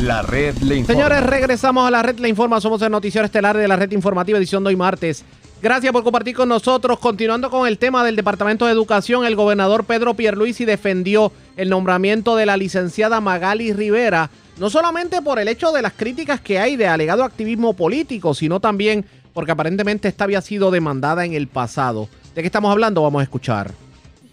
[0.00, 1.02] La red le informa.
[1.02, 2.60] Señores, regresamos a la red Le Informa.
[2.60, 5.24] Somos el noticiero estelar de la red informativa edición de hoy martes.
[5.62, 6.98] Gracias por compartir con nosotros.
[6.98, 12.36] Continuando con el tema del Departamento de Educación, el gobernador Pedro Pierluisi defendió el nombramiento
[12.36, 16.76] de la licenciada Magali Rivera, no solamente por el hecho de las críticas que hay
[16.76, 22.08] de alegado activismo político, sino también porque aparentemente esta había sido demandada en el pasado.
[22.34, 23.02] ¿De qué estamos hablando?
[23.02, 23.85] Vamos a escuchar.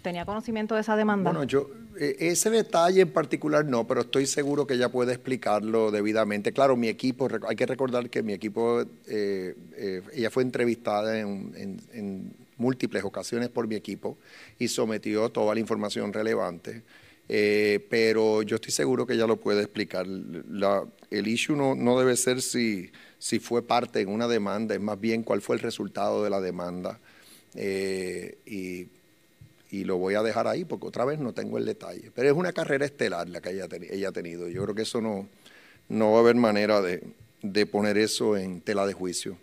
[0.04, 1.30] ¿Tenía conocimiento de esa demanda?
[1.30, 5.90] Bueno, yo eh, ese detalle en particular no, pero estoy seguro que ella puede explicarlo
[5.90, 6.52] debidamente.
[6.52, 12.34] Claro, mi equipo, hay que recordar que mi equipo, eh, eh, ella fue entrevistada en,
[12.58, 14.18] múltiples ocasiones por mi equipo
[14.58, 16.82] y sometió toda la información relevante.
[17.26, 20.04] pero yo estoy seguro que ella lo puede explicar.
[20.04, 25.00] el issue no, no debe ser si, si fue parte en una demanda, es más
[25.00, 27.00] bien cuál fue el resultado de la demanda.
[27.56, 28.88] y
[29.70, 32.10] y lo voy a dejar ahí porque otra vez no tengo el detalle.
[32.14, 34.48] Pero es una carrera estelar la que ella, ha tenido.
[34.48, 35.28] Yo creo que eso no,
[35.88, 37.02] no va a haber manera de,
[37.42, 39.36] de poner eso en tela de juicio.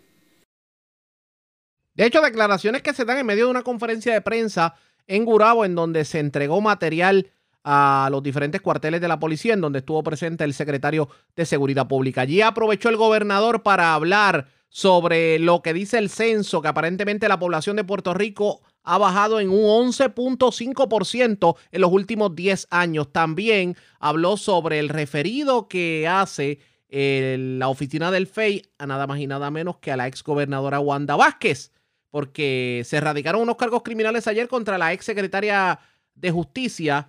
[1.94, 4.74] De hecho, declaraciones que se dan en medio de una conferencia de prensa
[5.06, 7.30] en Gurabo, en donde se entregó material
[7.64, 11.86] a los diferentes cuarteles de la policía, en donde estuvo presente el secretario de Seguridad
[11.86, 12.22] Pública.
[12.22, 17.38] Allí aprovechó el gobernador para hablar sobre lo que dice el censo, que aparentemente la
[17.38, 23.12] población de Puerto Rico ha bajado en un 11.5% en los últimos 10 años.
[23.12, 29.26] También habló sobre el referido que hace la oficina del FEI a nada más y
[29.26, 31.72] nada menos que a la ex gobernadora Wanda Vázquez,
[32.10, 35.80] porque se radicaron unos cargos criminales ayer contra la ex secretaria
[36.14, 37.08] de Justicia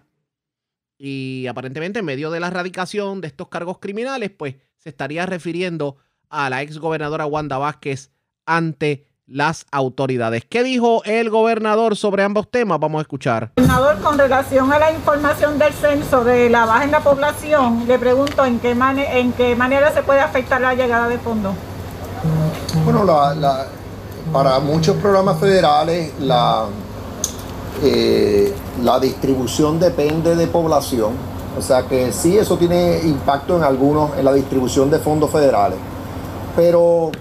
[0.98, 5.98] y aparentemente en medio de la erradicación de estos cargos criminales, pues se estaría refiriendo
[6.30, 8.12] a la ex gobernadora Wanda Vázquez
[8.46, 10.44] ante las autoridades.
[10.50, 12.80] ¿Qué dijo el gobernador sobre ambos temas?
[12.80, 13.52] Vamos a escuchar.
[13.56, 17.98] Gobernador, con relación a la información del censo de la baja en la población, le
[18.00, 21.54] pregunto en qué, en qué manera se puede afectar la llegada de fondos.
[22.86, 23.06] Bueno,
[24.32, 26.66] para muchos programas federales la,
[27.84, 31.14] eh, la distribución depende de población.
[31.58, 35.78] O sea que sí, eso tiene impacto en algunos, en la distribución de fondos federales.
[36.56, 37.12] Pero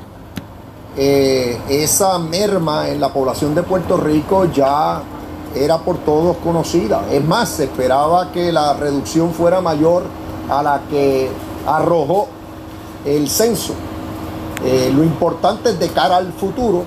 [0.97, 5.03] eh, esa merma en la población de Puerto Rico ya
[5.55, 7.05] era por todos conocida.
[7.11, 10.05] Es más, se esperaba que la reducción fuera mayor
[10.49, 11.31] a la que
[11.67, 12.29] arrojó
[13.05, 13.75] el censo.
[14.65, 16.85] Eh, lo importante es de cara al futuro,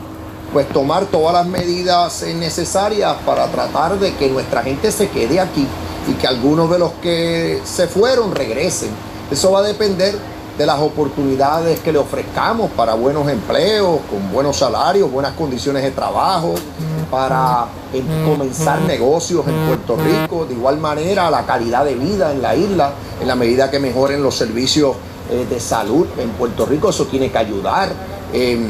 [0.54, 5.68] pues tomar todas las medidas necesarias para tratar de que nuestra gente se quede aquí
[6.08, 8.90] y que algunos de los que se fueron regresen.
[9.32, 10.16] Eso va a depender
[10.58, 15.92] de las oportunidades que le ofrezcamos para buenos empleos, con buenos salarios, buenas condiciones de
[15.92, 16.56] trabajo,
[17.12, 17.68] para
[18.26, 22.92] comenzar negocios en Puerto Rico, de igual manera la calidad de vida en la isla,
[23.22, 24.96] en la medida que mejoren los servicios
[25.30, 27.90] eh, de salud en Puerto Rico, eso tiene que ayudar.
[28.34, 28.70] Em,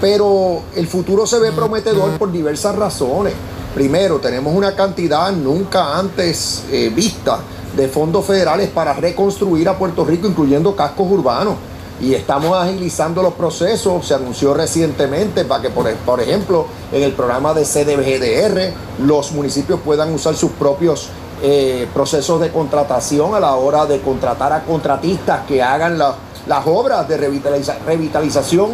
[0.00, 3.32] pero el futuro se ve prometedor por diversas razones.
[3.74, 7.38] Primero, tenemos una cantidad nunca antes eh, vista
[7.76, 11.54] de fondos federales para reconstruir a Puerto Rico, incluyendo cascos urbanos.
[12.00, 14.06] Y estamos agilizando los procesos.
[14.06, 20.12] Se anunció recientemente para que, por, ejemplo, en el programa de CDBGDR, los municipios puedan
[20.12, 21.08] usar sus propios
[21.42, 27.08] eh, procesos de contratación a la hora de contratar a contratistas que hagan las obras
[27.08, 28.70] de revitalización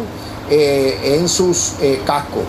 [0.49, 2.43] eh, en sus eh, cascos.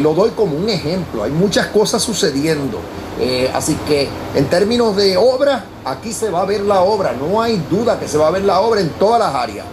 [0.00, 1.22] lo doy como un ejemplo.
[1.22, 2.78] Hay muchas cosas sucediendo.
[3.24, 7.40] Eh, así que en términos de obra, aquí se va a ver la obra, no
[7.40, 9.64] hay duda que se va a ver la obra en todas las áreas.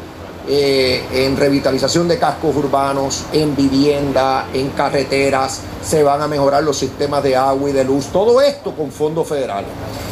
[0.47, 6.77] Eh, en revitalización de cascos urbanos, en vivienda, en carreteras, se van a mejorar los
[6.77, 9.69] sistemas de agua y de luz, todo esto con fondos federales.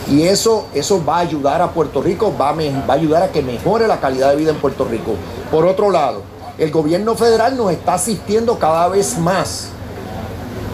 [0.10, 3.32] Y eso, eso va a ayudar a Puerto Rico, va a, va a ayudar a
[3.32, 5.14] que mejore la calidad de vida en Puerto Rico.
[5.52, 6.24] Por otro lado,
[6.58, 9.68] el gobierno federal nos está asistiendo cada vez más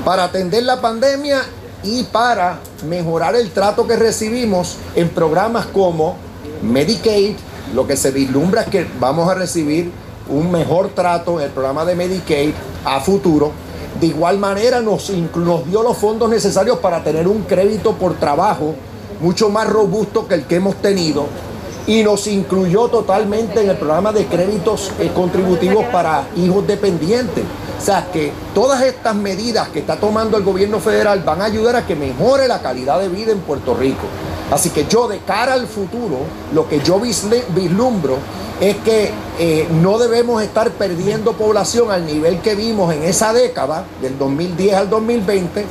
[0.05, 1.41] para atender la pandemia
[1.83, 6.15] y para mejorar el trato que recibimos en programas como
[6.61, 7.35] Medicaid.
[7.73, 9.91] Lo que se vislumbra es que vamos a recibir
[10.29, 12.53] un mejor trato en el programa de Medicaid
[12.85, 13.51] a futuro.
[13.99, 18.75] De igual manera nos, nos dio los fondos necesarios para tener un crédito por trabajo
[19.19, 21.27] mucho más robusto que el que hemos tenido
[21.85, 27.43] y nos incluyó totalmente en el programa de créditos eh, contributivos para hijos dependientes.
[27.83, 31.75] O sea que todas estas medidas que está tomando el gobierno federal van a ayudar
[31.75, 34.03] a que mejore la calidad de vida en Puerto Rico.
[34.51, 36.19] Así que yo de cara al futuro,
[36.53, 38.19] lo que yo vislumbro
[38.61, 43.83] es que eh, no debemos estar perdiendo población al nivel que vimos en esa década,
[44.01, 45.65] del 2010 al 2020.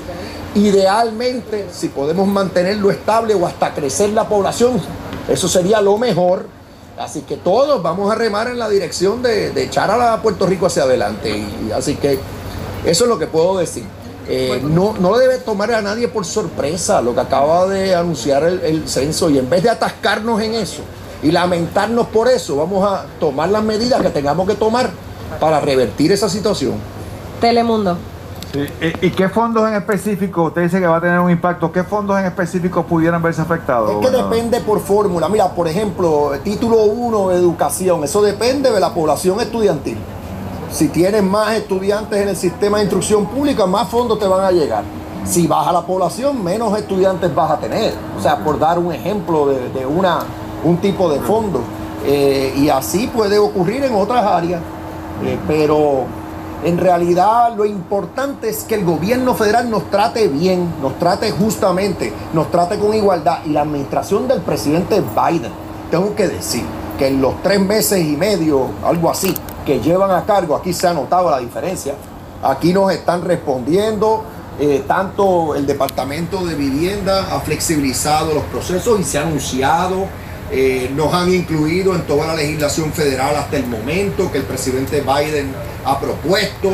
[0.57, 4.79] Idealmente, si podemos mantenerlo estable o hasta crecer la población,
[5.31, 6.45] eso sería lo mejor.
[7.03, 10.85] Así que todos vamos a remar en la dirección de, echar a Puerto Rico hacia
[10.85, 11.37] adelante.
[11.37, 12.13] Y, así que
[12.85, 13.83] eso es lo que puedo decir.
[14.29, 18.61] Eh, no, no debe tomar a nadie por sorpresa lo que acaba de anunciar el,
[18.61, 20.83] el censo y en vez de atascarnos en eso
[21.25, 24.89] y lamentarnos por eso, vamos a tomar las medidas que tengamos que tomar
[25.41, 26.75] para revertir esa situación.
[27.41, 27.99] Telemundo.
[28.55, 32.19] ¿Y, qué fondos en específico, usted dice que va a tener un impacto, qué fondos
[32.19, 33.91] en específico pudieran verse afectados?
[33.91, 35.29] Es que depende por fórmula.
[35.29, 39.97] Mira, por ejemplo, título 1 de educación, eso depende de la población estudiantil.
[40.71, 44.51] Si tienes más estudiantes en el sistema de instrucción pública, más fondos te van a
[44.51, 44.85] llegar.
[45.25, 47.95] Si baja la población, menos estudiantes vas a tener.
[48.19, 50.21] O sea, por dar un ejemplo de, una,
[50.65, 51.61] un tipo de fondo.
[52.05, 54.61] Eh, y así puede ocurrir en otras áreas.
[55.25, 56.07] Eh, pero
[56.65, 62.13] en realidad lo importante es que el gobierno federal nos trate bien, nos trate justamente,
[62.33, 63.41] nos trate con igualdad.
[63.45, 65.51] Y la administración del presidente Biden,
[65.91, 66.63] tengo que decir
[66.99, 69.35] que en los tres meses y medio, algo así,
[69.67, 71.95] que llevan a cargo, aquí se ha notado la diferencia.
[72.45, 74.23] Aquí nos están respondiendo,
[74.61, 80.07] eh, tanto el Departamento de Vivienda ha flexibilizado los procesos y se ha anunciado
[80.55, 85.01] eh, nos han incluido en toda la legislación federal hasta el momento que el presidente
[85.01, 85.51] Biden
[85.83, 86.69] ha propuesto.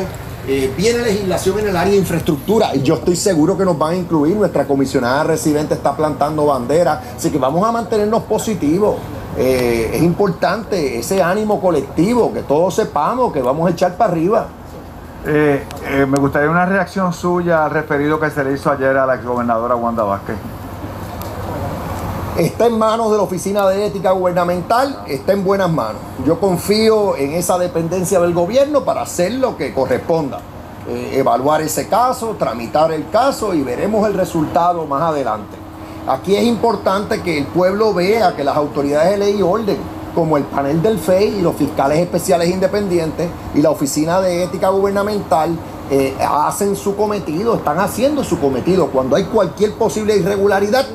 [0.45, 3.93] Eh, viene legislación en el área de infraestructura y yo estoy seguro que nos van
[3.93, 4.35] a incluir.
[4.35, 8.97] Nuestra comisionada residente está plantando bandera, así que vamos a mantenernos positivos.
[9.37, 14.47] Eh, es importante ese ánimo colectivo, que todos sepamos que vamos a echar para arriba.
[15.25, 19.75] me gustaría una reacción suya al referido que se le hizo ayer a la exgobernadora
[19.75, 20.35] Wanda Vázquez
[22.39, 26.01] está en manos de la Oficina de Ética Gubernamental, está en buenas manos.
[26.25, 30.39] Yo confío en esa dependencia del gobierno para hacer lo que corresponda.
[30.87, 35.57] Eh, evaluar ese caso, tramitar el caso y veremos el resultado más adelante.
[36.07, 39.77] Aquí es importante que el pueblo vea que las autoridades de ley y orden,
[40.15, 44.69] como el panel del FEI y los fiscales especiales independientes y la Oficina de Ética
[44.69, 45.51] Gubernamental,
[45.91, 48.87] eh, hacen su cometido, están haciendo su cometido.
[48.87, 50.85] Cuando hay cualquier posible irregularidad,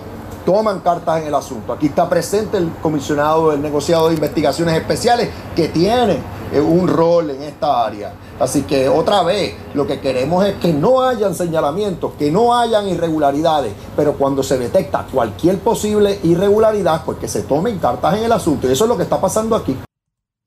[0.45, 1.73] toman cartas en el asunto.
[1.73, 6.19] Aquí está presente el comisionado del negociado de investigaciones especiales que tiene
[6.53, 8.13] eh, un rol en esta área.
[8.39, 12.89] Así que otra vez, lo que queremos es que no hayan señalamientos, que no hayan
[12.89, 18.33] irregularidades, pero cuando se detecta cualquier posible irregularidad, pues que se tomen cartas en el
[18.33, 18.69] asunto.
[18.69, 19.77] Y eso es lo que está pasando aquí.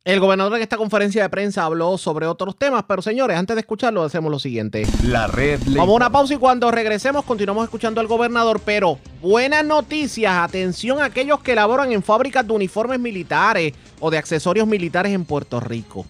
[0.07, 3.59] El gobernador en esta conferencia de prensa habló sobre otros temas, pero señores, antes de
[3.59, 4.87] escucharlo, hacemos lo siguiente.
[5.03, 5.59] La red.
[5.65, 11.01] Vamos a una pausa y cuando regresemos continuamos escuchando al gobernador, pero buenas noticias, atención
[11.01, 15.59] a aquellos que laboran en fábricas de uniformes militares o de accesorios militares en Puerto
[15.59, 16.05] Rico.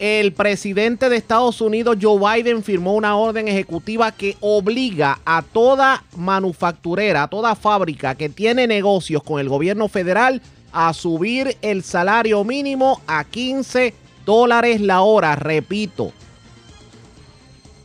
[0.00, 6.02] El presidente de Estados Unidos, Joe Biden, firmó una orden ejecutiva que obliga a toda
[6.16, 10.42] manufacturera, a toda fábrica que tiene negocios con el gobierno federal
[10.72, 13.94] a subir el salario mínimo a 15
[14.24, 15.36] dólares la hora.
[15.36, 16.12] Repito,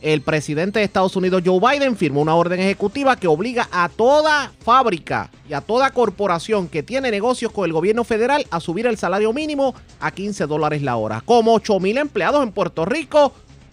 [0.00, 4.52] el presidente de Estados Unidos, Joe Biden, firmó una orden ejecutiva que obliga a toda
[4.60, 8.96] fábrica y a toda corporación que tiene negocios con el gobierno federal a subir el
[8.96, 11.22] salario mínimo a 15 dólares la hora.
[11.24, 13.32] Como 8 mil empleados en Puerto Rico,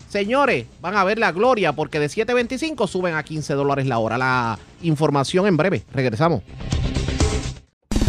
[0.10, 4.18] señores, van a ver la gloria porque de 7.25 suben a 15 dólares la hora.
[4.18, 5.84] La información en breve.
[5.94, 6.42] Regresamos.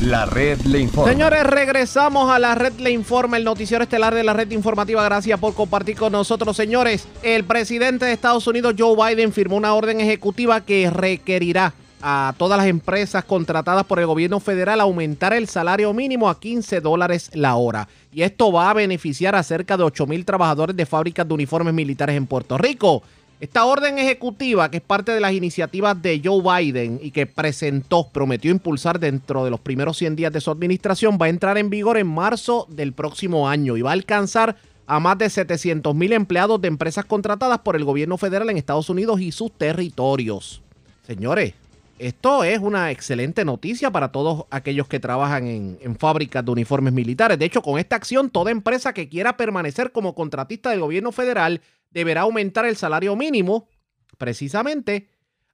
[0.02, 1.10] La red le informa.
[1.10, 5.02] Señores, regresamos a la red le informa, el noticiero estelar de la red informativa.
[5.02, 7.08] Gracias por compartir con nosotros, señores.
[7.22, 12.58] El presidente de Estados Unidos, Joe Biden, firmó una orden ejecutiva que requerirá a todas
[12.58, 17.56] las empresas contratadas por el gobierno federal aumentar el salario mínimo a 15 dólares la
[17.56, 17.88] hora.
[18.12, 21.72] Y esto va a beneficiar a cerca de 8 mil trabajadores de fábricas de uniformes
[21.72, 23.02] militares en Puerto Rico.
[23.38, 28.08] Esta orden ejecutiva, que es parte de las iniciativas de Joe Biden y que presentó,
[28.08, 31.68] prometió impulsar dentro de los primeros 100 días de su administración, va a entrar en
[31.68, 34.56] vigor en marzo del próximo año y va a alcanzar
[34.86, 38.88] a más de 700 mil empleados de empresas contratadas por el gobierno federal en Estados
[38.88, 40.62] Unidos y sus territorios.
[41.06, 41.52] Señores,
[41.98, 46.92] esto es una excelente noticia para todos aquellos que trabajan en, en, fábricas de uniformes
[46.92, 47.38] militares.
[47.38, 51.60] De hecho, con esta acción, toda empresa que quiera permanecer como contratista del gobierno federal
[51.96, 53.70] deberá aumentar el salario mínimo
[54.18, 55.08] precisamente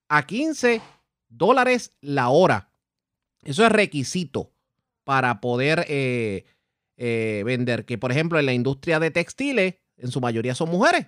[0.09, 0.83] a 15
[1.29, 2.73] dólares la hora.
[3.45, 4.53] Eso es requisito
[5.05, 6.45] para poder eh,
[6.97, 7.85] eh, vender.
[7.85, 11.07] Que, por ejemplo, en la industria de textiles, en su mayoría son mujeres.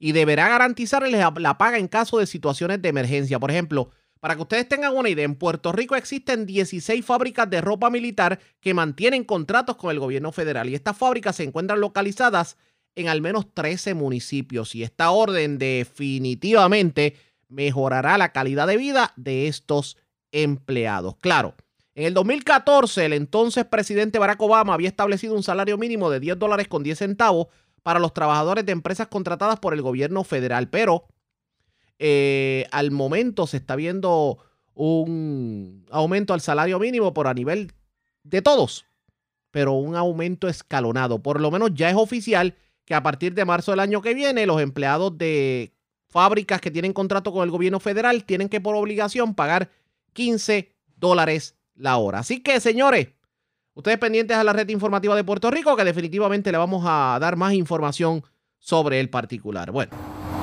[0.00, 3.38] Y deberá garantizarles la paga en caso de situaciones de emergencia.
[3.38, 7.60] Por ejemplo, para que ustedes tengan una idea, en Puerto Rico existen 16 fábricas de
[7.60, 12.56] ropa militar que mantienen contratos con el gobierno federal y estas fábricas se encuentran localizadas
[12.96, 17.16] en al menos 13 municipios y esta orden definitivamente
[17.48, 19.96] mejorará la calidad de vida de estos
[20.32, 21.16] empleados.
[21.20, 21.54] Claro,
[21.94, 26.38] en el 2014 el entonces presidente Barack Obama había establecido un salario mínimo de 10
[26.38, 27.48] dólares con 10 centavos
[27.82, 31.06] para los trabajadores de empresas contratadas por el gobierno federal, pero
[31.98, 34.38] eh, al momento se está viendo
[34.74, 37.72] un aumento al salario mínimo por a nivel
[38.24, 38.86] de todos,
[39.50, 41.22] pero un aumento escalonado.
[41.22, 44.46] Por lo menos ya es oficial que a partir de marzo del año que viene
[44.46, 45.72] los empleados de
[46.08, 49.70] fábricas que tienen contrato con el gobierno federal tienen que por obligación pagar
[50.12, 52.20] 15 dólares la hora.
[52.20, 53.08] Así que, señores,
[53.74, 57.36] ustedes pendientes a la red informativa de Puerto Rico que definitivamente le vamos a dar
[57.36, 58.22] más información
[58.58, 59.70] sobre el particular.
[59.70, 59.92] Bueno.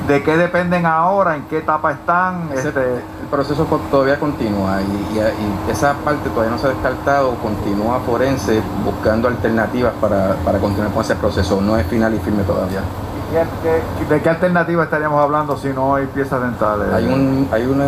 [0.07, 1.35] ¿De qué dependen ahora?
[1.35, 2.49] ¿En qué etapa están?
[2.53, 2.71] Este...
[3.31, 7.33] El proceso todavía continúa y, esa parte todavía no se ha descartado.
[7.35, 11.61] Continúa Forense buscando alternativas para, para continuar con ese proceso.
[11.61, 12.81] No es final y firme todavía.
[14.09, 16.93] ¿De qué alternativa estaríamos hablando si no hay piezas dentales?
[16.93, 17.81] Hay un, hay, un,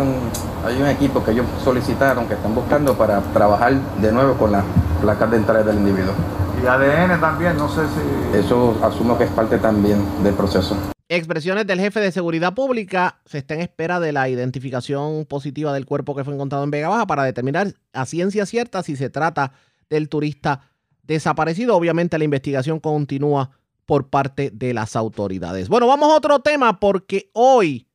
[0.66, 4.64] hay un equipo que ellos solicitaron, que están buscando para trabajar de nuevo con las
[5.02, 6.14] placas dentales del individuo.
[6.62, 8.38] Y ADN también, no sé si...
[8.38, 10.74] Eso asumo que es parte también del proceso.
[11.08, 13.20] Expresiones del jefe de seguridad pública.
[13.26, 16.88] Se está en espera de la identificación positiva del cuerpo que fue encontrado en Vega
[16.88, 19.52] Baja para determinar a ciencia cierta si se trata
[19.90, 20.70] del turista
[21.02, 21.76] desaparecido.
[21.76, 23.50] Obviamente la investigación continúa
[23.84, 25.68] por parte de las autoridades.
[25.68, 27.86] Bueno, vamos a otro tema porque hoy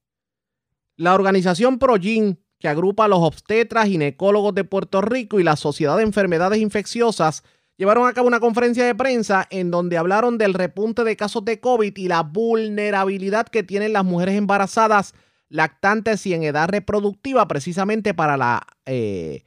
[0.95, 5.97] la organización ProGin, que agrupa a los obstetras, ginecólogos de Puerto Rico y la Sociedad
[5.97, 7.43] de Enfermedades Infecciosas,
[7.79, 11.61] llevaron a cabo una conferencia de prensa en donde hablaron del repunte de casos de
[11.61, 15.15] COVID y la vulnerabilidad que tienen las mujeres embarazadas,
[15.47, 19.45] lactantes y en edad reproductiva precisamente para la, eh,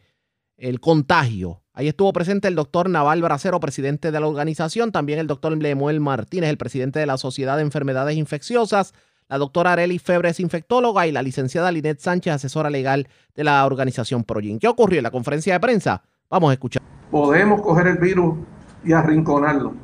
[0.57, 1.63] el contagio.
[1.75, 6.01] Ahí estuvo presente el doctor Naval Bracero, presidente de la organización, también el doctor Lemuel
[6.01, 8.95] Martínez, el presidente de la Sociedad de Enfermedades Infecciosas,
[9.29, 14.25] la doctora Areli Febres, infectóloga, y la licenciada Linet Sánchez, asesora legal de la organización
[14.25, 14.59] Progin.
[14.59, 16.03] ¿Qué ocurrió en la conferencia de prensa?
[16.29, 18.37] Vamos a escuchar podemos coger el virus
[18.83, 19.75] y arrinconarlo,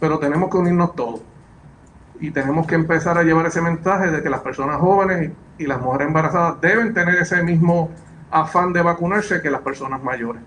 [0.00, 1.20] pero tenemos que unirnos todos.
[2.18, 5.78] Y tenemos que empezar a llevar ese mensaje de que las personas jóvenes y las
[5.82, 7.90] mujeres embarazadas deben tener ese mismo
[8.30, 10.40] afán de vacunarse que las personas mayores.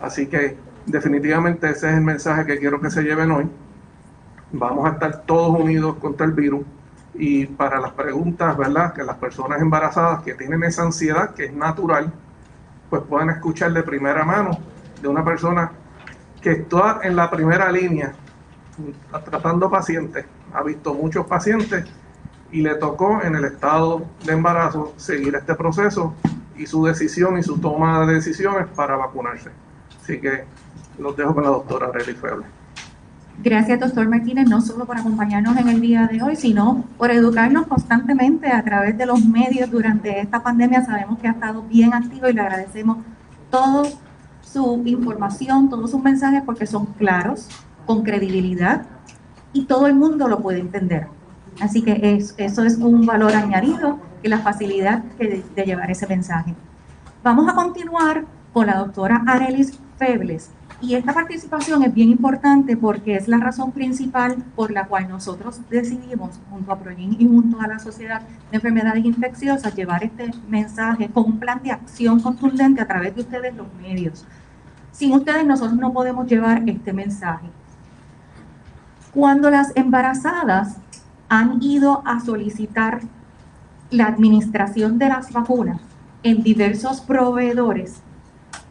[0.00, 0.56] Así que
[0.86, 3.50] definitivamente ese es el mensaje que quiero que se lleven hoy.
[4.52, 6.64] Vamos a estar todos unidos contra el virus.
[7.14, 8.92] Y para las preguntas, ¿verdad?
[8.92, 12.12] Que las personas embarazadas que tienen esa ansiedad, que es natural,
[12.88, 14.56] pues puedan escuchar de primera mano
[15.06, 15.70] de una persona
[16.42, 18.12] que está en la primera línea
[19.24, 21.84] tratando pacientes, ha visto muchos pacientes
[22.50, 26.14] y le tocó en el estado de embarazo seguir este proceso
[26.58, 29.50] y su decisión y su toma de decisiones para vacunarse.
[30.02, 30.44] Así que
[30.98, 32.44] los dejo con la doctora Relly Feble.
[33.42, 37.66] Gracias, doctor Martínez, no solo por acompañarnos en el día de hoy, sino por educarnos
[37.68, 40.84] constantemente a través de los medios durante esta pandemia.
[40.84, 42.98] Sabemos que ha estado bien activo y le agradecemos
[43.50, 43.98] todos
[44.56, 47.46] su información, todos sus mensajes porque son claros,
[47.84, 48.86] con credibilidad
[49.52, 51.08] y todo el mundo lo puede entender.
[51.60, 56.54] Así que eso es un valor añadido y la facilidad de, de llevar ese mensaje.
[57.22, 58.24] Vamos a continuar
[58.54, 60.50] con la doctora Arelis Febles.
[60.80, 65.60] Y esta participación es bien importante porque es la razón principal por la cual nosotros
[65.70, 71.08] decidimos, junto a Proyin y junto a la Sociedad de Enfermedades Infecciosas, llevar este mensaje
[71.08, 74.26] con un plan de acción contundente a través de ustedes los medios.
[74.96, 77.48] Sin ustedes nosotros no podemos llevar este mensaje.
[79.12, 80.78] Cuando las embarazadas
[81.28, 83.02] han ido a solicitar
[83.90, 85.82] la administración de las vacunas
[86.22, 88.00] en diversos proveedores,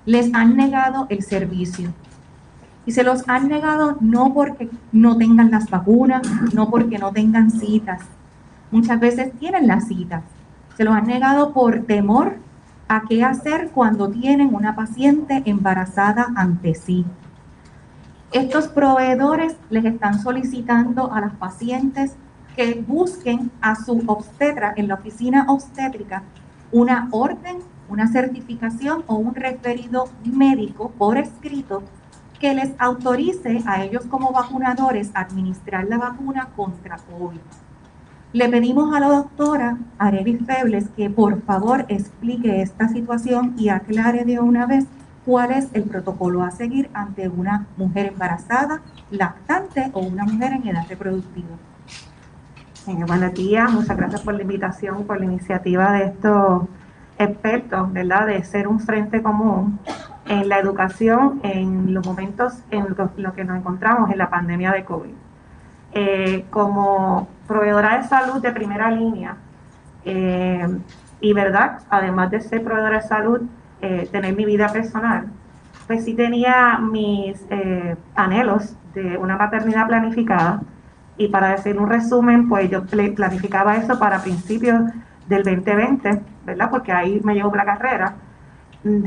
[0.07, 1.93] les han negado el servicio.
[2.87, 6.23] Y se los han negado no porque no tengan las vacunas,
[6.55, 8.01] no porque no tengan citas.
[8.71, 10.23] Muchas veces tienen las citas.
[10.75, 12.37] Se los han negado por temor
[12.87, 17.05] a qué hacer cuando tienen una paciente embarazada ante sí.
[18.31, 22.15] Estos proveedores les están solicitando a las pacientes
[22.55, 26.23] que busquen a su obstetra en la oficina obstétrica
[26.71, 27.59] una orden,
[27.89, 31.83] una certificación o un referido médico por escrito
[32.39, 37.39] que les autorice a ellos como vacunadores administrar la vacuna contra COVID.
[38.35, 44.25] Le pedimos a la doctora Arelis Febles que por favor explique esta situación y aclare
[44.25, 44.87] de una vez
[45.25, 50.67] cuál es el protocolo a seguir ante una mujer embarazada, lactante o una mujer en
[50.67, 51.47] edad reproductiva.
[52.87, 56.63] Eh, buenos días, muchas gracias por la invitación, por la iniciativa de estos
[57.17, 58.27] expertos, ¿verdad?
[58.27, 59.79] De ser un frente común
[60.27, 64.83] en la educación en los momentos en los que nos encontramos en la pandemia de
[64.83, 65.13] COVID.
[65.93, 69.37] Eh, como proveedora de salud de primera línea,
[70.03, 70.67] eh,
[71.21, 73.41] y verdad, además de ser proveedora de salud,
[73.81, 75.27] eh, tener mi vida personal,
[75.87, 77.45] pues sí tenía mis
[78.15, 80.61] anhelos de una maternidad planificada,
[81.17, 84.81] y para decir un resumen, pues yo planificaba eso para principios
[85.27, 86.69] del 2020, ¿verdad?
[86.69, 88.15] Porque ahí me llevó la carrera.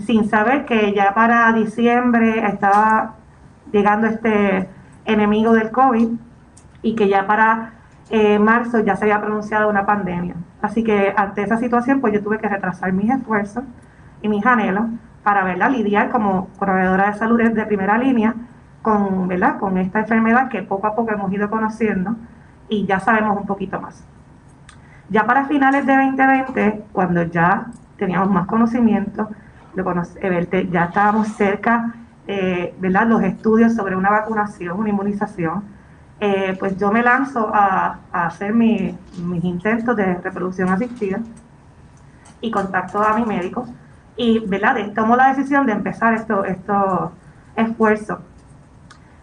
[0.06, 3.15] Sin saber que ya para diciembre estaba
[3.70, 4.69] llegando este
[5.05, 6.09] enemigo del COVID
[6.82, 7.74] y que ya para
[8.11, 10.35] eh, marzo ya se había pronunciado una pandemia.
[10.63, 13.65] Así que ante esa situación, pues yo tuve que retrasar mis esfuerzos
[14.23, 14.87] y mis anhelos
[15.23, 18.35] para verla lidiar como proveedora de salud de primera línea
[18.83, 19.59] con, ¿verdad?
[19.59, 22.17] con esta enfermedad que poco a poco hemos ido conociendo
[22.69, 24.05] y ya sabemos un poquito más.
[25.11, 27.67] Ya para finales de 2020, cuando ya
[27.97, 29.29] teníamos más conocimiento,
[30.23, 31.95] eh, ya estábamos cerca,
[32.27, 33.07] eh, ¿verdad?
[33.07, 35.63] Los estudios sobre una vacunación, una inmunización.
[36.20, 38.95] Eh, pues yo me lanzo a, hacer mis
[39.43, 41.20] intentos de reproducción asistida
[42.40, 43.66] y contacto a mi médico
[44.16, 44.77] y, ¿verdad?
[44.95, 47.12] tomo la decisión de empezar estos esto
[47.55, 48.19] esfuerzos.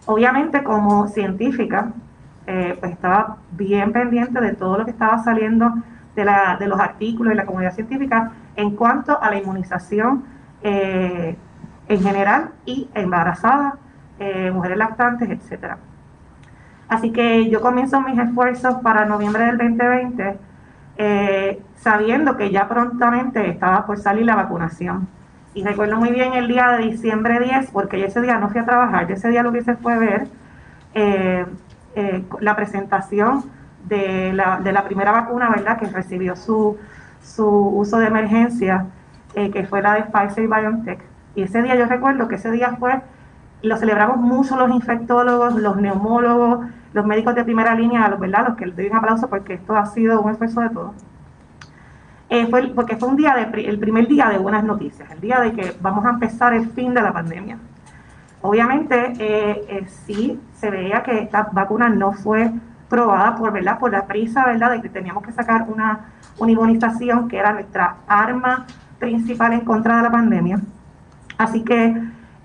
[0.06, 1.92] Obviamente como científica,
[2.44, 5.74] pues estaba bien pendiente de todo lo que estaba saliendo
[6.16, 10.24] de, la, de los artículos de la comunidad científica en cuanto a la inmunización
[10.62, 11.36] eh,
[11.88, 13.74] en general y embarazadas,
[14.18, 15.78] eh, mujeres lactantes, etcétera.
[16.88, 20.38] Así que yo comienzo mis esfuerzos para noviembre del 2020,
[20.98, 25.08] eh, sabiendo que ya prontamente estaba por salir la vacunación.
[25.54, 28.64] Y recuerdo muy bien el día de diciembre 10, porque ese día no fui a
[28.64, 30.28] trabajar, ese día lo que hice fue ver
[32.40, 33.44] la presentación
[33.84, 36.76] de la, de la, primera vacuna, ¿verdad?, que recibió su,
[37.22, 38.86] su uso de emergencia
[39.36, 40.98] eh, que fue la de Pfizer y BioNTech.
[41.34, 43.02] Y ese día yo recuerdo que ese día fue,
[43.62, 48.48] lo celebramos mucho los infectólogos, los neumólogos, los médicos de primera línea, los, ¿verdad?
[48.48, 50.94] los que les doy un aplauso porque esto ha sido un esfuerzo de todos.
[52.28, 55.40] Eh, fue, porque fue un día de, el primer día de buenas noticias, el día
[55.40, 57.58] de que vamos a empezar el fin de la pandemia.
[58.42, 62.52] Obviamente, eh, sí se veía que esta vacuna no fue
[62.88, 63.78] probada por, ¿verdad?
[63.78, 64.70] por la prisa ¿verdad?
[64.72, 66.06] de que teníamos que sacar una,
[66.38, 68.66] una inmunización que era nuestra arma
[68.98, 70.60] principal en contra de la pandemia.
[71.38, 71.94] Así que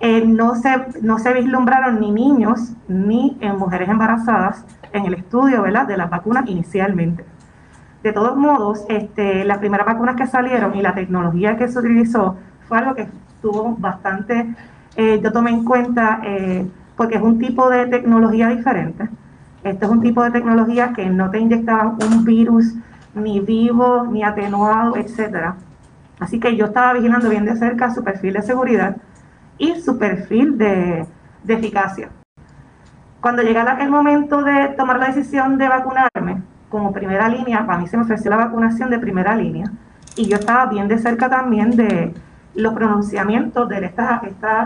[0.03, 0.69] eh, no, se,
[1.03, 5.85] no se vislumbraron ni niños ni en mujeres embarazadas en el estudio ¿verdad?
[5.85, 7.23] de las vacunas inicialmente.
[8.01, 12.35] De todos modos, este, las primeras vacunas que salieron y la tecnología que se utilizó
[12.67, 14.55] fue algo que estuvo bastante,
[14.95, 19.07] eh, yo tomé en cuenta, eh, porque es un tipo de tecnología diferente.
[19.63, 22.73] Este es un tipo de tecnología que no te inyectaban un virus
[23.13, 25.57] ni vivo, ni atenuado, etcétera,
[26.19, 28.95] Así que yo estaba vigilando bien de cerca su perfil de seguridad
[29.61, 31.05] y su perfil de,
[31.47, 32.09] eficacia.
[33.21, 37.87] Cuando llega el momento de tomar la decisión de vacunarme, como primera línea, para mí
[37.87, 39.65] se me ofreció la vacunación de primera línea
[40.15, 42.13] y yo estaba bien de cerca también de
[42.55, 44.23] los pronunciamientos de estas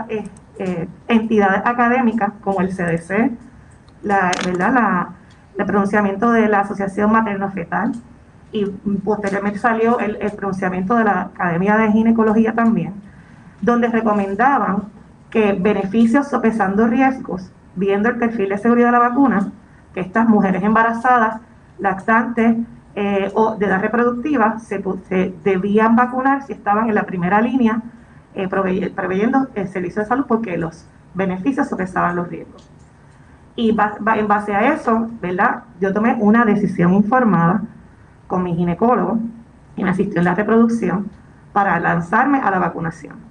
[0.08, 0.24] eh,
[0.58, 3.32] eh, entidades académicas como el CDC,
[4.02, 4.72] la, ¿verdad?
[4.72, 5.08] La,
[5.58, 7.92] el pronunciamiento de la Asociación Materno-Fetal,
[8.52, 8.64] y
[9.04, 12.94] posteriormente salió el, pronunciamiento de la Academia de Ginecología también,
[13.60, 14.84] donde recomendaban
[15.30, 19.52] que beneficios sopesando riesgos, viendo el perfil de seguridad de la vacuna,
[19.92, 21.40] que estas mujeres embarazadas,
[21.78, 22.56] lactantes
[22.94, 24.82] eh, o de edad reproductiva se,
[25.44, 27.82] debían vacunar si estaban en la primera línea
[28.34, 32.70] eh, proveyendo el servicio de salud porque los beneficios sopesaban los riesgos.
[33.54, 35.64] Y en base a eso, ¿verdad?
[35.80, 37.62] Yo tomé una decisión informada
[38.26, 39.18] con mi ginecólogo
[39.76, 41.10] y me asistió en la reproducción
[41.52, 43.25] para lanzarme a la vacunación.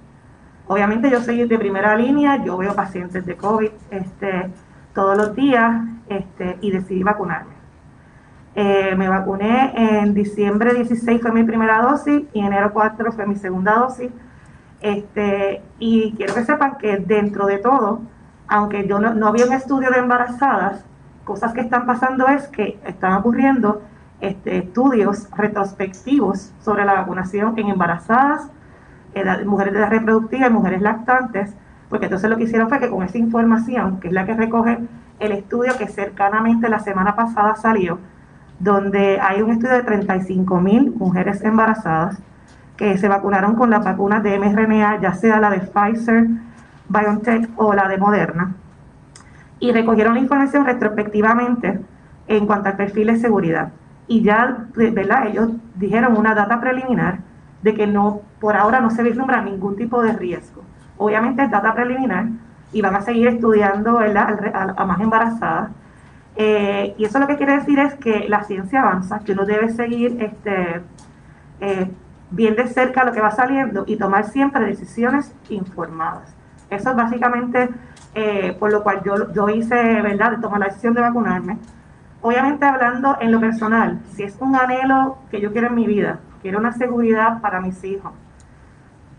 [0.68, 4.50] Obviamente yo soy de primera línea, yo veo pacientes de COVID este,
[4.94, 7.54] todos los días este, y decidí vacunarme.
[8.54, 13.36] Eh, me vacuné en diciembre 16 fue mi primera dosis y enero 4 fue mi
[13.36, 14.10] segunda dosis.
[14.80, 18.00] Este, y quiero que sepan que dentro de todo,
[18.48, 20.84] aunque yo no, no había un estudio de embarazadas,
[21.24, 23.82] cosas que están pasando es que están ocurriendo
[24.20, 28.50] este, estudios retrospectivos sobre la vacunación en embarazadas,
[29.44, 31.54] mujeres de edad reproductiva y mujeres lactantes,
[31.88, 34.78] porque entonces lo que hicieron fue que con esa información, que es la que recoge
[35.18, 37.98] el estudio que cercanamente la semana pasada salió,
[38.58, 42.18] donde hay un estudio de 35 mil mujeres embarazadas
[42.76, 46.26] que se vacunaron con las vacunas de mRNA, ya sea la de Pfizer,
[46.88, 48.54] BioNTech o la de Moderna,
[49.58, 51.80] y recogieron la información retrospectivamente
[52.28, 53.72] en cuanto al perfil de seguridad.
[54.08, 55.28] Y ya, ¿verdad?
[55.28, 57.20] Ellos dijeron una data preliminar
[57.62, 60.62] de que no, por ahora no se vislumbra ningún tipo de riesgo.
[60.98, 62.26] Obviamente es data preliminar
[62.72, 64.74] y van a seguir estudiando ¿verdad?
[64.76, 65.70] A, más embarazadas.
[66.36, 69.70] Eh, y eso lo que quiere decir es que la ciencia avanza, que uno debe
[69.70, 70.82] seguir este,
[71.60, 71.90] eh,
[72.30, 76.34] bien de cerca lo que va saliendo y tomar siempre decisiones informadas.
[76.68, 77.70] Eso es básicamente
[78.18, 81.58] eh, por lo cual yo, yo hice, ¿verdad?, de tomar la decisión de vacunarme.
[82.22, 86.18] Obviamente hablando en lo personal, si es un anhelo que yo quiero en mi vida,
[86.46, 88.12] quiero una seguridad para mis hijos.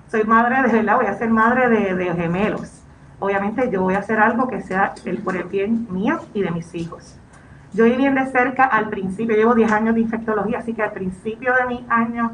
[0.09, 0.95] Soy madre de, ¿verdad?
[0.95, 2.81] Voy a ser madre de, de gemelos.
[3.19, 6.51] Obviamente yo voy a hacer algo que sea el, por el bien mío y de
[6.51, 7.19] mis hijos.
[7.73, 10.93] Yo vi bien de cerca al principio, llevo 10 años de infectología, así que al
[10.93, 12.31] principio de mis años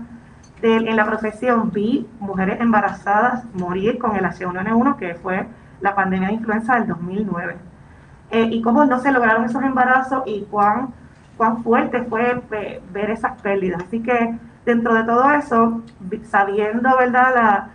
[0.61, 5.48] en la profesión vi mujeres embarazadas morir con el H1N1, que fue
[5.82, 7.56] la pandemia de influenza del 2009.
[8.30, 10.90] Eh, y cómo no se lograron esos embarazos y cuán,
[11.36, 12.40] cuán fuerte fue
[12.91, 13.82] ver esas pérdidas.
[13.88, 15.81] Así que dentro de todo eso,
[16.23, 17.35] sabiendo, ¿verdad?
[17.35, 17.69] La,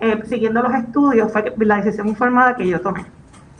[0.00, 3.04] eh, siguiendo los estudios, fue la decisión informada que yo tomé.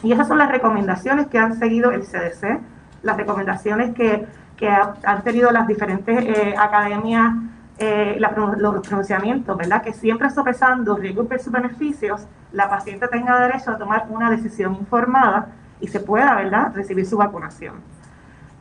[0.02, 2.60] Y esas son las recomendaciones que han seguido el CDC,
[3.02, 7.34] las recomendaciones que, que han tenido las diferentes eh, academias
[7.76, 9.82] eh, los pronunciamientos, ¿verdad?
[9.82, 15.48] Que siempre sopesando riesgos versus beneficios, la paciente tenga derecho a tomar una decisión informada
[15.80, 17.74] y se pueda, ¿verdad?, recibir su vacunación.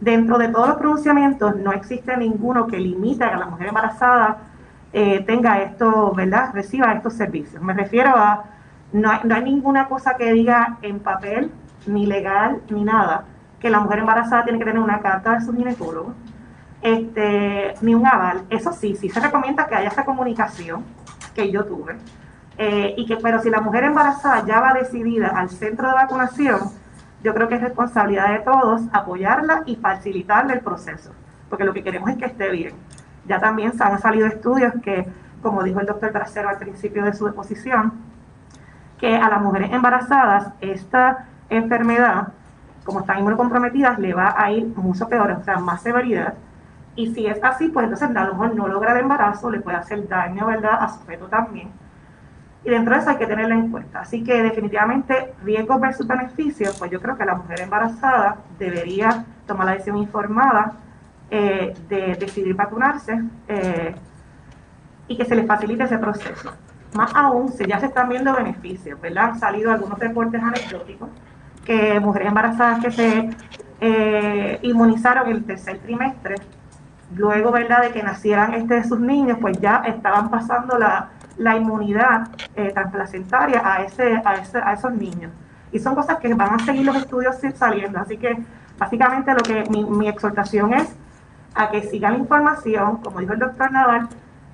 [0.03, 4.37] Dentro de todos los pronunciamientos no existe ninguno que limite a que la mujer embarazada
[4.91, 7.63] eh, tenga esto, ¿verdad?, reciba estos servicios.
[7.63, 8.43] Me refiero a,
[8.91, 11.51] no no hay ninguna cosa que diga en papel,
[11.87, 13.23] ni legal, ni nada,
[13.61, 16.13] que la mujer embarazada tiene que tener una carta de su ginecólogo,
[16.81, 18.41] este, ni un aval.
[18.49, 20.83] Eso sí, sí se recomienda que haya esa comunicación
[21.33, 21.95] que yo tuve.
[22.57, 26.59] Eh, y que, pero si la mujer embarazada ya va decidida al centro de vacunación,
[27.23, 31.11] yo creo que es responsabilidad de todos apoyarla y facilitarle el proceso,
[31.49, 32.73] porque lo que queremos es que esté bien.
[33.25, 35.07] Ya también han salido estudios que,
[35.41, 37.93] como dijo el doctor Trasero al principio de su exposición,
[38.97, 42.29] que a las mujeres embarazadas esta enfermedad,
[42.83, 46.33] como están inmunocomprometidas, le va a ir mucho peor, o sea, más severidad,
[46.95, 49.77] y si es así, pues entonces a lo mejor no logra el embarazo, le puede
[49.77, 51.71] hacer daño, ¿verdad?, a su feto también.
[52.65, 54.01] Y dentro de eso hay que tenerlo en cuenta.
[54.01, 59.65] Así que definitivamente, riesgos versus beneficios, pues yo creo que la mujer embarazada debería tomar
[59.65, 60.73] la decisión informada
[61.29, 63.95] eh, de decidir vacunarse eh,
[65.07, 66.53] y que se le facilite ese proceso.
[66.93, 69.31] Más aún, si ya se están viendo beneficios, ¿verdad?
[69.31, 71.09] Han salido algunos reportes anecdóticos
[71.65, 73.29] que mujeres embarazadas que se
[73.81, 76.35] eh, inmunizaron el tercer trimestre
[77.15, 82.71] luego, ¿verdad?, de que nacieran este, sus niños, pues ya estaban pasando la, inmunidad eh,
[82.73, 85.31] transplacentaria a, ese, a, ese, a esos niños.
[85.71, 87.99] Y son cosas que van a seguir los estudios saliendo.
[87.99, 88.37] Así que,
[88.77, 90.95] básicamente, lo que mi, exhortación es
[91.55, 94.07] a que sigan la información, como dijo el doctor Naval,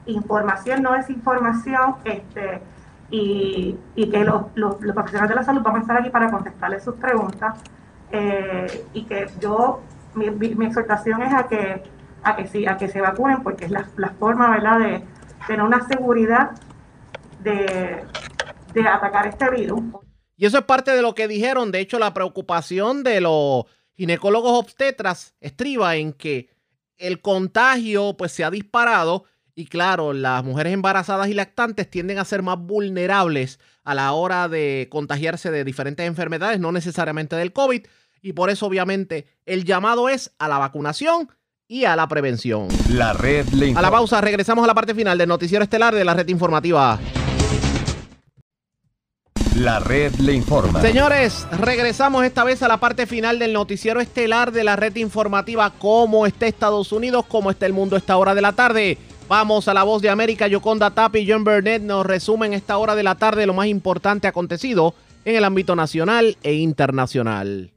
[0.05, 2.61] información no es información, este,
[3.09, 6.95] y, que los, los, profesionales de la salud van a estar aquí para contestarles sus
[6.95, 7.59] preguntas.
[8.11, 9.81] Eh, y que yo,
[10.15, 11.83] mi, mi exhortación es a que
[12.23, 13.85] a que, sí, a que se vacunen, porque es la,
[14.19, 15.03] forma, ¿verdad?, de
[15.47, 16.51] tener una seguridad
[17.39, 18.03] de,
[18.73, 19.81] de atacar este virus.
[20.37, 21.71] Y eso es parte de lo que dijeron.
[21.71, 26.49] De hecho, la preocupación de los ginecólogos obstetras estriba en que
[26.97, 29.25] el contagio pues se ha disparado
[29.59, 34.47] y claro, las mujeres embarazadas y lactantes tienden a ser más vulnerables a la hora
[34.47, 37.85] de contagiarse de diferentes enfermedades, no necesariamente del COVID.
[38.21, 41.29] Y por eso obviamente el llamado es a la vacunación
[41.67, 42.69] y a la prevención.
[42.89, 46.05] La red le A la pausa, regresamos a la parte final del noticiero estelar de
[46.05, 46.97] la red informativa.
[49.59, 50.79] La red le informa.
[50.81, 55.69] Señores, regresamos esta vez a la parte final del noticiero estelar de la red informativa.
[55.77, 57.25] ¿Cómo está Estados Unidos?
[57.27, 58.97] ¿Cómo está el mundo esta hora de la tarde?
[59.27, 60.47] Vamos a la voz de América.
[60.47, 64.29] Yoconda Tapi y John Burnett nos resumen esta hora de la tarde lo más importante
[64.29, 64.95] acontecido
[65.25, 67.73] en el ámbito nacional e internacional.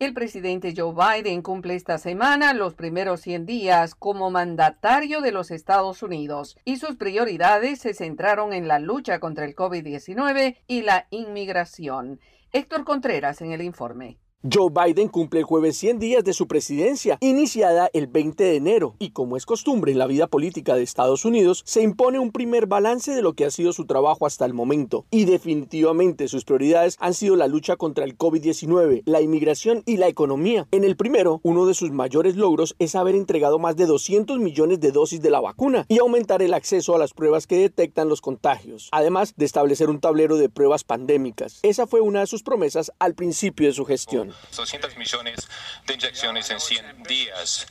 [0.00, 5.52] El presidente Joe Biden cumple esta semana los primeros 100 días como mandatario de los
[5.52, 11.06] Estados Unidos y sus prioridades se centraron en la lucha contra el COVID-19 y la
[11.10, 12.18] inmigración.
[12.52, 14.18] Héctor Contreras en el informe.
[14.52, 18.94] Joe Biden cumple el jueves 100 días de su presidencia, iniciada el 20 de enero,
[18.98, 22.66] y como es costumbre en la vida política de Estados Unidos, se impone un primer
[22.66, 25.06] balance de lo que ha sido su trabajo hasta el momento.
[25.10, 30.08] Y definitivamente sus prioridades han sido la lucha contra el COVID-19, la inmigración y la
[30.08, 30.68] economía.
[30.72, 34.78] En el primero, uno de sus mayores logros es haber entregado más de 200 millones
[34.78, 38.20] de dosis de la vacuna y aumentar el acceso a las pruebas que detectan los
[38.20, 41.60] contagios, además de establecer un tablero de pruebas pandémicas.
[41.62, 44.33] Esa fue una de sus promesas al principio de su gestión.
[44.54, 45.48] 200 millones
[45.86, 47.66] de inyecciones en 100 días.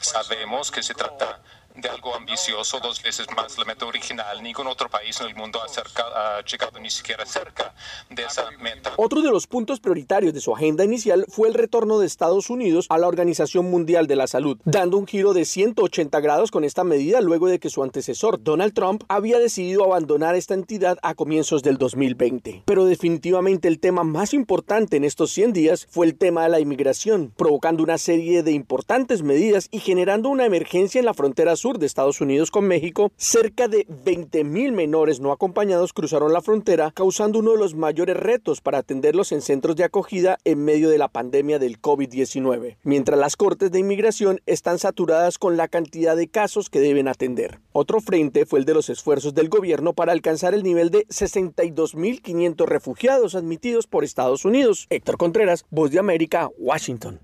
[0.00, 1.40] Sabemos que se trata
[1.74, 4.40] de algo ambicioso, dos veces más la meta original.
[4.42, 7.74] Ningún otro país en el mundo ha, ha, llegado ni siquiera cerca
[8.10, 8.92] de esa meta.
[8.96, 12.86] Otro de los puntos prioritarios de su agenda inicial fue el retorno de Estados Unidos
[12.90, 16.84] a la Organización Mundial de la Salud, dando un giro de 180 grados con esta
[16.84, 21.64] medida luego de que su antecesor Donald Trump había decidido abandonar esta entidad a comienzos
[21.64, 22.62] del 2020.
[22.66, 26.60] Pero definitivamente el tema más importante en estos 100 días fue el tema de la
[26.60, 31.63] inmigración, provocando una serie de importantes medidas y generando una emergencia en la frontera sur
[31.72, 37.38] de Estados Unidos con México, cerca de 20.000 menores no acompañados cruzaron la frontera, causando
[37.38, 41.08] uno de los mayores retos para atenderlos en centros de acogida en medio de la
[41.08, 46.68] pandemia del COVID-19, mientras las cortes de inmigración están saturadas con la cantidad de casos
[46.68, 47.60] que deben atender.
[47.72, 52.66] Otro frente fue el de los esfuerzos del gobierno para alcanzar el nivel de 62.500
[52.66, 54.86] refugiados admitidos por Estados Unidos.
[54.90, 57.20] Héctor Contreras, Voz de América, Washington.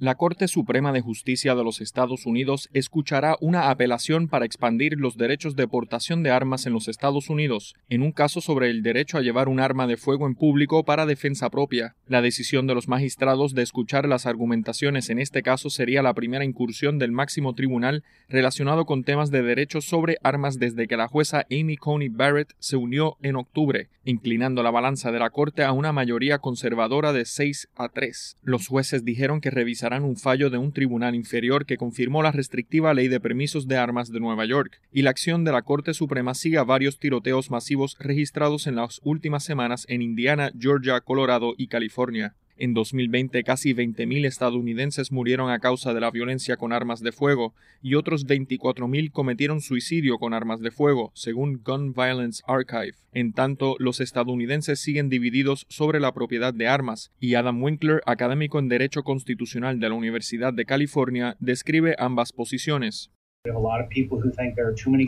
[0.00, 5.16] La Corte Suprema de Justicia de los Estados Unidos escuchará una apelación para expandir los
[5.16, 9.18] derechos de portación de armas en los Estados Unidos, en un caso sobre el derecho
[9.18, 11.96] a llevar un arma de fuego en público para defensa propia.
[12.06, 16.44] La decisión de los magistrados de escuchar las argumentaciones en este caso sería la primera
[16.44, 21.44] incursión del máximo tribunal relacionado con temas de derechos sobre armas desde que la jueza
[21.50, 25.90] Amy Coney Barrett se unió en octubre, inclinando la balanza de la Corte a una
[25.90, 28.36] mayoría conservadora de 6 a 3.
[28.42, 29.50] Los jueces dijeron que
[29.94, 34.12] un fallo de un tribunal inferior que confirmó la restrictiva ley de permisos de armas
[34.12, 37.96] de Nueva York, y la acción de la Corte Suprema sigue a varios tiroteos masivos
[37.98, 42.34] registrados en las últimas semanas en Indiana, Georgia, Colorado y California.
[42.60, 47.54] En 2020 casi 20.000 estadounidenses murieron a causa de la violencia con armas de fuego
[47.82, 52.96] y otros 24.000 cometieron suicidio con armas de fuego, según Gun Violence Archive.
[53.12, 58.58] En tanto, los estadounidenses siguen divididos sobre la propiedad de armas, y Adam Winkler, académico
[58.58, 63.12] en Derecho Constitucional de la Universidad de California, describe ambas posiciones.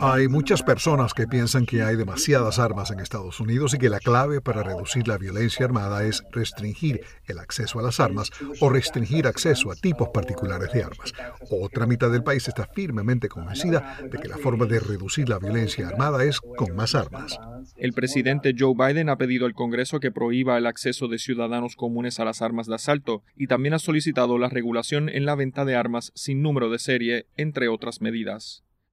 [0.01, 3.99] Hay muchas personas que piensan que hay demasiadas armas en Estados Unidos y que la
[3.99, 9.27] clave para reducir la violencia armada es restringir el acceso a las armas o restringir
[9.27, 11.13] acceso a tipos particulares de armas.
[11.49, 15.87] Otra mitad del país está firmemente convencida de que la forma de reducir la violencia
[15.87, 17.37] armada es con más armas.
[17.75, 22.19] El presidente Joe Biden ha pedido al Congreso que prohíba el acceso de ciudadanos comunes
[22.19, 25.75] a las armas de asalto y también ha solicitado la regulación en la venta de
[25.75, 28.20] armas sin número de serie, entre otras medidas.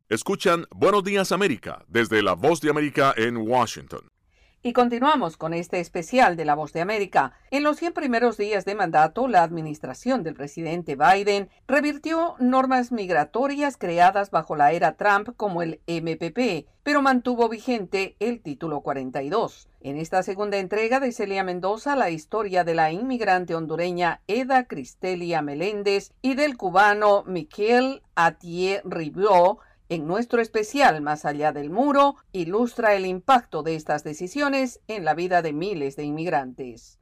[0.08, 4.10] Escuchan Buenos Días América desde la Voz de América en Washington.
[4.60, 7.32] Y continuamos con este especial de La Voz de América.
[7.52, 13.76] En los 100 primeros días de mandato, la administración del presidente Biden revirtió normas migratorias
[13.76, 19.68] creadas bajo la era Trump como el MPP, pero mantuvo vigente el título 42.
[19.80, 25.40] En esta segunda entrega de Celia Mendoza, la historia de la inmigrante hondureña Eda Cristelia
[25.40, 32.94] Meléndez y del cubano Miquel Atié Ribió, en nuestro especial Más allá del muro, ilustra
[32.94, 36.98] el impacto de estas decisiones en la vida de miles de inmigrantes.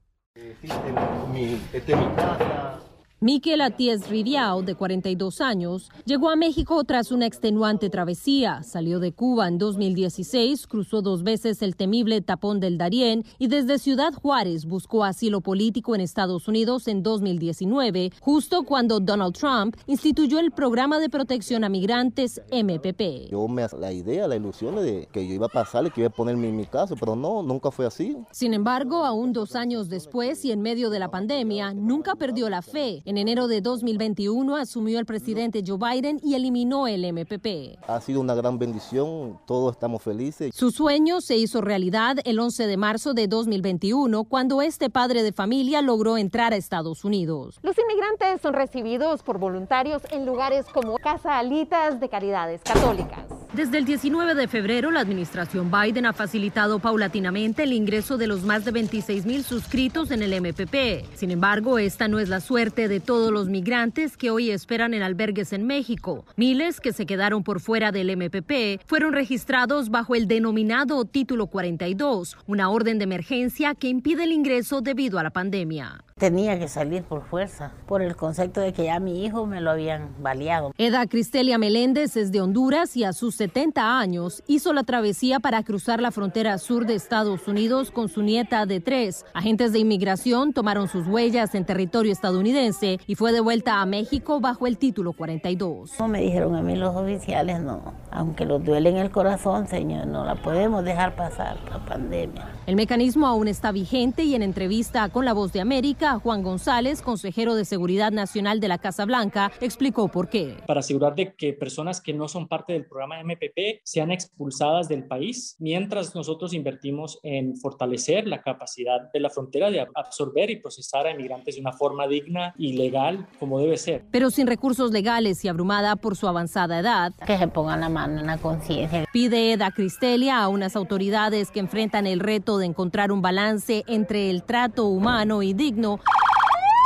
[3.26, 8.62] Miquel Atiés Riviao, de 42 años, llegó a México tras una extenuante travesía.
[8.62, 13.80] Salió de Cuba en 2016, cruzó dos veces el temible tapón del Darién y desde
[13.80, 20.38] Ciudad Juárez buscó asilo político en Estados Unidos en 2019, justo cuando Donald Trump instituyó
[20.38, 23.28] el programa de protección a migrantes MPP.
[23.32, 26.12] Yo me la idea, la ilusión de que yo iba a pasarle, que iba a
[26.12, 28.16] ponerme en mi caso, pero no, nunca fue así.
[28.30, 32.62] Sin embargo, aún dos años después y en medio de la pandemia, nunca perdió la
[32.62, 33.02] fe.
[33.04, 37.78] En enero de 2021 asumió el presidente Joe Biden y eliminó el MPP.
[37.88, 40.54] Ha sido una gran bendición, todos estamos felices.
[40.54, 45.32] Su sueño se hizo realidad el 11 de marzo de 2021 cuando este padre de
[45.32, 47.58] familia logró entrar a Estados Unidos.
[47.62, 53.35] Los inmigrantes son recibidos por voluntarios en lugares como Casa Alitas de Caridades Católicas.
[53.56, 58.42] Desde el 19 de febrero, la administración Biden ha facilitado paulatinamente el ingreso de los
[58.42, 61.06] más de 26 mil suscritos en el MPP.
[61.14, 65.02] Sin embargo, esta no es la suerte de todos los migrantes que hoy esperan en
[65.02, 66.26] albergues en México.
[66.36, 72.36] Miles que se quedaron por fuera del MPP fueron registrados bajo el denominado Título 42,
[72.46, 76.04] una orden de emergencia que impide el ingreso debido a la pandemia.
[76.18, 79.70] Tenía que salir por fuerza, por el concepto de que ya mi hijo me lo
[79.70, 80.72] habían baleado.
[80.78, 85.62] Eda Cristelia Meléndez es de Honduras y a sus 70 años hizo la travesía para
[85.62, 89.26] cruzar la frontera sur de Estados Unidos con su nieta de tres.
[89.34, 94.40] Agentes de inmigración tomaron sus huellas en territorio estadounidense y fue de vuelta a México
[94.40, 96.00] bajo el título 42.
[96.00, 97.92] No me dijeron a mí los oficiales, no.
[98.10, 102.52] Aunque los duele en el corazón, señor, no la podemos dejar pasar la pandemia.
[102.66, 107.02] El mecanismo aún está vigente y en entrevista con La Voz de América, Juan González,
[107.02, 110.56] consejero de Seguridad Nacional de la Casa Blanca, explicó por qué.
[110.66, 115.06] Para asegurar de que personas que no son parte del programa MPP sean expulsadas del
[115.06, 121.06] país, mientras nosotros invertimos en fortalecer la capacidad de la frontera de absorber y procesar
[121.06, 124.04] a inmigrantes de una forma digna y legal como debe ser.
[124.10, 127.12] Pero sin recursos legales y abrumada por su avanzada edad.
[127.26, 129.04] Que se pongan la mano en la conciencia.
[129.12, 134.30] Pide Eda Cristelia a unas autoridades que enfrentan el reto de encontrar un balance entre
[134.30, 135.95] el trato humano y digno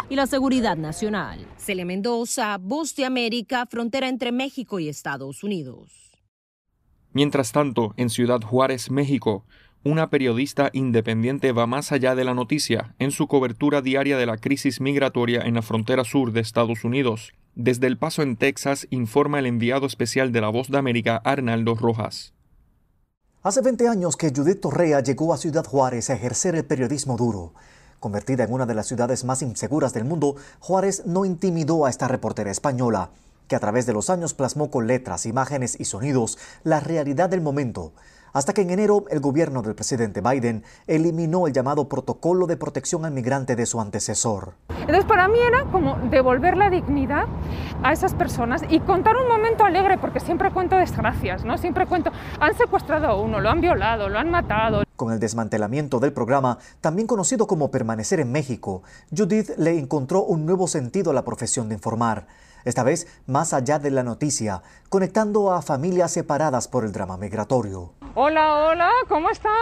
[0.09, 1.47] y la seguridad nacional.
[1.57, 6.19] Celia Mendoza, Voz de América, frontera entre México y Estados Unidos.
[7.13, 9.45] Mientras tanto, en Ciudad Juárez, México,
[9.83, 14.37] una periodista independiente va más allá de la noticia en su cobertura diaria de la
[14.37, 17.33] crisis migratoria en la frontera sur de Estados Unidos.
[17.55, 21.75] Desde El Paso en Texas informa el enviado especial de la Voz de América, Arnaldo
[21.75, 22.35] Rojas.
[23.43, 27.55] Hace 20 años que Judith Torrea llegó a Ciudad Juárez a ejercer el periodismo duro.
[28.01, 32.09] Convertida en una de las ciudades más inseguras del mundo, Juárez no intimidó a esta
[32.09, 33.11] reportera española,
[33.47, 37.43] que a través de los años plasmó con letras, imágenes y sonidos la realidad del
[37.43, 37.93] momento,
[38.33, 43.05] hasta que en enero el gobierno del presidente Biden eliminó el llamado protocolo de protección
[43.05, 44.55] al migrante de su antecesor.
[44.81, 47.27] Entonces para mí era como devolver la dignidad
[47.83, 51.59] a esas personas y contar un momento alegre, porque siempre cuento desgracias, ¿no?
[51.59, 54.83] Siempre cuento, han secuestrado a uno, lo han violado, lo han matado.
[54.97, 58.83] Con el desmantelamiento del programa, también conocido como Permanecer en México,
[59.17, 62.27] Judith le encontró un nuevo sentido a la profesión de informar
[62.65, 67.95] esta vez más allá de la noticia, conectando a familias separadas por el drama migratorio.
[68.17, 69.53] Hola, hola, ¿cómo están?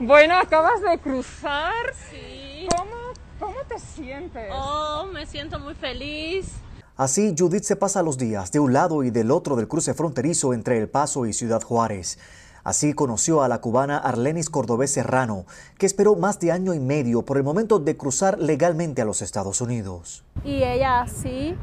[0.00, 1.72] Bueno, acabas de cruzar.
[2.10, 2.66] Sí.
[2.74, 2.90] ¿Cómo,
[3.38, 4.50] ¿Cómo te sientes?
[4.50, 6.50] Oh, me siento muy feliz.
[6.96, 10.54] Así, Judith se pasa los días de un lado y del otro del cruce fronterizo
[10.54, 12.18] entre El Paso y Ciudad Juárez.
[12.64, 15.44] Así conoció a la cubana Arlenis Cordobés Serrano,
[15.76, 19.20] que esperó más de año y medio por el momento de cruzar legalmente a los
[19.20, 20.24] Estados Unidos.
[20.42, 21.54] Y ella sí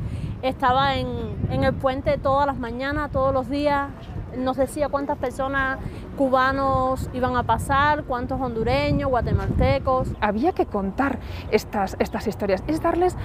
[0.43, 1.07] estaba en,
[1.49, 3.89] en el puente todas las mañanas, todos los días,
[4.37, 5.79] nos decía cuántas personas
[6.17, 10.09] cubanos iban a pasar, cuántos hondureños, guatemaltecos.
[10.21, 11.19] Había que contar
[11.51, 13.15] estas, estas historias, es darles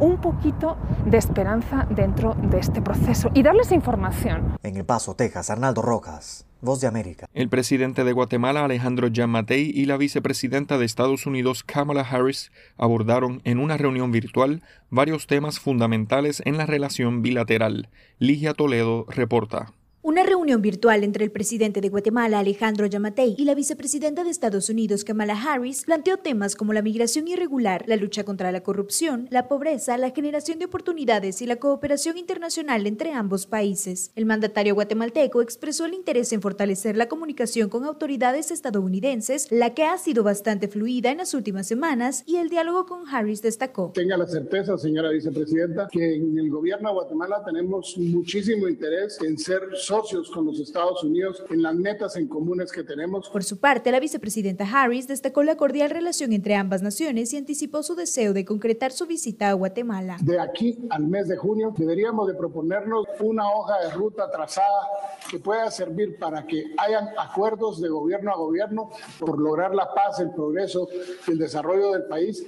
[0.00, 0.76] un poquito
[1.06, 4.56] de esperanza dentro de este proceso y darles información.
[4.62, 6.46] En El Paso, Texas, Arnaldo Rojas.
[6.64, 7.26] Voz de América.
[7.34, 13.42] El presidente de Guatemala, Alejandro Yamatei, y la vicepresidenta de Estados Unidos, Kamala Harris, abordaron
[13.44, 17.90] en una reunión virtual varios temas fundamentales en la relación bilateral.
[18.18, 19.74] Ligia Toledo reporta.
[20.06, 24.68] Una reunión virtual entre el presidente de Guatemala, Alejandro Yamatei, y la vicepresidenta de Estados
[24.68, 29.48] Unidos, Kamala Harris, planteó temas como la migración irregular, la lucha contra la corrupción, la
[29.48, 34.10] pobreza, la generación de oportunidades y la cooperación internacional entre ambos países.
[34.14, 39.84] El mandatario guatemalteco expresó el interés en fortalecer la comunicación con autoridades estadounidenses, la que
[39.84, 43.92] ha sido bastante fluida en las últimas semanas, y el diálogo con Harris destacó.
[43.94, 49.38] Tenga la certeza, señora vicepresidenta, que en el gobierno de Guatemala tenemos muchísimo interés en
[49.38, 49.62] ser
[49.94, 53.28] socios con los Estados Unidos en las metas en comunes que tenemos.
[53.28, 57.84] Por su parte, la vicepresidenta Harris destacó la cordial relación entre ambas naciones y anticipó
[57.84, 60.16] su deseo de concretar su visita a Guatemala.
[60.20, 64.88] De aquí al mes de junio deberíamos de proponernos una hoja de ruta trazada
[65.30, 68.90] que pueda servir para que hayan acuerdos de gobierno a gobierno
[69.20, 70.88] por lograr la paz, el progreso
[71.28, 72.44] y el desarrollo del país.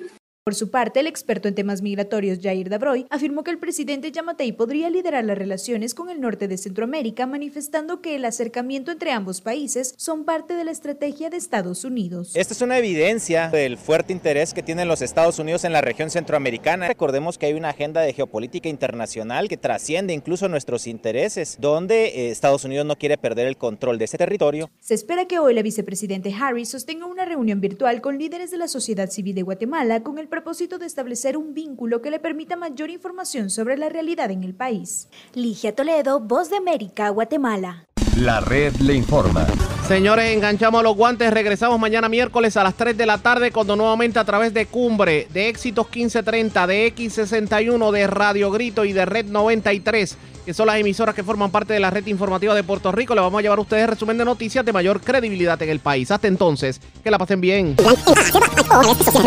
[0.46, 4.52] Por su parte, el experto en temas migratorios Jair Dabroy afirmó que el presidente Yamatei
[4.52, 9.40] podría liderar las relaciones con el norte de Centroamérica, manifestando que el acercamiento entre ambos
[9.40, 12.30] países son parte de la estrategia de Estados Unidos.
[12.36, 16.10] Esta es una evidencia del fuerte interés que tienen los Estados Unidos en la región
[16.10, 16.86] centroamericana.
[16.86, 22.30] Recordemos que hay una agenda de geopolítica internacional que trasciende incluso nuestros intereses, donde eh,
[22.30, 24.70] Estados Unidos no quiere perder el control de ese territorio.
[24.78, 28.68] Se espera que hoy la vicepresidente Harris sostenga una reunión virtual con líderes de la
[28.68, 32.90] sociedad civil de Guatemala con el propósito de establecer un vínculo que le permita mayor
[32.90, 35.08] información sobre la realidad en el país.
[35.32, 37.86] Ligia Toledo, Voz de América, Guatemala.
[38.18, 39.46] La red le informa.
[39.88, 41.32] Señores, enganchamos los guantes.
[41.32, 45.26] Regresamos mañana miércoles a las 3 de la tarde cuando nuevamente a través de Cumbre,
[45.32, 50.78] de Éxitos 1530, de X61, de Radio Grito y de Red 93, que son las
[50.78, 53.58] emisoras que forman parte de la red informativa de Puerto Rico, le vamos a llevar
[53.58, 56.10] a ustedes resumen de noticias de mayor credibilidad en el país.
[56.10, 57.76] Hasta entonces, que la pasen bien.